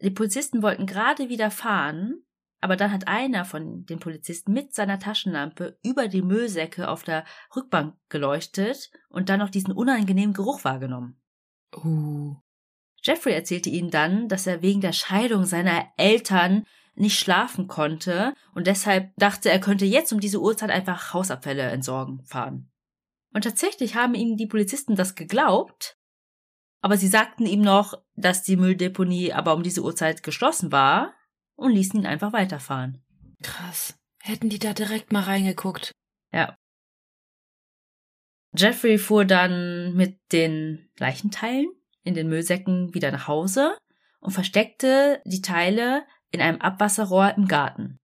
Die 0.01 0.11
Polizisten 0.11 0.61
wollten 0.61 0.85
gerade 0.85 1.29
wieder 1.29 1.49
fahren, 1.49 2.24
aber 2.65 2.77
dann 2.77 2.91
hat 2.91 3.07
einer 3.07 3.45
von 3.45 3.85
den 3.85 3.99
Polizisten 3.99 4.51
mit 4.51 4.73
seiner 4.73 4.97
Taschenlampe 4.97 5.77
über 5.83 6.07
die 6.07 6.23
Müllsäcke 6.23 6.89
auf 6.89 7.03
der 7.03 7.23
Rückbank 7.55 7.93
geleuchtet 8.09 8.89
und 9.07 9.29
dann 9.29 9.37
noch 9.37 9.51
diesen 9.51 9.71
unangenehmen 9.71 10.33
Geruch 10.33 10.63
wahrgenommen. 10.63 11.21
Uh. 11.75 12.37
Jeffrey 13.03 13.33
erzählte 13.33 13.69
ihnen 13.69 13.91
dann, 13.91 14.29
dass 14.29 14.47
er 14.47 14.63
wegen 14.63 14.81
der 14.81 14.93
Scheidung 14.93 15.45
seiner 15.45 15.85
Eltern 15.95 16.65
nicht 16.95 17.19
schlafen 17.19 17.67
konnte 17.67 18.33
und 18.55 18.65
deshalb 18.65 19.15
dachte, 19.15 19.51
er 19.51 19.59
könnte 19.59 19.85
jetzt 19.85 20.11
um 20.11 20.19
diese 20.19 20.41
Uhrzeit 20.41 20.71
einfach 20.71 21.13
Hausabfälle 21.13 21.69
entsorgen 21.69 22.23
fahren. 22.25 22.71
Und 23.31 23.43
tatsächlich 23.43 23.93
haben 23.93 24.15
ihm 24.15 24.37
die 24.37 24.47
Polizisten 24.47 24.95
das 24.95 25.13
geglaubt, 25.13 25.99
aber 26.81 26.97
sie 26.97 27.09
sagten 27.09 27.45
ihm 27.45 27.61
noch, 27.61 27.93
dass 28.15 28.41
die 28.41 28.57
Mülldeponie 28.57 29.33
aber 29.33 29.53
um 29.53 29.61
diese 29.61 29.83
Uhrzeit 29.83 30.23
geschlossen 30.23 30.71
war 30.71 31.13
und 31.55 31.71
ließen 31.73 31.99
ihn 31.99 32.05
einfach 32.05 32.33
weiterfahren. 32.33 33.01
Krass. 33.41 33.97
Hätten 34.21 34.49
die 34.49 34.59
da 34.59 34.73
direkt 34.73 35.11
mal 35.11 35.23
reingeguckt. 35.23 35.91
Ja. 36.31 36.55
Jeffrey 38.55 38.97
fuhr 38.97 39.25
dann 39.25 39.93
mit 39.93 40.19
den 40.31 40.89
Leichenteilen 40.97 41.67
in 42.03 42.13
den 42.13 42.29
Müllsäcken 42.29 42.93
wieder 42.93 43.11
nach 43.11 43.27
Hause 43.27 43.77
und 44.19 44.31
versteckte 44.31 45.21
die 45.25 45.41
Teile 45.41 46.05
in 46.31 46.41
einem 46.41 46.61
Abwasserrohr 46.61 47.35
im 47.37 47.47
Garten. 47.47 47.97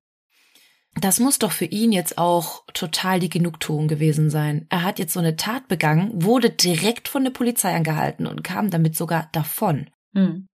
Das 1.00 1.20
muss 1.20 1.40
doch 1.40 1.54
für 1.54 1.66
ihn 1.66 1.94
jetzt 1.94 2.18
auch 2.18 2.66
total 2.74 3.20
die 3.20 3.30
Genugtuung 3.30 3.88
gewesen 3.88 4.30
sein. 4.30 4.68
Er 4.70 4.84
hat 4.84 5.00
jetzt 5.00 5.14
so 5.14 5.22
eine 5.22 5.38
Tat 5.38 5.70
begangen, 5.70 6.12
wurde 6.22 6.50
direkt 6.50 7.08
von 7.08 7.24
der 7.24 7.32
Polizei 7.32 7.74
angehalten 7.74 8.28
und 8.28 8.44
kam 8.44 8.70
damit 8.70 8.98
sogar 8.98 9.30
davon. 9.32 9.90
Hm. 10.14 10.48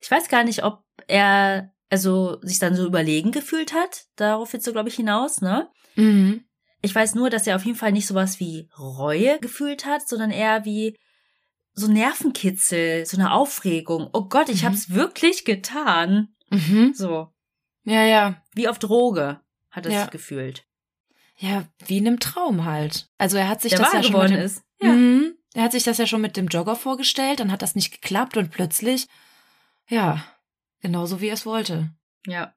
Ich 0.00 0.10
weiß 0.10 0.28
gar 0.28 0.44
nicht, 0.44 0.62
ob 0.62 0.84
er 1.08 1.72
also 1.92 2.38
sich 2.42 2.58
dann 2.58 2.74
so 2.74 2.84
überlegen 2.86 3.30
gefühlt 3.30 3.72
hat. 3.72 4.06
Darauf 4.16 4.52
willst 4.52 4.66
du, 4.66 4.72
glaube 4.72 4.88
ich, 4.88 4.96
hinaus, 4.96 5.40
ne? 5.40 5.68
Mhm. 5.94 6.44
Ich 6.80 6.92
weiß 6.94 7.14
nur, 7.14 7.30
dass 7.30 7.46
er 7.46 7.54
auf 7.56 7.64
jeden 7.64 7.78
Fall 7.78 7.92
nicht 7.92 8.06
sowas 8.08 8.40
wie 8.40 8.68
Reue 8.78 9.38
gefühlt 9.38 9.86
hat, 9.86 10.08
sondern 10.08 10.30
eher 10.32 10.64
wie 10.64 10.96
so 11.74 11.86
Nervenkitzel, 11.86 13.06
so 13.06 13.16
eine 13.16 13.32
Aufregung. 13.32 14.08
Oh 14.12 14.24
Gott, 14.24 14.48
ich 14.48 14.62
Mhm. 14.62 14.66
hab's 14.66 14.90
wirklich 14.90 15.44
getan. 15.44 16.34
Mhm. 16.50 16.92
So, 16.94 17.28
Ja, 17.84 18.02
ja. 18.04 18.42
wie 18.54 18.68
auf 18.68 18.78
Droge 18.78 19.40
hat 19.70 19.86
er 19.86 19.92
Ja. 19.92 20.00
sich 20.02 20.10
gefühlt. 20.10 20.64
Ja, 21.36 21.64
wie 21.86 21.98
in 21.98 22.06
einem 22.06 22.20
Traum 22.20 22.64
halt. 22.64 23.08
Also 23.18 23.36
er 23.36 23.48
hat 23.48 23.60
sich 23.62 23.70
Der 23.70 23.80
das 23.80 23.92
ja 23.92 24.02
schon 24.02 24.28
dem, 24.28 24.38
ist. 24.40 24.62
Ja. 24.80 24.92
Mhm. 24.92 25.34
Er 25.54 25.64
hat 25.64 25.72
sich 25.72 25.82
das 25.84 25.98
ja 25.98 26.06
schon 26.06 26.20
mit 26.20 26.36
dem 26.36 26.46
Jogger 26.48 26.76
vorgestellt, 26.76 27.40
dann 27.40 27.52
hat 27.52 27.62
das 27.62 27.74
nicht 27.74 27.92
geklappt 27.92 28.36
und 28.36 28.50
plötzlich, 28.50 29.06
ja, 29.88 30.24
genauso 30.82 31.20
wie 31.20 31.28
er 31.28 31.34
es 31.34 31.46
wollte. 31.46 31.90
Ja. 32.26 32.54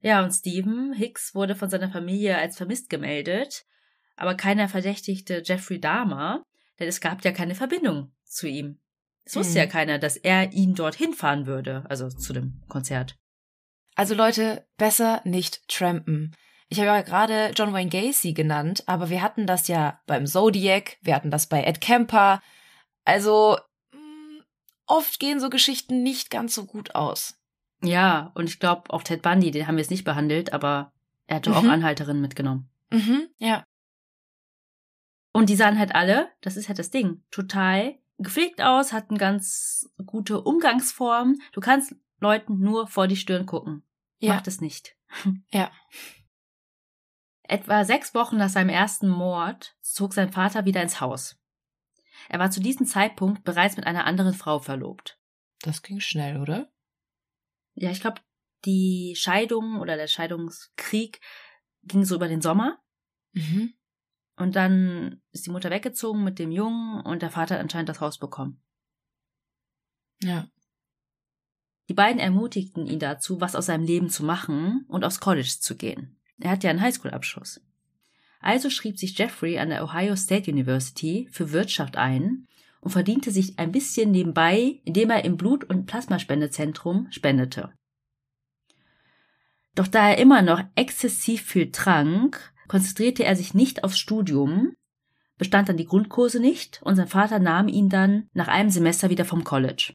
Ja, 0.00 0.22
und 0.22 0.32
Stephen 0.32 0.92
Hicks 0.92 1.34
wurde 1.34 1.54
von 1.54 1.70
seiner 1.70 1.90
Familie 1.90 2.36
als 2.36 2.56
vermisst 2.56 2.90
gemeldet, 2.90 3.64
aber 4.16 4.34
keiner 4.34 4.68
verdächtigte 4.68 5.42
Jeffrey 5.44 5.80
Dahmer, 5.80 6.44
denn 6.78 6.88
es 6.88 7.00
gab 7.00 7.24
ja 7.24 7.32
keine 7.32 7.54
Verbindung 7.54 8.12
zu 8.24 8.46
ihm. 8.48 8.80
Es 9.24 9.36
wusste 9.36 9.54
Hm. 9.54 9.58
ja 9.60 9.66
keiner, 9.66 9.98
dass 9.98 10.16
er 10.16 10.52
ihn 10.52 10.74
dorthin 10.74 11.14
fahren 11.14 11.46
würde, 11.46 11.84
also 11.88 12.08
zu 12.10 12.32
dem 12.32 12.60
Konzert. 12.68 13.16
Also 13.94 14.14
Leute, 14.14 14.66
besser 14.76 15.22
nicht 15.24 15.66
trampen. 15.68 16.34
Ich 16.68 16.78
habe 16.78 16.88
ja 16.88 17.02
gerade 17.02 17.52
John 17.54 17.72
Wayne 17.72 17.90
Gacy 17.90 18.32
genannt, 18.32 18.82
aber 18.86 19.08
wir 19.08 19.22
hatten 19.22 19.46
das 19.46 19.68
ja 19.68 20.00
beim 20.06 20.26
Zodiac, 20.26 20.98
wir 21.02 21.14
hatten 21.14 21.30
das 21.30 21.46
bei 21.46 21.62
Ed 21.62 21.80
Kemper. 21.80 22.42
Also 23.04 23.58
oft 24.86 25.18
gehen 25.20 25.40
so 25.40 25.50
Geschichten 25.50 26.02
nicht 26.02 26.30
ganz 26.30 26.54
so 26.54 26.66
gut 26.66 26.94
aus. 26.94 27.38
Ja, 27.82 28.30
und 28.34 28.48
ich 28.48 28.58
glaube 28.60 28.90
auch 28.92 29.02
Ted 29.02 29.22
Bundy, 29.22 29.50
den 29.50 29.66
haben 29.66 29.76
wir 29.76 29.82
jetzt 29.82 29.90
nicht 29.90 30.04
behandelt, 30.04 30.52
aber 30.52 30.92
er 31.26 31.36
hatte 31.36 31.54
auch 31.54 31.62
Mhm. 31.62 31.70
Anhalterinnen 31.70 32.22
mitgenommen. 32.22 32.70
Mhm, 32.90 33.28
ja. 33.38 33.64
Und 35.32 35.48
die 35.50 35.56
sahen 35.56 35.78
halt 35.78 35.94
alle, 35.94 36.30
das 36.40 36.56
ist 36.56 36.68
halt 36.68 36.78
das 36.78 36.90
Ding, 36.90 37.24
total 37.30 37.98
gepflegt 38.18 38.62
aus, 38.62 38.92
hat 38.92 39.10
eine 39.10 39.18
ganz 39.18 39.90
gute 40.06 40.40
Umgangsform. 40.40 41.36
Du 41.52 41.60
kannst 41.60 41.94
Leuten 42.20 42.60
nur 42.60 42.86
vor 42.86 43.08
die 43.08 43.16
Stirn 43.16 43.44
gucken. 43.46 43.82
Ja. 44.18 44.34
Mach 44.34 44.42
das 44.42 44.60
nicht. 44.60 44.96
Ja. 45.52 45.70
Etwa 47.42 47.84
sechs 47.84 48.14
Wochen 48.14 48.38
nach 48.38 48.48
seinem 48.48 48.70
ersten 48.70 49.08
Mord 49.08 49.76
zog 49.82 50.14
sein 50.14 50.32
Vater 50.32 50.64
wieder 50.64 50.80
ins 50.82 51.00
Haus. 51.00 51.36
Er 52.28 52.38
war 52.38 52.50
zu 52.50 52.60
diesem 52.60 52.86
Zeitpunkt 52.86 53.44
bereits 53.44 53.76
mit 53.76 53.86
einer 53.86 54.06
anderen 54.06 54.34
Frau 54.34 54.58
verlobt. 54.58 55.18
Das 55.60 55.82
ging 55.82 56.00
schnell, 56.00 56.40
oder? 56.40 56.70
Ja, 57.74 57.90
ich 57.90 58.00
glaube, 58.00 58.20
die 58.64 59.14
Scheidung 59.16 59.80
oder 59.80 59.96
der 59.96 60.06
Scheidungskrieg 60.06 61.20
ging 61.82 62.04
so 62.04 62.14
über 62.14 62.28
den 62.28 62.40
Sommer. 62.40 62.78
Mhm. 63.32 63.74
Und 64.36 64.56
dann 64.56 65.22
ist 65.30 65.46
die 65.46 65.50
Mutter 65.50 65.70
weggezogen 65.70 66.24
mit 66.24 66.38
dem 66.38 66.50
Jungen 66.50 67.00
und 67.00 67.22
der 67.22 67.30
Vater 67.30 67.54
hat 67.54 67.60
anscheinend 67.60 67.88
das 67.88 68.00
Haus 68.00 68.18
bekommen. 68.18 68.62
Ja. 70.22 70.48
Die 71.88 71.94
beiden 71.94 72.18
ermutigten 72.18 72.86
ihn 72.86 72.98
dazu, 72.98 73.40
was 73.40 73.54
aus 73.54 73.66
seinem 73.66 73.84
Leben 73.84 74.08
zu 74.08 74.24
machen 74.24 74.84
und 74.88 75.04
aufs 75.04 75.20
College 75.20 75.56
zu 75.60 75.76
gehen. 75.76 76.20
Er 76.38 76.50
hat 76.50 76.64
ja 76.64 76.70
einen 76.70 76.80
Highschool-Abschluss. 76.80 77.60
Also 78.44 78.68
schrieb 78.68 78.98
sich 78.98 79.16
Jeffrey 79.16 79.58
an 79.58 79.70
der 79.70 79.82
Ohio 79.82 80.16
State 80.16 80.50
University 80.50 81.26
für 81.32 81.52
Wirtschaft 81.52 81.96
ein 81.96 82.46
und 82.82 82.90
verdiente 82.90 83.30
sich 83.30 83.58
ein 83.58 83.72
bisschen 83.72 84.10
nebenbei, 84.10 84.82
indem 84.84 85.08
er 85.08 85.24
im 85.24 85.38
Blut- 85.38 85.64
und 85.64 85.86
Plasmaspendezentrum 85.86 87.06
spendete. 87.10 87.72
Doch 89.74 89.86
da 89.86 90.10
er 90.10 90.18
immer 90.18 90.42
noch 90.42 90.62
exzessiv 90.74 91.40
viel 91.40 91.72
trank, 91.72 92.52
konzentrierte 92.68 93.24
er 93.24 93.34
sich 93.34 93.54
nicht 93.54 93.82
aufs 93.82 93.98
Studium, 93.98 94.74
bestand 95.38 95.70
dann 95.70 95.78
die 95.78 95.86
Grundkurse 95.86 96.38
nicht 96.38 96.82
und 96.82 96.96
sein 96.96 97.08
Vater 97.08 97.38
nahm 97.38 97.66
ihn 97.66 97.88
dann 97.88 98.28
nach 98.34 98.48
einem 98.48 98.68
Semester 98.68 99.08
wieder 99.08 99.24
vom 99.24 99.44
College. 99.44 99.94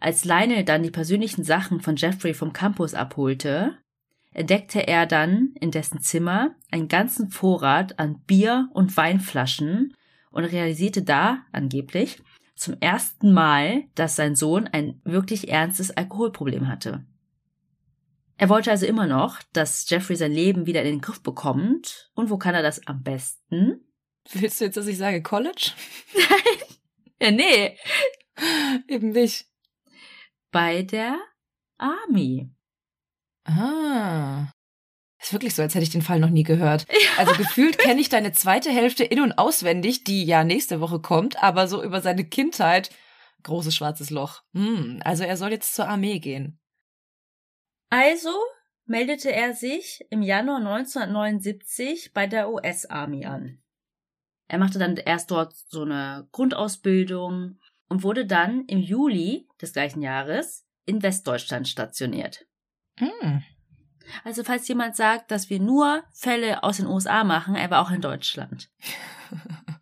Als 0.00 0.24
Lionel 0.24 0.64
dann 0.64 0.82
die 0.82 0.90
persönlichen 0.90 1.44
Sachen 1.44 1.80
von 1.80 1.94
Jeffrey 1.94 2.34
vom 2.34 2.52
Campus 2.52 2.94
abholte, 2.94 3.78
entdeckte 4.32 4.86
er 4.86 5.06
dann 5.06 5.54
in 5.60 5.70
dessen 5.70 6.00
Zimmer 6.00 6.54
einen 6.70 6.88
ganzen 6.88 7.30
Vorrat 7.30 7.98
an 7.98 8.20
Bier 8.26 8.68
und 8.72 8.96
Weinflaschen 8.96 9.94
und 10.30 10.44
realisierte 10.44 11.02
da 11.02 11.42
angeblich 11.52 12.22
zum 12.54 12.76
ersten 12.80 13.32
Mal, 13.32 13.84
dass 13.94 14.16
sein 14.16 14.36
Sohn 14.36 14.66
ein 14.66 15.00
wirklich 15.04 15.48
ernstes 15.48 15.90
Alkoholproblem 15.90 16.68
hatte. 16.68 17.04
Er 18.36 18.48
wollte 18.48 18.70
also 18.70 18.86
immer 18.86 19.06
noch, 19.06 19.42
dass 19.52 19.88
Jeffrey 19.88 20.16
sein 20.16 20.32
Leben 20.32 20.66
wieder 20.66 20.82
in 20.82 20.88
den 20.88 21.00
Griff 21.00 21.22
bekommt. 21.22 22.10
Und 22.14 22.30
wo 22.30 22.38
kann 22.38 22.54
er 22.54 22.62
das 22.62 22.86
am 22.86 23.02
besten? 23.02 23.86
Willst 24.32 24.60
du 24.60 24.64
jetzt, 24.64 24.76
dass 24.76 24.86
ich 24.86 24.98
sage 24.98 25.22
College? 25.22 25.72
Ja, 27.22 27.30
nee. 27.30 27.76
Eben 28.88 29.10
nicht. 29.10 29.46
Bei 30.50 30.82
der 30.82 31.18
Army. 31.76 32.50
Ah. 33.58 34.52
Ist 35.20 35.32
wirklich 35.32 35.54
so, 35.54 35.62
als 35.62 35.74
hätte 35.74 35.82
ich 35.82 35.90
den 35.90 36.02
Fall 36.02 36.18
noch 36.18 36.30
nie 36.30 36.44
gehört. 36.44 36.86
Also 37.18 37.34
gefühlt 37.34 37.78
kenne 37.78 38.00
ich 38.00 38.08
deine 38.08 38.32
zweite 38.32 38.70
Hälfte 38.70 39.04
in- 39.04 39.20
und 39.20 39.32
auswendig, 39.32 40.04
die 40.04 40.24
ja 40.24 40.44
nächste 40.44 40.80
Woche 40.80 41.00
kommt, 41.00 41.42
aber 41.42 41.68
so 41.68 41.82
über 41.82 42.00
seine 42.00 42.24
Kindheit. 42.24 42.90
Großes 43.42 43.74
schwarzes 43.74 44.10
Loch. 44.10 44.42
Hm, 44.54 45.00
also 45.04 45.24
er 45.24 45.36
soll 45.36 45.50
jetzt 45.50 45.74
zur 45.74 45.88
Armee 45.88 46.18
gehen. 46.20 46.58
Also 47.90 48.30
meldete 48.86 49.32
er 49.32 49.54
sich 49.54 50.06
im 50.10 50.22
Januar 50.22 50.58
1979 50.58 52.12
bei 52.12 52.26
der 52.26 52.50
US-Army 52.50 53.26
an. 53.26 53.62
Er 54.48 54.58
machte 54.58 54.78
dann 54.78 54.96
erst 54.96 55.30
dort 55.30 55.54
so 55.54 55.82
eine 55.82 56.28
Grundausbildung 56.32 57.58
und 57.88 58.02
wurde 58.02 58.26
dann 58.26 58.64
im 58.66 58.78
Juli 58.78 59.48
des 59.60 59.72
gleichen 59.72 60.02
Jahres 60.02 60.66
in 60.86 61.02
Westdeutschland 61.02 61.68
stationiert. 61.68 62.46
Hm. 63.00 63.42
Also 64.24 64.44
falls 64.44 64.66
jemand 64.68 64.96
sagt, 64.96 65.30
dass 65.30 65.50
wir 65.50 65.60
nur 65.60 66.02
Fälle 66.12 66.62
aus 66.62 66.78
den 66.78 66.86
USA 66.86 67.24
machen, 67.24 67.54
er 67.54 67.70
war 67.70 67.82
auch 67.82 67.90
in 67.90 68.00
Deutschland. 68.00 68.70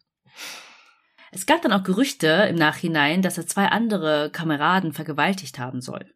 Es 1.31 1.45
gab 1.45 1.61
dann 1.61 1.73
auch 1.73 1.85
Gerüchte 1.85 2.27
im 2.49 2.57
Nachhinein, 2.57 3.21
dass 3.21 3.37
er 3.37 3.47
zwei 3.47 3.67
andere 3.67 4.31
Kameraden 4.31 4.95
vergewaltigt 4.95 5.59
haben 5.59 5.83
soll. 5.83 6.13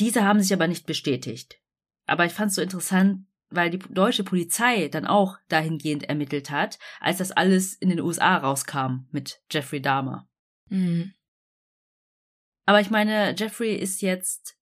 Diese 0.00 0.24
haben 0.24 0.40
sich 0.40 0.52
aber 0.52 0.68
nicht 0.68 0.86
bestätigt. 0.86 1.60
Aber 2.06 2.24
ich 2.24 2.32
fand 2.32 2.50
es 2.50 2.56
so 2.56 2.62
interessant, 2.62 3.26
weil 3.50 3.70
die 3.70 3.78
deutsche 3.78 4.24
Polizei 4.24 4.88
dann 4.88 5.06
auch 5.06 5.38
dahingehend 5.48 6.04
ermittelt 6.04 6.50
hat, 6.50 6.78
als 7.00 7.18
das 7.18 7.32
alles 7.32 7.74
in 7.74 7.88
den 7.88 8.00
USA 8.00 8.36
rauskam 8.36 9.06
mit 9.10 9.42
Jeffrey 9.50 9.80
Dahmer. 9.80 10.28
Hm. 10.68 11.12
Aber 12.66 12.80
ich 12.80 12.90
meine, 12.90 13.34
Jeffrey 13.36 13.74
ist 13.74 14.02
jetzt 14.02 14.56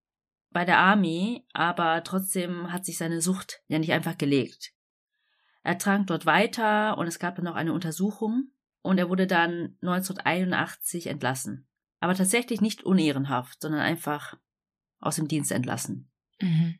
bei 0.52 0.64
der 0.64 0.78
Army, 0.78 1.46
aber 1.52 2.02
trotzdem 2.04 2.72
hat 2.72 2.84
sich 2.84 2.98
seine 2.98 3.20
Sucht 3.20 3.62
ja 3.68 3.78
nicht 3.78 3.92
einfach 3.92 4.18
gelegt. 4.18 4.72
Er 5.62 5.78
trank 5.78 6.06
dort 6.08 6.26
weiter 6.26 6.98
und 6.98 7.06
es 7.06 7.18
gab 7.18 7.36
dann 7.36 7.44
noch 7.44 7.54
eine 7.54 7.72
Untersuchung 7.72 8.50
und 8.82 8.98
er 8.98 9.08
wurde 9.08 9.26
dann 9.26 9.76
1981 9.82 11.06
entlassen. 11.06 11.68
Aber 12.00 12.14
tatsächlich 12.14 12.60
nicht 12.60 12.82
unehrenhaft, 12.82 13.60
sondern 13.60 13.80
einfach 13.80 14.36
aus 14.98 15.16
dem 15.16 15.28
Dienst 15.28 15.52
entlassen. 15.52 16.10
Mhm. 16.40 16.78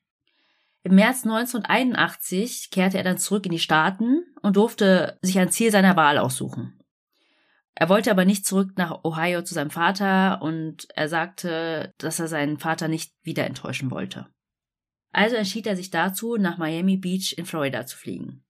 Im 0.85 0.97
März 0.97 1.25
1981 1.25 2.70
kehrte 2.70 2.99
er 2.99 3.05
dann 3.05 3.18
zurück 3.18 3.47
in 3.47 3.53
die 3.53 3.61
Staaten 3.61 4.25
und 4.43 4.57
durfte 4.57 5.18
sich 5.23 5.39
ein 5.39 5.51
Ziel 5.51 5.70
seiner 5.70 5.95
Wahl 5.95 6.18
aussuchen. 6.18 6.82
Er 7.75 7.89
wollte 7.89 8.11
aber 8.11 8.25
nicht 8.25 8.45
zurück 8.47 8.73
nach 8.77 9.03
Ohio 9.05 9.43
zu 9.43 9.55
seinem 9.55 9.70
Vater 9.70 10.43
und 10.43 10.89
er 10.95 11.09
sagte, 11.09 11.93
dass 11.99 12.20
er 12.20 12.29
seinen 12.29 12.59
Vater 12.59 12.89
nicht 12.89 13.14
wieder 13.23 13.47
enttäuschen 13.47 13.91
wollte. 13.91 14.29
Also 15.12 15.37
entschied 15.37 15.66
er 15.66 15.77
sich 15.77 15.91
dazu, 15.91 16.37
nach 16.37 16.59
Miami 16.59 16.97
Beach 16.97 17.35
in 17.37 17.47
Florida 17.47 17.87
zu 17.87 17.97
fliegen. 17.97 18.45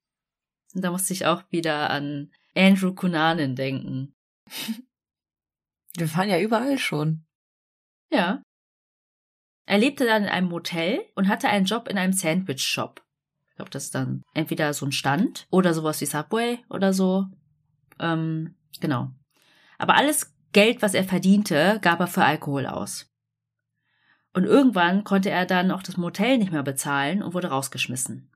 Und 0.74 0.82
da 0.82 0.90
musste 0.90 1.12
ich 1.12 1.26
auch 1.26 1.42
wieder 1.50 1.90
an 1.90 2.30
Andrew 2.54 2.94
Cunanan 2.94 3.56
denken. 3.56 4.14
Wir 5.96 6.08
fahren 6.08 6.30
ja 6.30 6.40
überall 6.40 6.78
schon. 6.78 7.24
Ja. 8.10 8.42
Er 9.66 9.78
lebte 9.78 10.06
dann 10.06 10.24
in 10.24 10.28
einem 10.28 10.48
Motel 10.48 11.04
und 11.14 11.28
hatte 11.28 11.48
einen 11.48 11.66
Job 11.66 11.88
in 11.88 11.98
einem 11.98 12.12
Sandwich-Shop. 12.12 13.02
Ich 13.50 13.56
glaube, 13.56 13.70
das 13.70 13.84
ist 13.84 13.94
dann 13.94 14.22
entweder 14.32 14.72
so 14.72 14.86
ein 14.86 14.92
Stand 14.92 15.46
oder 15.50 15.74
sowas 15.74 16.00
wie 16.00 16.06
Subway 16.06 16.64
oder 16.70 16.92
so. 16.92 17.26
Ähm, 17.98 18.56
genau. 18.80 19.10
Aber 19.78 19.96
alles 19.96 20.34
Geld, 20.52 20.82
was 20.82 20.94
er 20.94 21.04
verdiente, 21.04 21.78
gab 21.82 22.00
er 22.00 22.06
für 22.06 22.24
Alkohol 22.24 22.66
aus. 22.66 23.10
Und 24.34 24.44
irgendwann 24.44 25.04
konnte 25.04 25.30
er 25.30 25.46
dann 25.46 25.70
auch 25.70 25.82
das 25.82 25.96
Motel 25.96 26.38
nicht 26.38 26.52
mehr 26.52 26.62
bezahlen 26.62 27.22
und 27.22 27.34
wurde 27.34 27.48
rausgeschmissen. 27.48 28.30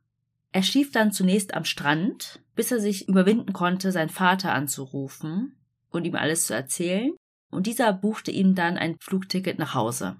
Er 0.52 0.62
schlief 0.62 0.92
dann 0.92 1.12
zunächst 1.12 1.54
am 1.54 1.64
Strand, 1.64 2.40
bis 2.54 2.70
er 2.72 2.80
sich 2.80 3.08
überwinden 3.08 3.52
konnte, 3.52 3.92
seinen 3.92 4.08
Vater 4.08 4.54
anzurufen 4.54 5.56
und 5.90 6.06
ihm 6.06 6.16
alles 6.16 6.46
zu 6.46 6.54
erzählen, 6.54 7.12
und 7.50 7.66
dieser 7.66 7.92
buchte 7.92 8.30
ihm 8.30 8.54
dann 8.54 8.76
ein 8.76 8.96
Flugticket 9.00 9.58
nach 9.58 9.74
Hause. 9.74 10.16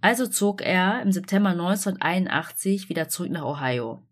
Also 0.00 0.26
zog 0.26 0.62
er 0.62 1.02
im 1.02 1.12
September 1.12 1.50
1981 1.50 2.88
wieder 2.88 3.08
zurück 3.08 3.30
nach 3.30 3.44
Ohio. 3.44 4.02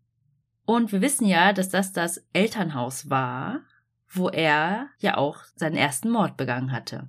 Und 0.67 0.93
wir 0.93 1.01
wissen 1.01 1.27
ja, 1.27 1.53
dass 1.53 1.69
das 1.69 1.93
das 1.93 2.25
Elternhaus 2.33 3.11
war, 3.11 3.61
wo 4.17 4.29
er 4.29 4.89
ja 4.99 5.17
auch 5.17 5.39
seinen 5.57 5.77
ersten 5.77 6.11
Mord 6.11 6.37
begangen 6.37 6.73
hatte. 6.73 7.09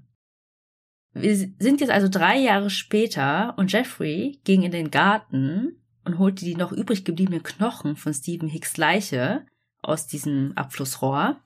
Wir 1.14 1.36
sind 1.36 1.80
jetzt 1.80 1.92
also 1.92 2.10
drei 2.10 2.38
Jahre 2.38 2.70
später 2.70 3.54
und 3.58 3.72
Jeffrey 3.72 4.42
ging 4.44 4.64
in 4.64 4.72
den 4.72 4.92
Garten 4.92 5.82
und 6.04 6.20
holte 6.20 6.44
die 6.44 6.56
noch 6.56 6.72
übrig 6.72 7.06
gebliebenen 7.06 7.42
Knochen 7.42 7.96
von 7.96 8.14
Stephen 8.14 8.50
Hicks 8.50 8.76
Leiche 8.76 9.46
aus 9.82 10.08
diesem 10.08 10.52
Abflussrohr 10.56 11.40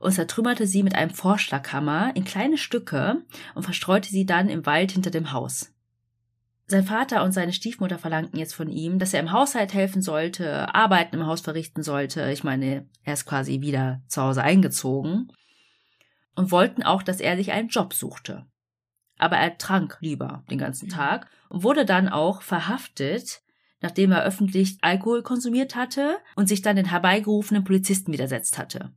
und 0.00 0.12
zertrümmerte 0.12 0.66
sie 0.66 0.82
mit 0.82 0.94
einem 0.94 1.10
Vorschlaghammer 1.10 2.16
in 2.16 2.24
kleine 2.24 2.58
Stücke 2.58 3.22
und 3.54 3.62
verstreute 3.62 4.08
sie 4.08 4.26
dann 4.26 4.48
im 4.48 4.66
Wald 4.66 4.92
hinter 4.92 5.10
dem 5.10 5.32
Haus. 5.32 5.72
Sein 6.70 6.84
Vater 6.84 7.24
und 7.24 7.32
seine 7.32 7.52
Stiefmutter 7.52 7.98
verlangten 7.98 8.38
jetzt 8.38 8.54
von 8.54 8.68
ihm, 8.68 9.00
dass 9.00 9.12
er 9.12 9.18
im 9.18 9.32
Haushalt 9.32 9.74
helfen 9.74 10.02
sollte, 10.02 10.72
Arbeiten 10.72 11.16
im 11.16 11.26
Haus 11.26 11.40
verrichten 11.40 11.82
sollte. 11.82 12.30
Ich 12.30 12.44
meine, 12.44 12.86
er 13.02 13.14
ist 13.14 13.26
quasi 13.26 13.60
wieder 13.60 14.02
zu 14.06 14.22
Hause 14.22 14.44
eingezogen. 14.44 15.32
Und 16.36 16.52
wollten 16.52 16.84
auch, 16.84 17.02
dass 17.02 17.18
er 17.18 17.36
sich 17.36 17.50
einen 17.50 17.70
Job 17.70 17.92
suchte. 17.92 18.46
Aber 19.18 19.36
er 19.36 19.58
trank 19.58 19.98
lieber 19.98 20.44
den 20.48 20.58
ganzen 20.58 20.88
Tag 20.88 21.28
und 21.48 21.64
wurde 21.64 21.84
dann 21.84 22.08
auch 22.08 22.40
verhaftet, 22.40 23.42
nachdem 23.80 24.12
er 24.12 24.22
öffentlich 24.22 24.78
Alkohol 24.80 25.24
konsumiert 25.24 25.74
hatte 25.74 26.18
und 26.36 26.48
sich 26.48 26.62
dann 26.62 26.76
den 26.76 26.86
herbeigerufenen 26.86 27.64
Polizisten 27.64 28.12
widersetzt 28.12 28.58
hatte. 28.58 28.92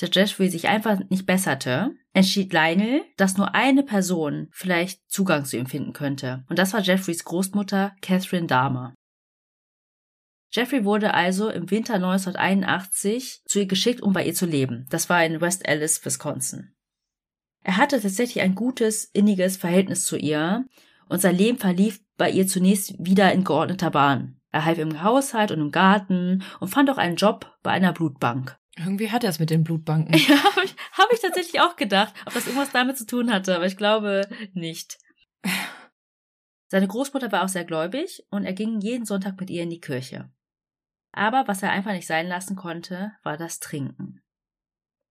Der 0.00 0.08
Jeffrey 0.10 0.48
sich 0.48 0.68
einfach 0.68 0.98
nicht 1.10 1.26
besserte, 1.26 1.90
entschied 2.12 2.52
Lionel, 2.52 3.02
dass 3.16 3.36
nur 3.36 3.54
eine 3.54 3.82
Person 3.82 4.48
vielleicht 4.52 5.10
Zugang 5.10 5.44
zu 5.44 5.56
ihm 5.56 5.66
finden 5.66 5.92
könnte. 5.92 6.44
Und 6.48 6.58
das 6.58 6.72
war 6.72 6.80
Jeffreys 6.80 7.24
Großmutter 7.24 7.94
Catherine 8.00 8.46
Dahmer. 8.46 8.94
Jeffrey 10.52 10.84
wurde 10.84 11.14
also 11.14 11.48
im 11.48 11.70
Winter 11.70 11.94
1981 11.94 13.42
zu 13.44 13.60
ihr 13.60 13.66
geschickt, 13.66 14.00
um 14.00 14.12
bei 14.12 14.24
ihr 14.24 14.34
zu 14.34 14.46
leben. 14.46 14.86
Das 14.90 15.08
war 15.08 15.24
in 15.24 15.40
West 15.40 15.68
Allis, 15.68 16.04
Wisconsin. 16.04 16.74
Er 17.62 17.76
hatte 17.76 18.00
tatsächlich 18.00 18.42
ein 18.42 18.54
gutes, 18.54 19.04
inniges 19.04 19.56
Verhältnis 19.56 20.06
zu 20.06 20.16
ihr 20.16 20.64
und 21.08 21.20
sein 21.20 21.36
Leben 21.36 21.58
verlief 21.58 22.00
bei 22.16 22.30
ihr 22.30 22.46
zunächst 22.46 22.94
wieder 22.98 23.32
in 23.32 23.44
geordneter 23.44 23.90
Bahn. 23.90 24.40
Er 24.50 24.64
half 24.64 24.78
im 24.78 25.02
Haushalt 25.02 25.52
und 25.52 25.60
im 25.60 25.70
Garten 25.70 26.42
und 26.58 26.68
fand 26.68 26.90
auch 26.90 26.98
einen 26.98 27.16
Job 27.16 27.56
bei 27.62 27.70
einer 27.70 27.92
Blutbank. 27.92 28.58
Irgendwie 28.76 29.10
hat 29.10 29.24
er 29.24 29.30
es 29.30 29.38
mit 29.38 29.50
den 29.50 29.64
Blutbanken. 29.64 30.14
Ja, 30.28 30.42
habe 30.44 30.64
ich, 30.64 30.74
hab 30.92 31.12
ich 31.12 31.20
tatsächlich 31.20 31.60
auch 31.60 31.76
gedacht, 31.76 32.14
ob 32.26 32.34
das 32.34 32.46
irgendwas 32.46 32.70
damit 32.70 32.96
zu 32.96 33.06
tun 33.06 33.32
hatte, 33.32 33.56
aber 33.56 33.66
ich 33.66 33.76
glaube 33.76 34.28
nicht. 34.52 34.98
Seine 36.68 36.86
Großmutter 36.86 37.32
war 37.32 37.44
auch 37.44 37.48
sehr 37.48 37.64
gläubig 37.64 38.24
und 38.30 38.44
er 38.44 38.52
ging 38.52 38.80
jeden 38.80 39.04
Sonntag 39.04 39.40
mit 39.40 39.50
ihr 39.50 39.64
in 39.64 39.70
die 39.70 39.80
Kirche. 39.80 40.30
Aber 41.12 41.48
was 41.48 41.62
er 41.62 41.72
einfach 41.72 41.92
nicht 41.92 42.06
sein 42.06 42.28
lassen 42.28 42.54
konnte, 42.54 43.12
war 43.24 43.36
das 43.36 43.58
Trinken. 43.58 44.22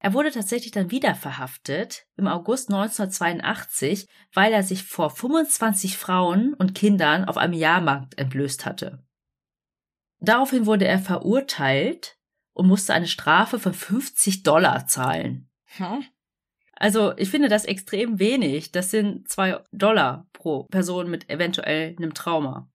Er 0.01 0.13
wurde 0.13 0.31
tatsächlich 0.31 0.71
dann 0.71 0.91
wieder 0.91 1.13
verhaftet 1.13 2.05
im 2.15 2.27
August 2.27 2.69
1982, 2.69 4.07
weil 4.33 4.53
er 4.53 4.63
sich 4.63 4.83
vor 4.83 5.09
25 5.09 5.97
Frauen 5.97 6.53
und 6.53 6.73
Kindern 6.73 7.25
auf 7.25 7.35
einem 7.35 7.53
Jahrmarkt 7.53 8.17
entblößt 8.17 8.65
hatte. 8.65 9.03
Daraufhin 10.21 10.65
wurde 10.65 10.87
er 10.87 10.99
verurteilt 10.99 12.17
und 12.59 12.67
musste 12.67 12.93
eine 12.93 13.07
Strafe 13.07 13.57
von 13.57 13.73
50 13.73 14.43
Dollar 14.43 14.85
zahlen. 14.85 15.49
Hm? 15.77 16.03
Also 16.73 17.15
ich 17.15 17.29
finde 17.29 17.47
das 17.47 17.63
extrem 17.63 18.19
wenig. 18.19 18.73
Das 18.73 18.91
sind 18.91 19.29
zwei 19.29 19.63
Dollar 19.71 20.27
pro 20.33 20.63
Person 20.65 21.09
mit 21.09 21.29
eventuell 21.29 21.95
einem 21.97 22.13
Trauma. 22.13 22.69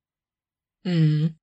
Mhm. 0.85 1.37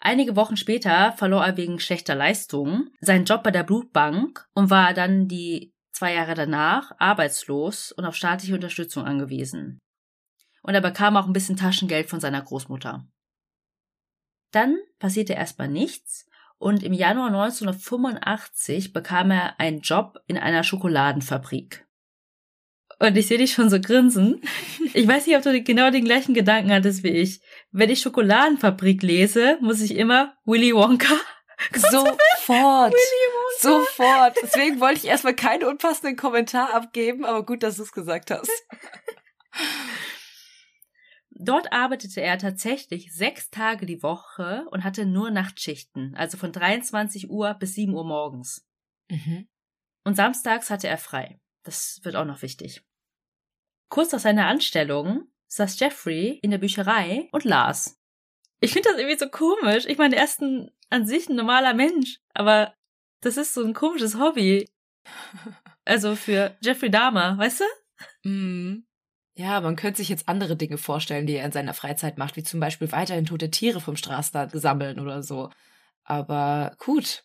Einige 0.00 0.34
Wochen 0.34 0.56
später 0.56 1.12
verlor 1.12 1.44
er 1.44 1.56
wegen 1.56 1.78
schlechter 1.78 2.16
Leistungen 2.16 2.90
seinen 3.00 3.26
Job 3.26 3.44
bei 3.44 3.52
der 3.52 3.62
Blutbank 3.62 4.48
und 4.52 4.70
war 4.70 4.92
dann 4.92 5.28
die 5.28 5.72
zwei 5.92 6.14
Jahre 6.14 6.34
danach 6.34 6.90
arbeitslos 6.98 7.92
und 7.92 8.04
auf 8.04 8.16
staatliche 8.16 8.54
Unterstützung 8.54 9.04
angewiesen. 9.04 9.78
Und 10.62 10.74
er 10.74 10.80
bekam 10.80 11.16
auch 11.16 11.26
ein 11.26 11.32
bisschen 11.32 11.56
Taschengeld 11.56 12.10
von 12.10 12.18
seiner 12.18 12.42
Großmutter. 12.42 13.06
Dann 14.50 14.78
passierte 14.98 15.34
erstmal 15.34 15.68
nichts 15.68 16.26
und 16.58 16.82
im 16.82 16.92
Januar 16.92 17.28
1985 17.28 18.92
bekam 18.92 19.30
er 19.30 19.58
einen 19.60 19.80
Job 19.80 20.18
in 20.26 20.38
einer 20.38 20.64
Schokoladenfabrik. 20.64 21.86
Und 22.98 23.16
ich 23.16 23.26
sehe 23.26 23.38
dich 23.38 23.52
schon 23.52 23.70
so 23.70 23.80
grinsen. 23.80 24.40
Ich 24.92 25.06
weiß 25.06 25.26
nicht, 25.26 25.36
ob 25.36 25.42
du 25.42 25.60
genau 25.62 25.90
den 25.90 26.04
gleichen 26.04 26.34
Gedanken 26.34 26.72
hattest 26.72 27.02
wie 27.02 27.08
ich. 27.08 27.40
Wenn 27.72 27.90
ich 27.90 28.00
Schokoladenfabrik 28.00 29.02
lese, 29.02 29.58
muss 29.60 29.80
ich 29.80 29.96
immer 29.96 30.34
Willy 30.44 30.74
Wonka. 30.74 31.14
Sofort. 31.74 32.92
Willy 32.92 33.32
Wonka. 33.32 33.44
Sofort. 33.60 34.36
Deswegen 34.42 34.80
wollte 34.80 35.00
ich 35.00 35.06
erstmal 35.06 35.34
keinen 35.34 35.64
unpassenden 35.64 36.16
Kommentar 36.16 36.72
abgeben, 36.72 37.24
aber 37.24 37.44
gut, 37.44 37.62
dass 37.62 37.76
du 37.76 37.82
es 37.82 37.92
gesagt 37.92 38.30
hast. 38.30 38.50
Dort 41.36 41.72
arbeitete 41.72 42.20
er 42.20 42.38
tatsächlich 42.38 43.12
sechs 43.12 43.50
Tage 43.50 43.86
die 43.86 44.02
Woche 44.02 44.66
und 44.70 44.84
hatte 44.84 45.04
nur 45.04 45.30
Nachtschichten, 45.30 46.14
also 46.14 46.38
von 46.38 46.52
23 46.52 47.28
Uhr 47.28 47.54
bis 47.54 47.74
7 47.74 47.92
Uhr 47.92 48.04
morgens. 48.04 48.64
Mhm. 49.10 49.48
Und 50.04 50.14
samstags 50.14 50.70
hatte 50.70 50.86
er 50.86 50.98
frei. 50.98 51.40
Das 51.64 52.00
wird 52.04 52.14
auch 52.14 52.24
noch 52.24 52.42
wichtig. 52.42 52.84
Kurz 53.88 54.12
nach 54.12 54.20
seiner 54.20 54.46
Anstellung 54.46 55.28
saß 55.48 55.78
Jeffrey 55.80 56.38
in 56.42 56.50
der 56.50 56.58
Bücherei 56.58 57.28
und 57.32 57.44
las. 57.44 57.98
Ich 58.60 58.72
finde 58.72 58.90
das 58.90 58.98
irgendwie 58.98 59.18
so 59.18 59.28
komisch. 59.28 59.86
Ich 59.86 59.98
meine, 59.98 60.16
er 60.16 60.24
ist 60.24 60.40
ein, 60.40 60.70
an 60.90 61.06
sich 61.06 61.28
ein 61.28 61.36
normaler 61.36 61.74
Mensch, 61.74 62.20
aber 62.32 62.74
das 63.20 63.36
ist 63.36 63.54
so 63.54 63.64
ein 63.64 63.74
komisches 63.74 64.18
Hobby. 64.18 64.68
Also 65.86 66.16
für 66.16 66.56
Jeffrey 66.62 66.90
Dahmer, 66.90 67.36
weißt 67.36 67.60
du? 67.60 67.64
Mhm. 68.26 68.86
Ja, 69.36 69.60
man 69.60 69.74
könnte 69.74 69.98
sich 69.98 70.08
jetzt 70.08 70.28
andere 70.28 70.56
Dinge 70.56 70.78
vorstellen, 70.78 71.26
die 71.26 71.34
er 71.34 71.44
in 71.44 71.52
seiner 71.52 71.74
Freizeit 71.74 72.18
macht, 72.18 72.36
wie 72.36 72.44
zum 72.44 72.60
Beispiel 72.60 72.92
weiterhin 72.92 73.26
tote 73.26 73.50
Tiere 73.50 73.80
vom 73.80 73.96
Straßenrand 73.96 74.52
sammeln 74.52 75.00
oder 75.00 75.22
so. 75.24 75.50
Aber 76.04 76.76
gut, 76.78 77.24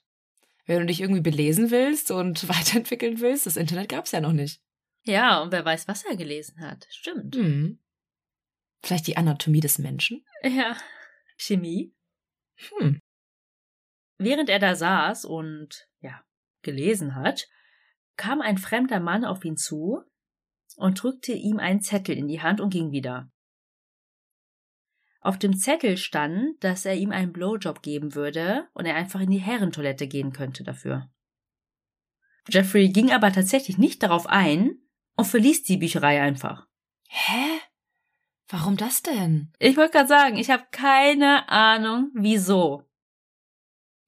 wenn 0.66 0.80
du 0.80 0.86
dich 0.88 1.02
irgendwie 1.02 1.22
belesen 1.22 1.70
willst 1.70 2.10
und 2.10 2.48
weiterentwickeln 2.50 3.20
willst, 3.20 3.46
das 3.46 3.58
Internet 3.58 3.90
gab's 3.90 4.12
ja 4.12 4.22
noch 4.22 4.34
nicht. 4.34 4.62
Ja, 5.06 5.42
und 5.42 5.52
wer 5.52 5.64
weiß, 5.64 5.88
was 5.88 6.04
er 6.04 6.16
gelesen 6.16 6.62
hat. 6.62 6.88
Stimmt. 6.90 7.36
Mhm. 7.36 7.80
Vielleicht 8.84 9.08
die 9.08 9.18
Anatomie 9.18 9.60
des 9.60 9.78
Menschen? 9.78 10.26
Ja. 10.44 10.76
Chemie. 11.38 11.94
Hm. 12.78 13.00
Während 14.18 14.50
er 14.50 14.60
da 14.60 14.76
saß 14.76 15.26
und, 15.26 15.88
ja, 16.02 16.22
gelesen 16.62 17.16
hat, 17.16 17.48
kam 18.18 18.42
ein 18.42 18.58
fremder 18.58 19.00
Mann 19.00 19.26
auf 19.26 19.46
ihn 19.46 19.56
zu 19.56 20.04
und 20.80 21.04
drückte 21.04 21.34
ihm 21.34 21.60
einen 21.60 21.82
Zettel 21.82 22.18
in 22.18 22.28
die 22.28 22.42
Hand 22.42 22.62
und 22.62 22.70
ging 22.70 22.92
wieder. 22.92 23.30
Auf 25.22 25.38
dem 25.38 25.58
Zettel 25.58 25.98
stand, 25.98 26.64
dass 26.64 26.86
er 26.86 26.96
ihm 26.96 27.12
einen 27.12 27.34
Blowjob 27.34 27.82
geben 27.82 28.16
würde 28.16 28.68
und 28.74 28.86
er 28.86 28.96
einfach 28.96 29.20
in 29.20 29.30
die 29.30 29.40
Herrentoilette 29.40 30.08
gehen 30.08 30.32
könnte 30.32 30.64
dafür. 30.64 31.10
Jeffrey 32.48 32.90
ging 32.90 33.12
aber 33.12 33.32
tatsächlich 33.34 33.78
nicht 33.78 34.02
darauf 34.02 34.28
ein 34.28 34.78
und 35.18 35.26
verließ 35.26 35.64
die 35.64 35.78
Bücherei 35.78 36.22
einfach. 36.22 36.68
Hä? 37.10 37.60
Warum 38.48 38.78
das 38.78 39.04
denn? 39.04 39.52
Ich 39.60 39.76
wollte 39.76 39.92
gerade 39.92 40.08
sagen, 40.08 40.38
ich 40.38 40.50
habe 40.50 40.66
keine 40.72 41.50
Ahnung, 41.50 42.12
wieso. 42.14 42.90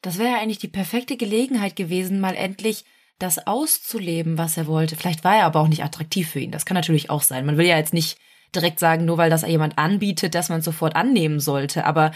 Das 0.01 0.17
wäre 0.17 0.32
ja 0.32 0.39
eigentlich 0.39 0.57
die 0.57 0.69
perfekte 0.69 1.17
Gelegenheit 1.17 1.76
gewesen, 1.76 2.22
mal 2.22 2.36
endlich 2.36 2.86
das 3.22 3.45
auszuleben, 3.47 4.38
was 4.38 4.57
er 4.57 4.67
wollte. 4.67 4.95
Vielleicht 4.95 5.24
war 5.24 5.36
er 5.36 5.45
aber 5.45 5.59
auch 5.59 5.67
nicht 5.67 5.84
attraktiv 5.84 6.30
für 6.30 6.39
ihn. 6.39 6.51
Das 6.51 6.65
kann 6.65 6.76
natürlich 6.76 7.09
auch 7.09 7.22
sein. 7.22 7.45
Man 7.45 7.57
will 7.57 7.65
ja 7.65 7.78
jetzt 7.78 7.93
nicht 7.93 8.17
direkt 8.55 8.80
sagen, 8.80 9.05
nur 9.05 9.17
weil 9.17 9.30
das 9.30 9.47
jemand 9.47 9.78
anbietet, 9.78 10.36
dass 10.36 10.49
man 10.49 10.61
sofort 10.61 10.95
annehmen 10.95 11.39
sollte. 11.39 11.86
Aber 11.86 12.11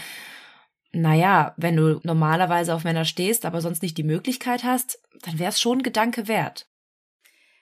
naja, 0.92 1.54
wenn 1.56 1.76
du 1.76 2.00
normalerweise 2.02 2.74
auf 2.74 2.84
Männer 2.84 3.04
stehst, 3.04 3.44
aber 3.44 3.60
sonst 3.60 3.82
nicht 3.82 3.98
die 3.98 4.02
Möglichkeit 4.02 4.64
hast, 4.64 4.98
dann 5.22 5.38
wäre 5.38 5.50
es 5.50 5.60
schon 5.60 5.82
Gedanke 5.82 6.28
wert. 6.28 6.66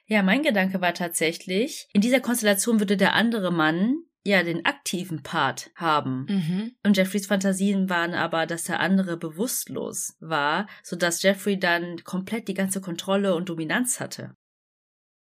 Ja, 0.06 0.22
mein 0.22 0.42
Gedanke 0.42 0.80
war 0.80 0.94
tatsächlich, 0.94 1.88
in 1.92 2.00
dieser 2.00 2.20
Konstellation 2.20 2.78
würde 2.78 2.96
der 2.96 3.14
andere 3.14 3.50
Mann 3.50 3.96
ja 4.26 4.42
den 4.42 4.64
aktiven 4.64 5.22
Part 5.22 5.70
haben. 5.74 6.26
Mhm. 6.28 6.76
Und 6.82 6.96
Jeffreys 6.96 7.26
Fantasien 7.26 7.88
waren 7.90 8.14
aber, 8.14 8.46
dass 8.46 8.64
der 8.64 8.80
andere 8.80 9.16
bewusstlos 9.16 10.16
war, 10.20 10.66
sodass 10.82 11.22
Jeffrey 11.22 11.58
dann 11.58 12.02
komplett 12.04 12.48
die 12.48 12.54
ganze 12.54 12.80
Kontrolle 12.80 13.34
und 13.34 13.48
Dominanz 13.48 14.00
hatte. 14.00 14.34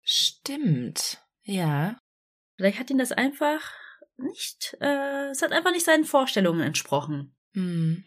Stimmt. 0.04 1.22
Ja. 1.44 1.98
Vielleicht 2.58 2.80
hat 2.80 2.90
ihn 2.90 2.98
das 2.98 3.12
einfach 3.12 3.72
nicht, 4.18 4.78
äh, 4.82 5.30
es 5.30 5.42
hat 5.42 5.52
einfach 5.52 5.72
nicht 5.72 5.86
seinen 5.86 6.06
Vorstellungen 6.06 6.62
entsprochen. 6.62 7.34
Hm. 7.54 8.04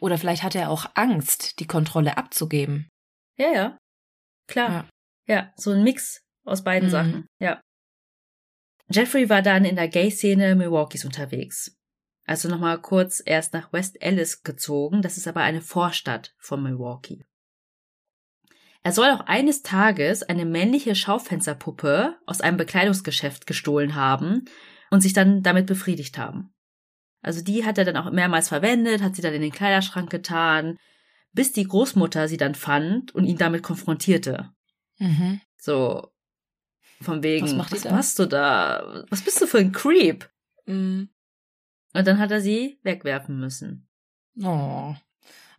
Oder 0.00 0.18
vielleicht 0.18 0.42
hatte 0.42 0.58
er 0.58 0.70
auch 0.70 0.86
Angst, 0.94 1.60
die 1.60 1.66
Kontrolle 1.66 2.16
abzugeben. 2.16 2.88
Ja, 3.36 3.52
ja. 3.52 3.78
Klar. 4.48 4.70
Ja. 4.70 4.88
Ja, 5.28 5.52
so 5.56 5.72
ein 5.72 5.82
Mix 5.82 6.22
aus 6.44 6.64
beiden 6.64 6.88
Mhm. 6.88 6.92
Sachen. 6.92 7.26
Ja. 7.40 7.60
Jeffrey 8.88 9.28
war 9.28 9.42
dann 9.42 9.64
in 9.64 9.76
der 9.76 9.88
Gay-Szene 9.88 10.54
Milwaukees 10.54 11.04
unterwegs. 11.04 11.76
Also 12.24 12.48
nochmal 12.48 12.80
kurz 12.80 13.22
erst 13.24 13.52
nach 13.52 13.72
West 13.72 14.02
Allis 14.02 14.42
gezogen, 14.42 15.02
das 15.02 15.16
ist 15.16 15.28
aber 15.28 15.40
eine 15.40 15.62
Vorstadt 15.62 16.34
von 16.38 16.62
Milwaukee. 16.62 17.24
Er 18.82 18.92
soll 18.92 19.10
auch 19.10 19.26
eines 19.26 19.62
Tages 19.62 20.22
eine 20.22 20.44
männliche 20.44 20.94
Schaufensterpuppe 20.94 22.16
aus 22.24 22.40
einem 22.40 22.56
Bekleidungsgeschäft 22.56 23.46
gestohlen 23.46 23.96
haben 23.96 24.44
und 24.90 25.00
sich 25.00 25.12
dann 25.12 25.42
damit 25.42 25.66
befriedigt 25.66 26.18
haben. 26.18 26.54
Also 27.20 27.42
die 27.42 27.64
hat 27.64 27.78
er 27.78 27.84
dann 27.84 27.96
auch 27.96 28.10
mehrmals 28.12 28.48
verwendet, 28.48 29.02
hat 29.02 29.16
sie 29.16 29.22
dann 29.22 29.34
in 29.34 29.42
den 29.42 29.50
Kleiderschrank 29.50 30.10
getan, 30.10 30.76
bis 31.32 31.52
die 31.52 31.66
Großmutter 31.66 32.28
sie 32.28 32.36
dann 32.36 32.54
fand 32.54 33.12
und 33.14 33.24
ihn 33.24 33.38
damit 33.38 33.64
konfrontierte. 33.64 34.50
Mhm. 34.98 35.40
So, 35.58 36.08
von 37.00 37.22
wegen, 37.22 37.44
Was 37.46 37.52
was, 37.52 37.70
macht 37.72 37.84
da? 37.84 37.92
machst 37.92 38.18
du 38.18 38.26
da? 38.26 39.04
Was 39.10 39.22
bist 39.22 39.40
du 39.40 39.46
für 39.46 39.58
ein 39.58 39.72
Creep? 39.72 40.28
Mhm. 40.66 41.08
Und 41.94 42.06
dann 42.06 42.18
hat 42.18 42.30
er 42.30 42.40
sie 42.40 42.78
wegwerfen 42.82 43.38
müssen. 43.38 43.88
Oh. 44.42 44.94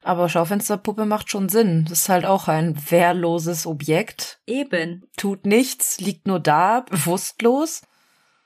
Aber 0.01 0.29
Schaufensterpuppe 0.29 1.05
macht 1.05 1.29
schon 1.31 1.49
Sinn. 1.49 1.85
Das 1.89 1.99
ist 2.01 2.09
halt 2.09 2.25
auch 2.25 2.47
ein 2.47 2.77
wehrloses 2.91 3.65
Objekt. 3.65 4.39
Eben. 4.45 5.05
Tut 5.17 5.45
nichts, 5.45 5.99
liegt 5.99 6.27
nur 6.27 6.39
da, 6.39 6.81
bewusstlos. 6.81 7.81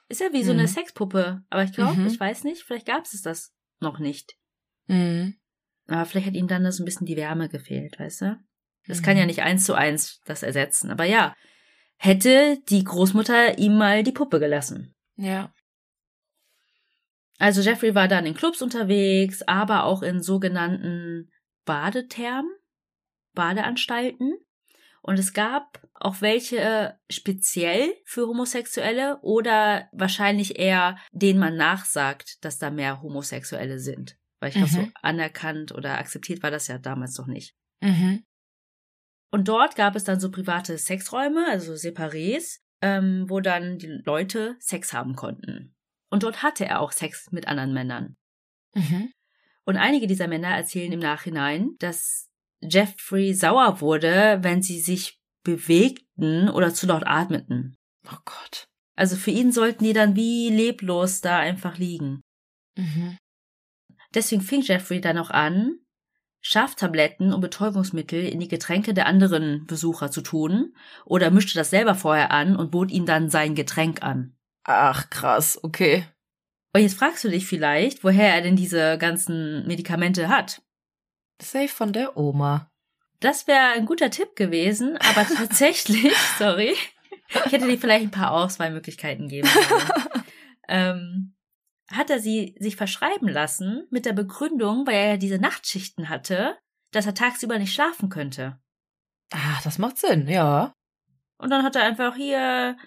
Ist 0.07 0.21
ja 0.21 0.31
wie 0.33 0.43
so 0.43 0.53
Mhm. 0.53 0.59
eine 0.59 0.67
Sexpuppe. 0.67 1.43
Aber 1.49 1.63
ich 1.63 1.73
glaube, 1.73 1.99
Mhm. 1.99 2.07
ich 2.07 2.19
weiß 2.19 2.43
nicht, 2.45 2.63
vielleicht 2.63 2.87
gab 2.87 3.03
es 3.05 3.21
das 3.21 3.53
noch 3.79 3.99
nicht. 3.99 4.35
Mhm. 4.87 5.35
Aber 5.87 6.05
vielleicht 6.05 6.27
hat 6.27 6.33
ihm 6.35 6.47
dann 6.47 6.69
so 6.71 6.81
ein 6.83 6.85
bisschen 6.85 7.05
die 7.05 7.17
Wärme 7.17 7.49
gefehlt, 7.49 7.99
weißt 7.99 8.21
du? 8.21 8.39
Das 8.87 8.99
Mhm. 8.99 9.03
kann 9.03 9.17
ja 9.17 9.25
nicht 9.25 9.41
eins 9.41 9.65
zu 9.65 9.73
eins 9.73 10.21
das 10.25 10.43
ersetzen. 10.43 10.89
Aber 10.89 11.03
ja, 11.05 11.35
hätte 12.03 12.57
die 12.69 12.83
Großmutter 12.83 13.59
ihm 13.59 13.77
mal 13.77 14.01
die 14.01 14.11
Puppe 14.11 14.39
gelassen. 14.39 14.95
Ja. 15.17 15.53
Also 17.37 17.61
Jeffrey 17.61 17.93
war 17.93 18.07
dann 18.07 18.25
in 18.25 18.33
Clubs 18.33 18.61
unterwegs, 18.63 19.43
aber 19.43 19.83
auch 19.83 20.01
in 20.01 20.21
sogenannten 20.23 21.31
Badethermen, 21.65 22.51
Badeanstalten. 23.33 24.33
Und 25.03 25.19
es 25.19 25.33
gab 25.33 25.79
auch 25.93 26.21
welche 26.21 26.57
äh, 26.59 26.93
speziell 27.09 27.93
für 28.05 28.27
Homosexuelle 28.27 29.19
oder 29.21 29.87
wahrscheinlich 29.91 30.57
eher, 30.59 30.97
denen 31.11 31.39
man 31.39 31.55
nachsagt, 31.55 32.43
dass 32.43 32.57
da 32.57 32.71
mehr 32.71 33.01
Homosexuelle 33.03 33.77
sind. 33.79 34.17
Weil 34.39 34.49
ich 34.49 34.55
glaube, 34.55 34.71
Mhm. 34.71 34.85
so 34.85 34.91
anerkannt 35.03 35.71
oder 35.71 35.99
akzeptiert 35.99 36.41
war 36.41 36.49
das 36.49 36.67
ja 36.67 36.79
damals 36.79 37.15
noch 37.17 37.27
nicht. 37.27 37.55
Mhm. 37.79 38.23
Und 39.31 39.47
dort 39.47 39.75
gab 39.75 39.95
es 39.95 40.03
dann 40.03 40.19
so 40.19 40.29
private 40.29 40.77
Sexräume, 40.77 41.45
also 41.47 41.73
Separés, 41.73 42.59
ähm, 42.81 43.25
wo 43.29 43.39
dann 43.39 43.77
die 43.77 44.01
Leute 44.05 44.55
Sex 44.59 44.93
haben 44.93 45.15
konnten. 45.15 45.73
Und 46.09 46.23
dort 46.23 46.43
hatte 46.43 46.65
er 46.65 46.81
auch 46.81 46.91
Sex 46.91 47.31
mit 47.31 47.47
anderen 47.47 47.73
Männern. 47.73 48.17
Mhm. 48.73 49.11
Und 49.65 49.77
einige 49.77 50.07
dieser 50.07 50.27
Männer 50.27 50.49
erzählen 50.49 50.91
im 50.91 50.99
Nachhinein, 50.99 51.75
dass 51.79 52.29
Jeffrey 52.61 53.33
sauer 53.33 53.79
wurde, 53.79 54.39
wenn 54.41 54.61
sie 54.61 54.79
sich 54.79 55.19
bewegten 55.43 56.49
oder 56.49 56.73
zu 56.73 56.87
laut 56.87 57.03
atmeten. 57.05 57.75
Oh 58.07 58.17
Gott. 58.25 58.65
Also 58.95 59.15
für 59.15 59.31
ihn 59.31 59.51
sollten 59.51 59.83
die 59.83 59.93
dann 59.93 60.15
wie 60.15 60.49
leblos 60.49 61.21
da 61.21 61.39
einfach 61.39 61.77
liegen. 61.77 62.21
Mhm. 62.77 63.17
Deswegen 64.13 64.41
fing 64.41 64.61
Jeffrey 64.61 64.99
dann 64.99 65.17
auch 65.17 65.29
an, 65.29 65.79
Schaftabletten 66.41 67.33
und 67.33 67.41
Betäubungsmittel 67.41 68.23
in 68.27 68.39
die 68.39 68.47
Getränke 68.47 68.93
der 68.93 69.05
anderen 69.05 69.65
Besucher 69.67 70.09
zu 70.09 70.21
tun 70.21 70.75
oder 71.05 71.29
mischte 71.29 71.57
das 71.57 71.69
selber 71.69 71.95
vorher 71.95 72.31
an 72.31 72.55
und 72.55 72.71
bot 72.71 72.91
ihnen 72.91 73.05
dann 73.05 73.29
sein 73.29 73.55
Getränk 73.55 74.01
an. 74.01 74.35
Ach, 74.63 75.09
krass, 75.09 75.63
okay. 75.63 76.05
Und 76.73 76.81
jetzt 76.81 76.97
fragst 76.97 77.23
du 77.23 77.29
dich 77.29 77.45
vielleicht, 77.45 78.03
woher 78.03 78.33
er 78.33 78.41
denn 78.41 78.55
diese 78.55 78.97
ganzen 78.97 79.67
Medikamente 79.67 80.29
hat. 80.29 80.61
Safe 81.41 81.67
von 81.67 81.93
der 81.93 82.17
Oma. 82.17 82.71
Das 83.19 83.47
wäre 83.47 83.73
ein 83.75 83.85
guter 83.85 84.09
Tipp 84.09 84.35
gewesen, 84.35 84.97
aber 84.97 85.27
tatsächlich, 85.35 86.15
sorry, 86.37 86.75
ich 87.45 87.51
hätte 87.51 87.67
dir 87.67 87.77
vielleicht 87.77 88.05
ein 88.05 88.11
paar 88.11 88.31
Auswahlmöglichkeiten 88.31 89.27
geben 89.27 89.47
sollen. 89.47 90.23
ähm, 90.67 91.33
hat 91.93 92.09
er 92.09 92.19
sie 92.19 92.55
sich 92.59 92.75
verschreiben 92.75 93.27
lassen 93.27 93.87
mit 93.89 94.05
der 94.05 94.13
Begründung, 94.13 94.85
weil 94.87 94.95
er 94.95 95.07
ja 95.11 95.17
diese 95.17 95.39
Nachtschichten 95.39 96.09
hatte, 96.09 96.57
dass 96.91 97.05
er 97.05 97.13
tagsüber 97.13 97.57
nicht 97.57 97.73
schlafen 97.73 98.09
könnte. 98.09 98.59
Ach, 99.31 99.61
das 99.63 99.77
macht 99.77 99.97
Sinn, 99.97 100.27
ja. 100.27 100.73
Und 101.37 101.49
dann 101.49 101.63
hat 101.63 101.75
er 101.75 101.83
einfach 101.83 102.15
hier, 102.15 102.77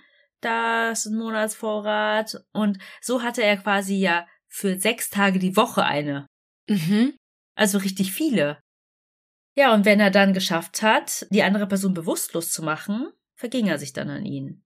das 0.40 1.07
ist 1.07 1.12
ein 1.12 1.18
Monatsvorrat. 1.18 2.44
Und 2.52 2.78
so 3.00 3.22
hatte 3.22 3.42
er 3.42 3.57
quasi 3.57 3.96
ja 3.96 4.26
für 4.48 4.78
sechs 4.78 5.11
Tage 5.11 5.38
die 5.38 5.57
Woche 5.57 5.84
eine. 5.84 6.26
Mhm. 6.68 7.16
Also 7.57 7.78
richtig 7.78 8.12
viele. 8.12 8.61
Ja, 9.57 9.72
und 9.72 9.84
wenn 9.84 10.00
er 10.00 10.11
dann 10.11 10.34
geschafft 10.34 10.82
hat, 10.82 11.26
die 11.30 11.42
andere 11.42 11.66
Person 11.66 11.94
bewusstlos 11.94 12.52
zu 12.52 12.62
machen, 12.62 13.09
verging 13.36 13.68
er 13.68 13.78
sich 13.78 13.92
dann 13.92 14.11
an 14.11 14.24
ihn. 14.24 14.64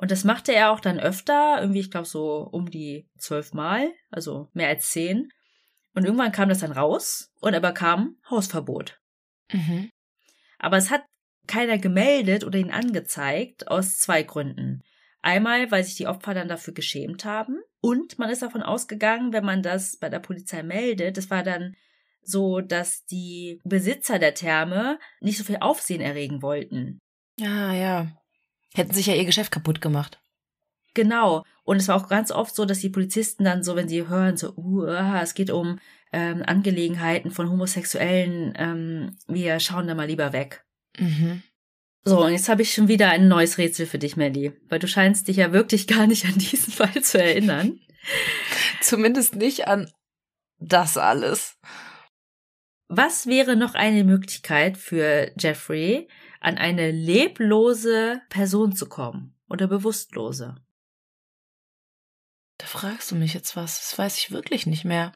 Und 0.00 0.10
das 0.10 0.24
machte 0.24 0.54
er 0.54 0.72
auch 0.72 0.80
dann 0.80 0.98
öfter, 0.98 1.58
irgendwie, 1.60 1.80
ich 1.80 1.90
glaube, 1.90 2.06
so 2.06 2.48
um 2.50 2.70
die 2.70 3.06
zwölf 3.18 3.52
Mal, 3.52 3.92
also 4.10 4.48
mehr 4.54 4.68
als 4.68 4.88
zehn. 4.88 5.28
Und 5.94 6.06
irgendwann 6.06 6.32
kam 6.32 6.48
das 6.48 6.60
dann 6.60 6.72
raus 6.72 7.30
und 7.42 7.52
er 7.52 7.60
bekam 7.60 8.16
Hausverbot. 8.30 8.98
Mhm. 9.52 9.90
Aber 10.58 10.78
es 10.78 10.90
hat 10.90 11.04
keiner 11.46 11.76
gemeldet 11.76 12.44
oder 12.44 12.58
ihn 12.58 12.70
angezeigt, 12.70 13.68
aus 13.68 13.98
zwei 13.98 14.22
Gründen. 14.22 14.80
Einmal, 15.20 15.70
weil 15.70 15.84
sich 15.84 15.96
die 15.96 16.06
Opfer 16.06 16.32
dann 16.32 16.48
dafür 16.48 16.72
geschämt 16.72 17.26
haben. 17.26 17.60
Und 17.82 18.18
man 18.18 18.30
ist 18.30 18.40
davon 18.40 18.62
ausgegangen, 18.62 19.34
wenn 19.34 19.44
man 19.44 19.62
das 19.62 19.98
bei 19.98 20.08
der 20.08 20.20
Polizei 20.20 20.62
meldet, 20.62 21.18
das 21.18 21.28
war 21.28 21.42
dann 21.42 21.76
so, 22.22 22.62
dass 22.62 23.04
die 23.04 23.60
Besitzer 23.64 24.18
der 24.18 24.32
Therme 24.32 24.98
nicht 25.20 25.36
so 25.36 25.44
viel 25.44 25.58
Aufsehen 25.60 26.00
erregen 26.00 26.40
wollten. 26.40 27.00
Ja, 27.38 27.74
ja. 27.74 28.16
Hätten 28.74 28.94
sich 28.94 29.06
ja 29.06 29.14
ihr 29.14 29.24
Geschäft 29.24 29.50
kaputt 29.50 29.80
gemacht. 29.80 30.20
Genau. 30.94 31.44
Und 31.64 31.76
es 31.76 31.88
war 31.88 31.96
auch 31.96 32.08
ganz 32.08 32.30
oft 32.30 32.54
so, 32.54 32.64
dass 32.64 32.80
die 32.80 32.88
Polizisten 32.88 33.44
dann 33.44 33.62
so, 33.62 33.76
wenn 33.76 33.88
sie 33.88 34.08
hören, 34.08 34.36
so, 34.36 34.54
uh, 34.56 34.86
ah, 34.86 35.22
es 35.22 35.34
geht 35.34 35.50
um 35.50 35.78
ähm, 36.12 36.42
Angelegenheiten 36.44 37.30
von 37.30 37.48
Homosexuellen, 37.50 38.52
ähm, 38.56 39.16
wir 39.28 39.60
schauen 39.60 39.86
da 39.86 39.94
mal 39.94 40.08
lieber 40.08 40.32
weg. 40.32 40.64
Mhm. 40.98 41.42
So, 42.02 42.24
und 42.24 42.32
jetzt 42.32 42.48
habe 42.48 42.62
ich 42.62 42.72
schon 42.72 42.88
wieder 42.88 43.10
ein 43.10 43.28
neues 43.28 43.58
Rätsel 43.58 43.86
für 43.86 43.98
dich, 43.98 44.16
Melly, 44.16 44.52
weil 44.68 44.78
du 44.78 44.88
scheinst 44.88 45.28
dich 45.28 45.36
ja 45.36 45.52
wirklich 45.52 45.86
gar 45.86 46.06
nicht 46.06 46.24
an 46.24 46.38
diesen 46.38 46.72
Fall 46.72 47.02
zu 47.02 47.22
erinnern. 47.22 47.78
Zumindest 48.80 49.36
nicht 49.36 49.68
an 49.68 49.90
das 50.58 50.96
alles. 50.96 51.58
Was 52.88 53.26
wäre 53.26 53.54
noch 53.54 53.74
eine 53.74 54.02
Möglichkeit 54.02 54.76
für 54.76 55.30
Jeffrey, 55.38 56.08
an 56.40 56.58
eine 56.58 56.90
leblose 56.90 58.20
Person 58.28 58.74
zu 58.74 58.88
kommen 58.88 59.34
oder 59.48 59.66
bewusstlose? 59.66 60.56
Da 62.58 62.66
fragst 62.66 63.10
du 63.10 63.14
mich 63.14 63.32
jetzt 63.32 63.56
was. 63.56 63.78
Das 63.78 63.98
weiß 63.98 64.18
ich 64.18 64.32
wirklich 64.32 64.66
nicht 64.66 64.84
mehr. 64.84 65.12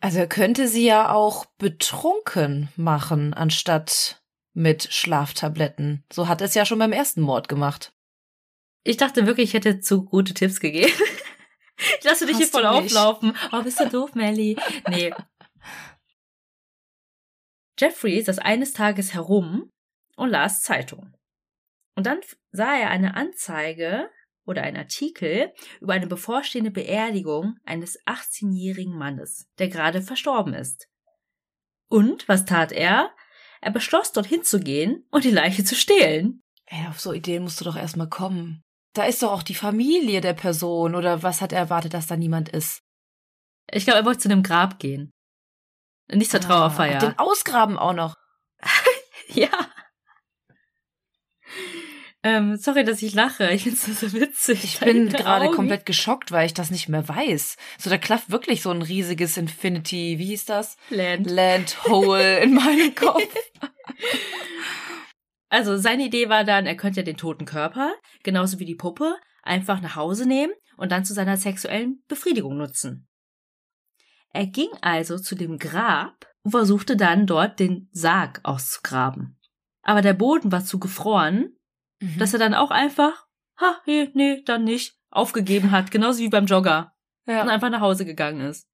Also 0.00 0.18
er 0.18 0.28
könnte 0.28 0.68
sie 0.68 0.86
ja 0.86 1.12
auch 1.12 1.44
betrunken 1.58 2.68
machen, 2.76 3.34
anstatt 3.34 4.22
mit 4.54 4.92
Schlaftabletten. 4.92 6.04
So 6.12 6.28
hat 6.28 6.40
er 6.40 6.46
es 6.46 6.54
ja 6.54 6.64
schon 6.64 6.78
beim 6.78 6.92
ersten 6.92 7.20
Mord 7.20 7.48
gemacht. 7.48 7.92
Ich 8.82 8.96
dachte 8.96 9.26
wirklich, 9.26 9.50
ich 9.50 9.54
hätte 9.54 9.80
zu 9.80 10.04
gute 10.04 10.34
Tipps 10.34 10.60
gegeben. 10.60 10.92
Ich 11.98 12.04
lasse 12.04 12.26
dich 12.26 12.36
hier 12.36 12.44
Hast 12.44 12.54
du 12.54 12.58
voll 12.58 12.66
auflaufen. 12.66 13.34
Oh, 13.52 13.62
bist 13.62 13.80
du 13.80 13.88
doof, 13.88 14.14
Melly? 14.14 14.54
Nee. 14.90 15.14
Jeffrey 17.80 18.22
saß 18.22 18.38
eines 18.38 18.72
Tages 18.72 19.14
herum 19.14 19.70
und 20.16 20.30
las 20.30 20.60
Zeitung. 20.60 21.14
Und 21.96 22.06
dann 22.06 22.20
sah 22.52 22.76
er 22.76 22.90
eine 22.90 23.14
Anzeige 23.14 24.10
oder 24.44 24.62
einen 24.62 24.76
Artikel 24.76 25.52
über 25.80 25.94
eine 25.94 26.06
bevorstehende 26.06 26.70
Beerdigung 26.70 27.56
eines 27.64 27.98
18-jährigen 28.06 28.96
Mannes, 28.96 29.48
der 29.58 29.68
gerade 29.68 30.02
verstorben 30.02 30.54
ist. 30.54 30.88
Und 31.88 32.28
was 32.28 32.44
tat 32.44 32.72
er? 32.72 33.10
Er 33.60 33.70
beschloss, 33.70 34.12
dorthin 34.12 34.42
zu 34.42 34.60
gehen 34.60 35.06
und 35.10 35.24
die 35.24 35.30
Leiche 35.30 35.64
zu 35.64 35.74
stehlen. 35.74 36.42
Ey, 36.66 36.86
auf 36.88 37.00
so 37.00 37.12
Ideen 37.12 37.42
musst 37.42 37.60
du 37.60 37.64
doch 37.64 37.76
erstmal 37.76 38.08
kommen. 38.08 38.62
Da 38.94 39.04
ist 39.04 39.22
doch 39.22 39.32
auch 39.32 39.42
die 39.42 39.54
Familie 39.54 40.20
der 40.20 40.34
Person 40.34 40.94
oder 40.94 41.22
was 41.22 41.40
hat 41.40 41.52
er 41.52 41.58
erwartet, 41.58 41.94
dass 41.94 42.06
da 42.06 42.16
niemand 42.16 42.48
ist? 42.48 42.82
Ich 43.70 43.84
glaube, 43.84 44.00
er 44.00 44.04
wollte 44.04 44.20
zu 44.20 44.28
einem 44.28 44.42
Grab 44.42 44.78
gehen. 44.78 45.10
Nicht 46.12 46.30
zur 46.30 46.40
Trauerfeier. 46.40 46.96
Ah, 46.96 47.06
den 47.06 47.18
ausgraben 47.18 47.78
auch 47.78 47.94
noch. 47.94 48.14
Ja. 49.32 49.48
Ähm, 52.22 52.56
sorry, 52.56 52.84
dass 52.84 53.00
ich 53.00 53.14
lache. 53.14 53.50
Ich 53.52 53.62
find's 53.62 53.86
so 53.86 54.12
witzig. 54.12 54.64
Ich 54.64 54.80
bin 54.80 55.08
gerade 55.10 55.50
komplett 55.50 55.86
geschockt, 55.86 56.32
weil 56.32 56.46
ich 56.46 56.54
das 56.54 56.70
nicht 56.70 56.88
mehr 56.88 57.08
weiß. 57.08 57.56
So, 57.78 57.88
da 57.88 57.96
klafft 57.96 58.30
wirklich 58.30 58.60
so 58.60 58.70
ein 58.70 58.82
riesiges 58.82 59.36
Infinity, 59.36 60.18
wie 60.18 60.26
hieß 60.26 60.44
das? 60.44 60.76
Land. 60.90 61.30
Land 61.30 61.84
Hole 61.84 62.38
in 62.42 62.54
meinem 62.54 62.94
Kopf. 62.94 63.22
Also 65.48 65.78
seine 65.78 66.04
Idee 66.04 66.28
war 66.28 66.44
dann, 66.44 66.66
er 66.66 66.76
könnte 66.76 67.00
ja 67.00 67.04
den 67.04 67.16
toten 67.16 67.46
Körper, 67.46 67.94
genauso 68.22 68.58
wie 68.58 68.66
die 68.66 68.74
Puppe, 68.74 69.16
einfach 69.42 69.80
nach 69.80 69.96
Hause 69.96 70.26
nehmen 70.26 70.52
und 70.76 70.92
dann 70.92 71.04
zu 71.04 71.14
seiner 71.14 71.38
sexuellen 71.38 72.02
Befriedigung 72.06 72.56
nutzen. 72.56 73.08
Er 74.32 74.46
ging 74.46 74.70
also 74.80 75.18
zu 75.18 75.34
dem 75.34 75.58
Grab 75.58 76.26
und 76.42 76.52
versuchte 76.52 76.96
dann 76.96 77.26
dort 77.26 77.58
den 77.58 77.88
Sarg 77.92 78.40
auszugraben. 78.44 79.38
Aber 79.82 80.02
der 80.02 80.14
Boden 80.14 80.52
war 80.52 80.64
zu 80.64 80.78
gefroren, 80.78 81.56
Mhm. 82.02 82.18
dass 82.18 82.32
er 82.32 82.38
dann 82.38 82.54
auch 82.54 82.70
einfach, 82.70 83.26
ha, 83.58 83.80
nee, 83.86 84.10
nee, 84.14 84.42
dann 84.44 84.64
nicht, 84.64 84.96
aufgegeben 85.10 85.70
hat, 85.70 85.90
genauso 85.90 86.20
wie 86.20 86.28
beim 86.28 86.46
Jogger. 86.46 86.94
und 87.26 87.34
ja. 87.34 87.42
einfach 87.44 87.70
nach 87.70 87.80
Hause 87.82 88.04
gegangen 88.06 88.40
ist. 88.40 88.66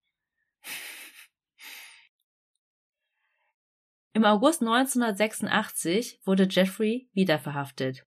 Im 4.14 4.24
August 4.24 4.62
1986 4.62 6.20
wurde 6.24 6.46
Jeffrey 6.48 7.10
wieder 7.12 7.38
verhaftet. 7.38 8.06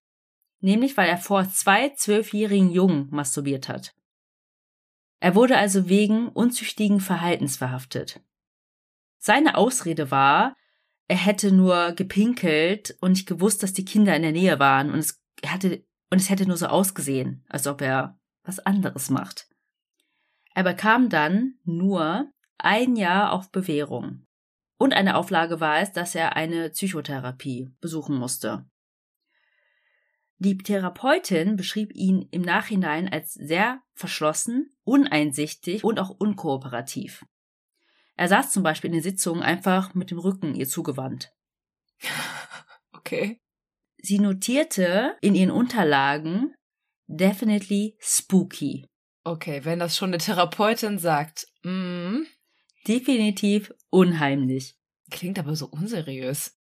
Nämlich 0.62 0.98
weil 0.98 1.08
er 1.08 1.18
vor 1.18 1.48
zwei 1.50 1.90
zwölfjährigen 1.90 2.72
Jungen 2.72 3.10
masturbiert 3.12 3.70
hat. 3.70 3.94
Er 5.20 5.36
wurde 5.36 5.58
also 5.58 5.90
wegen 5.90 6.30
unzüchtigen 6.30 7.00
Verhaltens 7.00 7.58
verhaftet. 7.58 8.22
Seine 9.18 9.58
Ausrede 9.58 10.12
war, 10.12 10.56
er 11.08 11.18
hätte 11.18 11.52
nur 11.52 11.92
gepinkelt 11.94 12.96
und 13.02 13.12
nicht 13.12 13.28
gewusst, 13.28 13.64
dass 13.64 13.74
die 13.74 13.84
Kinder 13.84 14.16
in 14.16 14.22
der 14.22 14.32
Nähe 14.32 14.60
waren 14.60 14.92
und 14.92 15.00
es 15.00 15.22
hatte, 15.46 15.84
und 16.10 16.22
es 16.22 16.30
hätte 16.30 16.46
nur 16.46 16.58
so 16.58 16.68
ausgesehen, 16.68 17.44
als 17.50 17.68
ob 17.68 17.82
er 17.82 18.20
was 18.44 18.60
anderes 18.60 19.10
macht. 19.10 19.48
Er 20.54 20.64
bekam 20.64 21.10
dann 21.10 21.56
nur 21.64 22.32
ein 22.58 22.96
Jahr 22.96 23.32
auf 23.32 23.52
Bewährung. 23.52 24.26
Und 24.78 24.94
eine 24.94 25.16
Auflage 25.16 25.60
war 25.60 25.80
es, 25.80 25.92
dass 25.92 26.16
er 26.16 26.36
eine 26.36 26.70
Psychotherapie 26.70 27.70
besuchen 27.82 28.16
musste. 28.16 28.66
Die 30.42 30.58
Therapeutin 30.58 31.58
beschrieb 31.58 31.94
ihn 31.94 32.28
im 32.32 32.42
Nachhinein 32.42 33.10
als 33.10 33.34
sehr 33.34 33.82
verschlossen, 33.94 34.72
uneinsichtig 34.84 35.84
und 35.84 36.00
auch 36.00 36.10
unkooperativ. 36.10 37.26
Er 38.16 38.30
saß 38.30 38.52
zum 38.52 38.64
Beispiel 38.64 38.90
in 38.90 38.94
den 38.96 39.04
Sitzungen 39.04 39.44
einfach 39.44 39.94
mit 39.94 40.12
dem 40.12 40.20
Rücken 40.20 40.56
ihr 40.56 40.68
zugewandt. 40.68 41.32
Okay. 42.92 43.40
Sie 43.98 44.20
notierte 44.20 45.16
in 45.22 45.34
ihren 45.34 45.50
Unterlagen 45.50 46.54
definitely 47.08 47.98
spooky. 48.00 48.86
Okay, 49.24 49.66
wenn 49.66 49.80
das 49.80 49.98
schon 49.98 50.10
eine 50.10 50.20
Therapeutin 50.20 51.00
sagt. 51.00 51.48
Mm, 51.64 52.24
Definitiv 52.88 53.74
unheimlich. 53.90 54.76
klingt 55.10 55.40
aber 55.40 55.56
so 55.56 55.68
unseriös. 55.68 56.59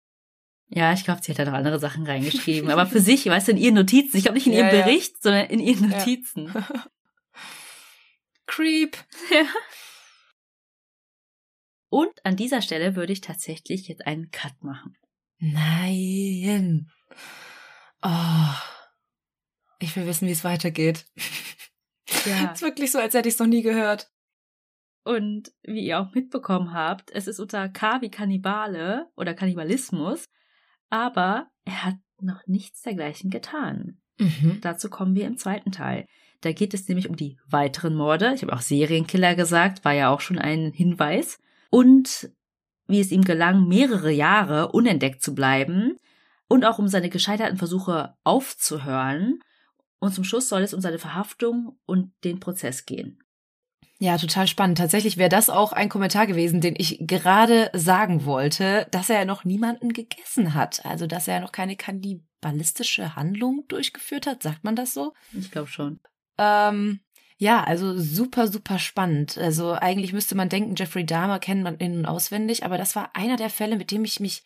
Ja, 0.69 0.91
ich 0.93 1.05
glaube, 1.05 1.21
sie 1.23 1.31
hat 1.31 1.39
da 1.39 1.45
noch 1.45 1.53
andere 1.53 1.79
Sachen 1.79 2.05
reingeschrieben. 2.05 2.69
Aber 2.69 2.85
für 2.85 2.99
sich, 2.99 3.25
weißt 3.25 3.47
du, 3.47 3.51
in 3.53 3.57
ihren 3.57 3.75
Notizen. 3.75 4.17
Ich 4.17 4.23
glaube 4.23 4.37
nicht 4.37 4.47
in 4.47 4.53
ihrem 4.53 4.67
Ja, 4.67 4.75
ja. 4.75 4.83
Bericht, 4.83 5.21
sondern 5.21 5.45
in 5.47 5.59
ihren 5.59 5.91
Ja. 5.91 5.97
Notizen. 5.99 6.53
Creep. 8.47 8.97
Ja. 9.31 9.45
Und 11.89 12.25
an 12.25 12.35
dieser 12.35 12.61
Stelle 12.61 12.95
würde 12.95 13.13
ich 13.13 13.21
tatsächlich 13.21 13.87
jetzt 13.87 14.05
einen 14.05 14.29
Cut 14.31 14.61
machen. 14.61 14.97
Nein. 15.39 16.91
Oh. 18.01 18.53
Ich 19.79 19.95
will 19.95 20.05
wissen, 20.05 20.27
wie 20.27 20.31
es 20.31 20.43
weitergeht. 20.43 21.05
Ja. 22.25 22.51
ist 22.53 22.61
wirklich 22.61 22.91
so, 22.91 22.99
als 22.99 23.13
hätte 23.13 23.29
ich 23.29 23.35
es 23.35 23.39
noch 23.39 23.47
nie 23.47 23.61
gehört. 23.61 24.11
Und 25.03 25.53
wie 25.63 25.85
ihr 25.85 25.99
auch 26.01 26.13
mitbekommen 26.13 26.73
habt, 26.73 27.11
es 27.11 27.27
ist 27.27 27.39
unter 27.39 27.69
K 27.69 28.01
wie 28.01 28.11
Kannibale 28.11 29.09
oder 29.15 29.33
Kannibalismus, 29.33 30.27
aber 30.89 31.47
er 31.65 31.85
hat 31.85 31.95
noch 32.21 32.45
nichts 32.47 32.81
dergleichen 32.81 33.29
getan. 33.29 33.97
Mhm. 34.19 34.59
Dazu 34.61 34.89
kommen 34.89 35.15
wir 35.15 35.27
im 35.27 35.37
zweiten 35.37 35.71
Teil. 35.71 36.05
Da 36.41 36.51
geht 36.51 36.73
es 36.73 36.87
nämlich 36.87 37.09
um 37.09 37.15
die 37.15 37.37
weiteren 37.47 37.95
Morde. 37.95 38.33
Ich 38.33 38.41
habe 38.41 38.53
auch 38.53 38.61
Serienkiller 38.61 39.35
gesagt, 39.35 39.85
war 39.85 39.93
ja 39.93 40.09
auch 40.09 40.21
schon 40.21 40.37
ein 40.37 40.71
Hinweis. 40.71 41.39
Und 41.69 42.31
wie 42.87 42.99
es 42.99 43.11
ihm 43.11 43.23
gelang, 43.23 43.67
mehrere 43.67 44.11
Jahre 44.11 44.71
unentdeckt 44.71 45.21
zu 45.21 45.35
bleiben 45.35 45.97
und 46.47 46.63
auch 46.65 46.79
um 46.79 46.87
seine 46.87 47.09
gescheiterten 47.09 47.57
Versuche 47.57 48.15
aufzuhören. 48.23 49.39
Und 49.99 50.13
zum 50.13 50.23
Schluss 50.23 50.47
soll 50.47 50.61
es 50.61 50.73
um 50.73 50.81
seine 50.81 50.99
Verhaftung 50.99 51.77
und 51.85 52.13
den 52.23 52.39
Prozess 52.39 52.85
gehen. 52.85 53.19
Ja, 53.99 54.17
total 54.17 54.47
spannend. 54.47 54.77
Tatsächlich 54.77 55.17
wäre 55.17 55.29
das 55.29 55.49
auch 55.49 55.73
ein 55.73 55.89
Kommentar 55.89 56.27
gewesen, 56.27 56.61
den 56.61 56.75
ich 56.77 56.99
gerade 57.01 57.71
sagen 57.73 58.25
wollte, 58.25 58.87
dass 58.91 59.09
er 59.09 59.25
noch 59.25 59.43
niemanden 59.43 59.91
gegessen 59.91 60.53
hat. 60.53 60.85
Also, 60.85 61.07
dass 61.07 61.27
er 61.27 61.39
noch 61.39 61.51
keine 61.51 61.75
kannibalistische 61.75 63.15
Handlung 63.15 63.63
durchgeführt 63.67 64.27
hat. 64.27 64.43
Sagt 64.43 64.63
man 64.63 64.75
das 64.75 64.93
so? 64.93 65.13
Ich 65.33 65.49
glaube 65.49 65.67
schon. 65.67 65.99
Ähm, 66.37 66.99
ja, 67.39 67.63
also 67.63 67.97
super, 67.97 68.47
super 68.47 68.79
spannend. 68.79 69.37
Also 69.37 69.73
eigentlich 69.73 70.11
müsste 70.11 70.35
man 70.35 70.49
denken, 70.49 70.75
Jeffrey 70.75 71.05
Dahmer 71.05 71.39
kennt 71.39 71.63
man 71.63 71.77
in- 71.77 71.99
und 71.99 72.05
auswendig, 72.05 72.65
aber 72.65 72.77
das 72.77 72.95
war 72.95 73.11
einer 73.15 73.35
der 73.35 73.51
Fälle, 73.51 73.77
mit 73.77 73.91
dem 73.91 74.03
ich 74.03 74.19
mich 74.19 74.43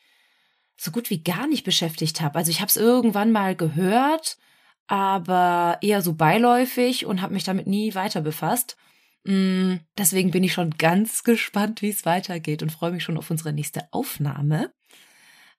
so 0.77 0.91
gut 0.91 1.09
wie 1.09 1.23
gar 1.23 1.47
nicht 1.47 1.63
beschäftigt 1.63 2.19
habe. 2.21 2.37
Also 2.37 2.51
ich 2.51 2.59
habe 2.59 2.69
es 2.69 2.75
irgendwann 2.75 3.31
mal 3.31 3.55
gehört, 3.55 4.37
aber 4.87 5.77
eher 5.81 6.01
so 6.01 6.13
beiläufig 6.13 7.05
und 7.05 7.21
habe 7.21 7.33
mich 7.33 7.45
damit 7.45 7.67
nie 7.67 7.95
weiter 7.95 8.21
befasst. 8.21 8.75
Mm, 9.23 9.75
Deswegen 9.97 10.31
bin 10.31 10.43
ich 10.43 10.53
schon 10.53 10.71
ganz 10.71 11.23
gespannt, 11.23 11.81
wie 11.81 11.89
es 11.89 12.05
weitergeht 12.05 12.63
und 12.63 12.71
freue 12.71 12.91
mich 12.91 13.03
schon 13.03 13.17
auf 13.17 13.29
unsere 13.29 13.53
nächste 13.53 13.87
Aufnahme. 13.91 14.73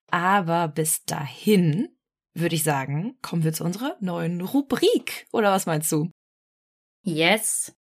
Aber 0.09 0.69
bis 0.69 1.05
dahin 1.05 1.89
würde 2.35 2.55
ich 2.55 2.65
sagen, 2.65 3.17
kommen 3.23 3.45
wir 3.45 3.53
zu 3.53 3.65
unserer 3.65 3.97
neuen 4.01 4.41
Rubrik. 4.41 5.27
Oder 5.33 5.53
was 5.53 5.67
meinst 5.67 5.91
du? 5.93 6.11
Yes. 7.03 7.75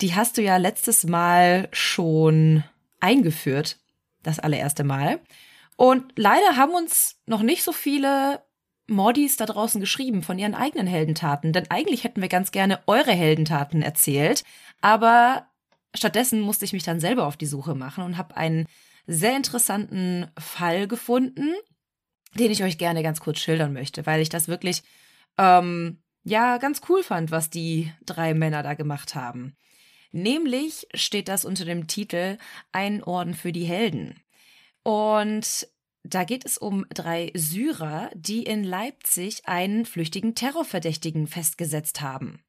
Die 0.00 0.14
hast 0.14 0.38
du 0.38 0.42
ja 0.42 0.56
letztes 0.56 1.04
Mal 1.04 1.68
schon 1.72 2.64
eingeführt, 3.00 3.78
das 4.22 4.38
allererste 4.38 4.84
Mal. 4.84 5.20
Und 5.76 6.12
leider 6.16 6.56
haben 6.56 6.74
uns 6.74 7.20
noch 7.26 7.42
nicht 7.42 7.62
so 7.62 7.72
viele 7.72 8.42
Mordis 8.90 9.36
da 9.36 9.46
draußen 9.46 9.80
geschrieben 9.80 10.22
von 10.22 10.38
ihren 10.38 10.54
eigenen 10.54 10.86
Heldentaten, 10.86 11.52
denn 11.52 11.70
eigentlich 11.70 12.04
hätten 12.04 12.20
wir 12.20 12.28
ganz 12.28 12.50
gerne 12.50 12.80
eure 12.86 13.12
Heldentaten 13.12 13.82
erzählt, 13.82 14.44
aber 14.80 15.46
stattdessen 15.94 16.40
musste 16.40 16.64
ich 16.64 16.72
mich 16.72 16.82
dann 16.82 17.00
selber 17.00 17.26
auf 17.26 17.36
die 17.36 17.46
Suche 17.46 17.74
machen 17.74 18.04
und 18.04 18.16
habe 18.16 18.36
einen 18.36 18.66
sehr 19.06 19.36
interessanten 19.36 20.26
Fall 20.38 20.86
gefunden, 20.86 21.54
den 22.34 22.50
ich 22.50 22.62
euch 22.62 22.78
gerne 22.78 23.02
ganz 23.02 23.20
kurz 23.20 23.38
schildern 23.38 23.72
möchte, 23.72 24.06
weil 24.06 24.20
ich 24.20 24.28
das 24.28 24.48
wirklich 24.48 24.82
ähm, 25.38 25.98
ja 26.24 26.58
ganz 26.58 26.82
cool 26.88 27.02
fand, 27.02 27.30
was 27.30 27.50
die 27.50 27.92
drei 28.04 28.34
Männer 28.34 28.62
da 28.62 28.74
gemacht 28.74 29.14
haben. 29.14 29.56
Nämlich 30.12 30.86
steht 30.94 31.28
das 31.28 31.44
unter 31.44 31.64
dem 31.64 31.86
Titel 31.86 32.38
Ein 32.72 33.02
Orden 33.02 33.34
für 33.34 33.52
die 33.52 33.64
Helden. 33.64 34.20
Und 34.82 35.68
da 36.02 36.24
geht 36.24 36.46
es 36.46 36.56
um 36.56 36.86
drei 36.88 37.30
Syrer, 37.34 38.10
die 38.14 38.42
in 38.42 38.64
Leipzig 38.64 39.46
einen 39.46 39.84
flüchtigen 39.84 40.34
Terrorverdächtigen 40.34 41.26
festgesetzt 41.26 42.00
haben. 42.00 42.42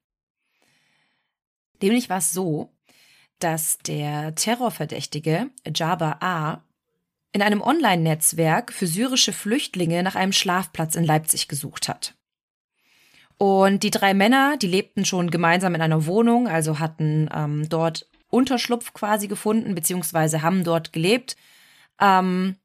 Nämlich 1.82 2.08
war 2.08 2.18
es 2.18 2.32
so, 2.32 2.72
dass 3.38 3.78
der 3.78 4.34
Terrorverdächtige 4.34 5.50
Jabba 5.74 6.18
A. 6.20 6.62
in 7.32 7.42
einem 7.42 7.60
Online-Netzwerk 7.60 8.72
für 8.72 8.86
syrische 8.86 9.32
Flüchtlinge 9.32 10.02
nach 10.02 10.14
einem 10.14 10.32
Schlafplatz 10.32 10.94
in 10.94 11.04
Leipzig 11.04 11.48
gesucht 11.48 11.88
hat. 11.88 12.14
Und 13.36 13.82
die 13.82 13.90
drei 13.90 14.14
Männer, 14.14 14.56
die 14.56 14.68
lebten 14.68 15.04
schon 15.04 15.30
gemeinsam 15.30 15.74
in 15.74 15.82
einer 15.82 16.06
Wohnung, 16.06 16.46
also 16.46 16.78
hatten 16.78 17.28
ähm, 17.34 17.68
dort 17.68 18.08
Unterschlupf 18.28 18.92
quasi 18.92 19.26
gefunden, 19.26 19.74
beziehungsweise 19.74 20.42
haben 20.42 20.62
dort 20.62 20.92
gelebt 20.92 21.36
ähm, 22.00 22.56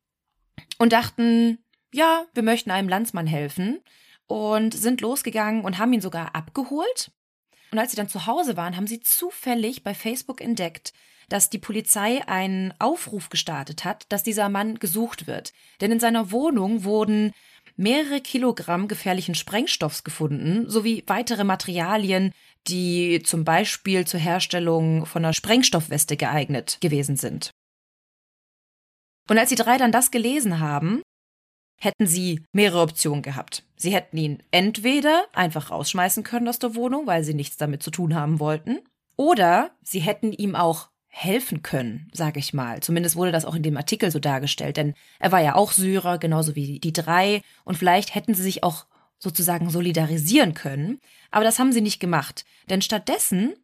und 0.78 0.94
dachten, 0.94 1.60
ja, 1.94 2.26
wir 2.34 2.44
möchten 2.44 2.72
einem 2.72 2.90
Landsmann 2.90 3.28
helfen 3.28 3.80
und 4.28 4.74
sind 4.74 5.02
losgegangen 5.02 5.64
und 5.64 5.78
haben 5.78 5.94
ihn 5.94 6.02
sogar 6.02 6.36
abgeholt. 6.36 7.12
Und 7.72 7.80
als 7.80 7.92
sie 7.92 7.98
dann 7.98 8.10
zu 8.10 8.26
Hause 8.26 8.58
waren, 8.58 8.76
haben 8.76 8.88
sie 8.88 9.00
zufällig 9.00 9.84
bei 9.84 9.94
Facebook 9.94 10.42
entdeckt, 10.42 10.94
dass 11.30 11.50
die 11.50 11.60
Polizei 11.60 12.26
einen 12.28 12.74
Aufruf 12.80 13.30
gestartet 13.30 13.84
hat, 13.84 14.06
dass 14.10 14.24
dieser 14.24 14.48
Mann 14.50 14.76
gesucht 14.76 15.28
wird. 15.28 15.54
Denn 15.82 15.92
in 15.92 16.00
seiner 16.00 16.32
Wohnung 16.32 16.84
wurden 16.84 17.34
mehrere 17.76 18.22
Kilogramm 18.22 18.88
gefährlichen 18.88 19.36
Sprengstoffs 19.36 20.04
gefunden, 20.04 20.70
sowie 20.70 21.04
weitere 21.08 21.44
Materialien, 21.44 22.32
die 22.68 23.22
zum 23.24 23.44
Beispiel 23.44 24.06
zur 24.06 24.20
Herstellung 24.20 25.06
von 25.06 25.24
einer 25.24 25.34
Sprengstoffweste 25.34 26.18
geeignet 26.18 26.78
gewesen 26.82 27.18
sind. 27.18 27.52
Und 29.30 29.38
als 29.38 29.50
die 29.50 29.56
drei 29.56 29.78
dann 29.78 29.92
das 29.92 30.12
gelesen 30.12 30.60
haben, 30.60 31.02
hätten 31.80 32.08
sie 32.08 32.44
mehrere 32.54 32.82
Optionen 32.82 33.22
gehabt. 33.22 33.64
Sie 33.76 33.94
hätten 33.94 34.18
ihn 34.18 34.44
entweder 34.52 35.26
einfach 35.34 35.70
rausschmeißen 35.70 36.24
können 36.24 36.48
aus 36.48 36.60
der 36.60 36.76
Wohnung, 36.76 37.06
weil 37.06 37.24
sie 37.24 37.34
nichts 37.34 37.58
damit 37.58 37.84
zu 37.84 37.92
tun 37.92 38.16
haben 38.16 38.40
wollten, 38.40 38.80
oder 39.16 39.72
sie 39.84 40.00
hätten 40.00 40.32
ihm 40.32 40.56
auch 40.56 40.90
helfen 41.08 41.64
können, 41.64 42.10
sage 42.14 42.40
ich 42.40 42.54
mal. 42.54 42.82
Zumindest 42.82 43.16
wurde 43.16 43.32
das 43.32 43.46
auch 43.46 43.56
in 43.56 43.64
dem 43.64 43.78
Artikel 43.78 44.12
so 44.12 44.20
dargestellt, 44.20 44.78
denn 44.78 44.94
er 45.20 45.32
war 45.32 45.42
ja 45.42 45.56
auch 45.56 45.72
Syrer, 45.72 46.20
genauso 46.20 46.56
wie 46.56 46.80
die 46.80 46.94
drei, 46.94 47.42
und 47.64 47.78
vielleicht 47.78 48.14
hätten 48.14 48.36
sie 48.36 48.44
sich 48.44 48.64
auch 48.64 48.86
sozusagen 49.20 49.70
solidarisieren 49.72 50.54
können, 50.54 51.00
aber 51.32 51.44
das 51.44 51.58
haben 51.58 51.72
sie 51.72 51.82
nicht 51.82 52.00
gemacht, 52.00 52.46
denn 52.70 52.84
stattdessen 52.84 53.56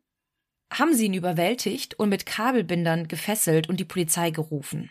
haben 0.72 0.96
sie 0.96 1.06
ihn 1.06 1.14
überwältigt 1.14 2.00
und 2.00 2.10
mit 2.10 2.26
Kabelbindern 2.26 3.08
gefesselt 3.08 3.70
und 3.70 3.80
die 3.80 3.86
Polizei 3.86 4.32
gerufen. 4.32 4.90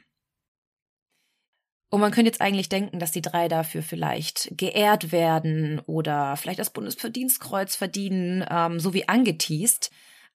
Und 1.92 2.00
man 2.00 2.10
könnte 2.10 2.30
jetzt 2.30 2.40
eigentlich 2.40 2.70
denken, 2.70 3.00
dass 3.00 3.12
die 3.12 3.20
drei 3.20 3.48
dafür 3.48 3.82
vielleicht 3.82 4.48
geehrt 4.56 5.12
werden 5.12 5.78
oder 5.80 6.38
vielleicht 6.38 6.58
das 6.58 6.70
Bundesverdienstkreuz 6.70 7.76
verdienen, 7.76 8.42
ähm, 8.50 8.80
so 8.80 8.94
wie 8.94 9.10
angeteased. 9.10 9.90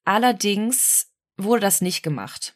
Allerdings 0.06 1.08
wurde 1.36 1.62
das 1.62 1.82
nicht 1.82 2.04
gemacht. 2.04 2.56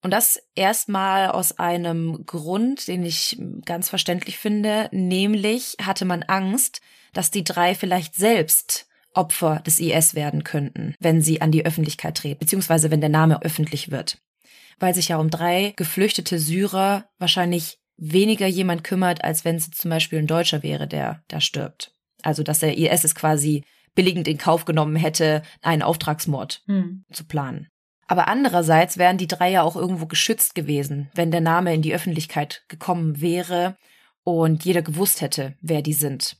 Und 0.00 0.12
das 0.12 0.40
erstmal 0.54 1.28
aus 1.28 1.58
einem 1.58 2.24
Grund, 2.24 2.88
den 2.88 3.04
ich 3.04 3.38
ganz 3.66 3.90
verständlich 3.90 4.38
finde, 4.38 4.88
nämlich 4.92 5.76
hatte 5.82 6.06
man 6.06 6.22
Angst, 6.22 6.80
dass 7.12 7.30
die 7.30 7.44
drei 7.44 7.74
vielleicht 7.74 8.14
selbst 8.14 8.88
Opfer 9.12 9.60
des 9.66 9.78
IS 9.78 10.14
werden 10.14 10.42
könnten, 10.42 10.94
wenn 11.00 11.20
sie 11.20 11.42
an 11.42 11.52
die 11.52 11.66
Öffentlichkeit 11.66 12.16
treten, 12.16 12.38
beziehungsweise 12.38 12.90
wenn 12.90 13.02
der 13.02 13.10
Name 13.10 13.42
öffentlich 13.42 13.90
wird. 13.90 14.22
Weil 14.78 14.94
sich 14.94 15.08
ja 15.08 15.18
um 15.18 15.28
drei 15.28 15.74
geflüchtete 15.76 16.38
Syrer 16.38 17.10
wahrscheinlich 17.18 17.81
weniger 18.02 18.48
jemand 18.48 18.82
kümmert, 18.82 19.22
als 19.22 19.44
wenn 19.44 19.56
es 19.56 19.70
zum 19.70 19.90
Beispiel 19.90 20.18
ein 20.18 20.26
Deutscher 20.26 20.62
wäre, 20.62 20.88
der 20.88 21.22
da 21.28 21.40
stirbt. 21.40 21.94
Also 22.22 22.42
dass 22.42 22.58
der 22.58 22.76
IS 22.76 23.04
es 23.04 23.14
quasi 23.14 23.64
billigend 23.94 24.26
in 24.26 24.38
Kauf 24.38 24.64
genommen 24.64 24.96
hätte, 24.96 25.42
einen 25.60 25.82
Auftragsmord 25.82 26.62
Hm. 26.66 27.04
zu 27.12 27.24
planen. 27.24 27.68
Aber 28.08 28.26
andererseits 28.28 28.98
wären 28.98 29.18
die 29.18 29.28
drei 29.28 29.50
ja 29.50 29.62
auch 29.62 29.76
irgendwo 29.76 30.06
geschützt 30.06 30.54
gewesen, 30.54 31.10
wenn 31.14 31.30
der 31.30 31.40
Name 31.40 31.72
in 31.74 31.82
die 31.82 31.94
Öffentlichkeit 31.94 32.64
gekommen 32.68 33.20
wäre 33.20 33.76
und 34.24 34.64
jeder 34.64 34.82
gewusst 34.82 35.20
hätte, 35.20 35.54
wer 35.60 35.82
die 35.82 35.94
sind. 35.94 36.36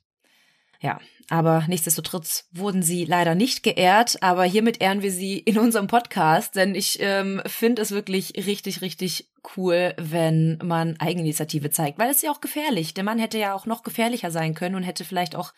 Ja, 0.80 1.00
aber 1.28 1.64
nichtsdestotrotz 1.68 2.48
wurden 2.52 2.82
sie 2.82 3.04
leider 3.04 3.34
nicht 3.34 3.62
geehrt. 3.62 4.22
Aber 4.22 4.44
hiermit 4.44 4.80
ehren 4.80 5.02
wir 5.02 5.12
sie 5.12 5.38
in 5.38 5.58
unserem 5.58 5.86
Podcast, 5.86 6.56
denn 6.56 6.74
ich 6.74 6.98
ähm, 7.00 7.42
finde 7.46 7.82
es 7.82 7.90
wirklich 7.90 8.34
richtig, 8.46 8.80
richtig 8.80 9.30
cool, 9.56 9.94
wenn 9.98 10.58
man 10.62 10.98
Eigeninitiative 10.98 11.70
zeigt, 11.70 11.98
weil 11.98 12.10
es 12.10 12.16
ist 12.16 12.22
ja 12.22 12.30
auch 12.30 12.40
gefährlich. 12.40 12.94
Der 12.94 13.04
Mann 13.04 13.18
hätte 13.18 13.38
ja 13.38 13.54
auch 13.54 13.66
noch 13.66 13.82
gefährlicher 13.82 14.30
sein 14.30 14.54
können 14.54 14.74
und 14.74 14.82
hätte 14.82 15.04
vielleicht 15.04 15.36
auch, 15.36 15.52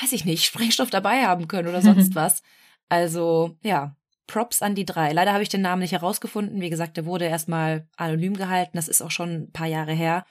weiß 0.00 0.12
ich 0.12 0.24
nicht, 0.24 0.44
Sprengstoff 0.46 0.90
dabei 0.90 1.26
haben 1.26 1.48
können 1.48 1.68
oder 1.68 1.82
sonst 1.82 2.14
was. 2.14 2.42
Also 2.88 3.56
ja, 3.62 3.96
Props 4.26 4.62
an 4.62 4.74
die 4.74 4.86
drei. 4.86 5.12
Leider 5.12 5.32
habe 5.32 5.42
ich 5.42 5.48
den 5.48 5.62
Namen 5.62 5.82
nicht 5.82 5.92
herausgefunden. 5.92 6.60
Wie 6.60 6.70
gesagt, 6.70 6.96
der 6.96 7.06
wurde 7.06 7.26
erstmal 7.26 7.86
anonym 7.96 8.36
gehalten. 8.36 8.76
Das 8.76 8.88
ist 8.88 9.02
auch 9.02 9.10
schon 9.10 9.30
ein 9.30 9.52
paar 9.52 9.66
Jahre 9.66 9.92
her. 9.92 10.24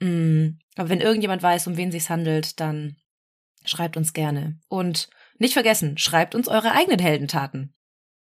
Mm, 0.00 0.58
aber 0.76 0.88
wenn 0.88 1.00
irgendjemand 1.00 1.42
weiß, 1.42 1.66
um 1.66 1.76
wen 1.76 1.92
sich's 1.92 2.10
handelt, 2.10 2.60
dann 2.60 2.96
schreibt 3.66 3.96
uns 3.96 4.12
gerne. 4.12 4.58
Und 4.68 5.08
nicht 5.38 5.54
vergessen, 5.54 5.98
schreibt 5.98 6.34
uns 6.34 6.48
eure 6.48 6.72
eigenen 6.72 6.98
Heldentaten. 6.98 7.74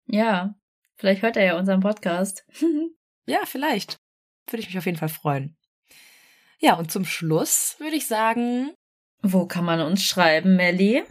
Ja, 0.07 0.55
vielleicht 0.97 1.23
hört 1.23 1.37
er 1.37 1.45
ja 1.45 1.59
unseren 1.59 1.81
Podcast. 1.81 2.45
ja, 3.27 3.41
vielleicht. 3.45 3.97
Würde 4.49 4.61
ich 4.63 4.69
mich 4.69 4.79
auf 4.79 4.87
jeden 4.87 4.99
Fall 4.99 5.09
freuen. 5.09 5.57
Ja, 6.59 6.75
und 6.75 6.91
zum 6.91 7.05
Schluss 7.05 7.77
würde 7.79 7.97
ich 7.97 8.07
sagen. 8.07 8.73
Wo 9.23 9.47
kann 9.47 9.65
man 9.65 9.81
uns 9.81 10.05
schreiben, 10.05 10.57
Melly? 10.57 11.03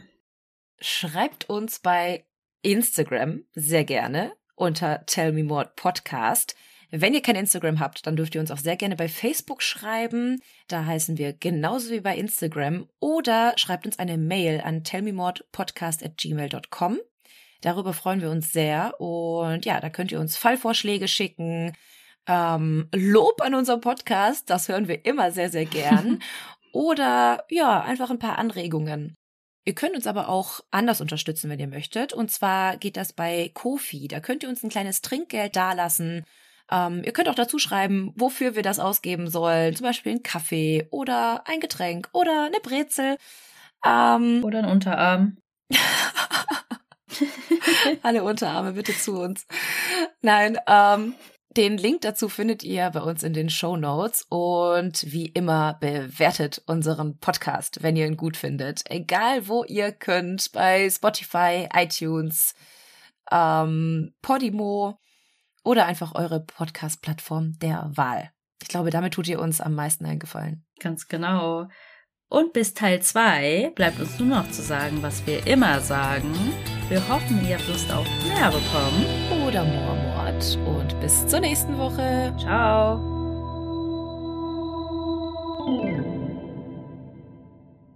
Schreibt 0.79 1.49
uns 1.49 1.79
bei 1.79 2.25
Instagram 2.61 3.43
sehr 3.53 3.83
gerne 3.83 4.33
unter 4.55 5.05
Tell 5.05 5.31
Me 5.33 5.43
More 5.43 5.71
Podcast. 5.75 6.55
Wenn 6.97 7.13
ihr 7.13 7.21
kein 7.21 7.35
Instagram 7.35 7.81
habt, 7.81 8.07
dann 8.07 8.15
dürft 8.15 8.35
ihr 8.35 8.41
uns 8.41 8.51
auch 8.51 8.57
sehr 8.57 8.77
gerne 8.77 8.95
bei 8.95 9.09
Facebook 9.09 9.61
schreiben. 9.61 10.41
Da 10.69 10.85
heißen 10.85 11.17
wir 11.17 11.33
genauso 11.33 11.91
wie 11.91 11.99
bei 11.99 12.15
Instagram. 12.15 12.87
Oder 13.01 13.51
schreibt 13.57 13.85
uns 13.85 13.99
eine 13.99 14.17
Mail 14.17 14.61
an 14.61 14.85
tellmemodpodcast.gmail.com. 14.85 16.99
Darüber 17.59 17.91
freuen 17.91 18.21
wir 18.21 18.31
uns 18.31 18.53
sehr. 18.53 18.97
Und 19.01 19.65
ja, 19.65 19.81
da 19.81 19.89
könnt 19.89 20.13
ihr 20.13 20.21
uns 20.21 20.37
Fallvorschläge 20.37 21.09
schicken. 21.09 21.73
Ähm, 22.27 22.87
Lob 22.95 23.41
an 23.41 23.55
unserem 23.55 23.81
Podcast, 23.81 24.49
das 24.49 24.69
hören 24.69 24.87
wir 24.87 25.03
immer 25.05 25.31
sehr, 25.31 25.49
sehr 25.49 25.65
gern. 25.65 26.23
Oder 26.71 27.43
ja, 27.49 27.81
einfach 27.81 28.09
ein 28.09 28.19
paar 28.19 28.39
Anregungen. 28.39 29.17
Ihr 29.65 29.75
könnt 29.75 29.95
uns 29.95 30.07
aber 30.07 30.29
auch 30.29 30.61
anders 30.71 31.01
unterstützen, 31.01 31.49
wenn 31.49 31.59
ihr 31.59 31.67
möchtet. 31.67 32.13
Und 32.13 32.31
zwar 32.31 32.77
geht 32.77 32.95
das 32.95 33.11
bei 33.11 33.51
Kofi. 33.53 34.07
Da 34.07 34.21
könnt 34.21 34.43
ihr 34.43 34.49
uns 34.49 34.63
ein 34.63 34.69
kleines 34.69 35.01
Trinkgeld 35.01 35.57
dalassen 35.57 36.23
ähm, 36.71 37.03
ihr 37.03 37.13
könnt 37.13 37.29
auch 37.29 37.35
dazu 37.35 37.59
schreiben, 37.59 38.11
wofür 38.15 38.55
wir 38.55 38.63
das 38.63 38.79
ausgeben 38.79 39.29
sollen. 39.29 39.75
Zum 39.75 39.85
Beispiel 39.85 40.13
ein 40.13 40.23
Kaffee 40.23 40.87
oder 40.91 41.43
ein 41.47 41.59
Getränk 41.59 42.09
oder 42.13 42.45
eine 42.45 42.59
Brezel. 42.61 43.17
Ähm, 43.85 44.43
oder 44.45 44.59
ein 44.59 44.65
Unterarm. 44.65 45.37
Alle 48.01 48.23
Unterarme 48.23 48.73
bitte 48.73 48.93
zu 48.93 49.13
uns. 49.13 49.45
Nein, 50.21 50.57
ähm, 50.67 51.15
den 51.55 51.77
Link 51.77 52.01
dazu 52.01 52.27
findet 52.27 52.63
ihr 52.63 52.89
bei 52.89 52.99
uns 53.01 53.23
in 53.23 53.31
den 53.31 53.49
Show 53.49 53.77
Notes 53.77 54.25
und 54.27 55.09
wie 55.13 55.27
immer 55.27 55.77
bewertet 55.79 56.61
unseren 56.65 57.17
Podcast, 57.19 57.81
wenn 57.81 57.95
ihr 57.95 58.05
ihn 58.07 58.17
gut 58.17 58.35
findet. 58.35 58.81
Egal 58.89 59.47
wo 59.47 59.63
ihr 59.63 59.93
könnt, 59.93 60.51
bei 60.51 60.89
Spotify, 60.89 61.69
iTunes, 61.73 62.55
ähm, 63.31 64.13
Podimo, 64.21 64.99
oder 65.65 65.85
einfach 65.85 66.15
eure 66.15 66.39
Podcast-Plattform 66.39 67.57
der 67.59 67.91
Wahl. 67.95 68.31
Ich 68.61 68.69
glaube, 68.69 68.89
damit 68.89 69.13
tut 69.13 69.27
ihr 69.27 69.39
uns 69.39 69.59
am 69.59 69.75
meisten 69.75 70.05
eingefallen. 70.05 70.65
Ganz 70.79 71.07
genau. 71.07 71.67
Und 72.29 72.53
bis 72.53 72.73
Teil 72.73 73.01
2 73.01 73.73
bleibt 73.75 73.99
uns 73.99 74.17
nur 74.19 74.29
noch 74.29 74.49
zu 74.49 74.61
sagen, 74.61 75.01
was 75.01 75.25
wir 75.27 75.45
immer 75.45 75.79
sagen. 75.79 76.33
Wir 76.89 77.07
hoffen, 77.07 77.45
ihr 77.47 77.57
habt 77.57 77.67
Lust 77.67 77.91
auf 77.91 78.07
mehr 78.27 78.51
bekommen. 78.51 79.05
Oder 79.47 79.63
Moormord. 79.63 80.57
Und 80.65 80.99
bis 80.99 81.27
zur 81.27 81.39
nächsten 81.39 81.77
Woche. 81.77 82.35
Ciao. 82.39 83.14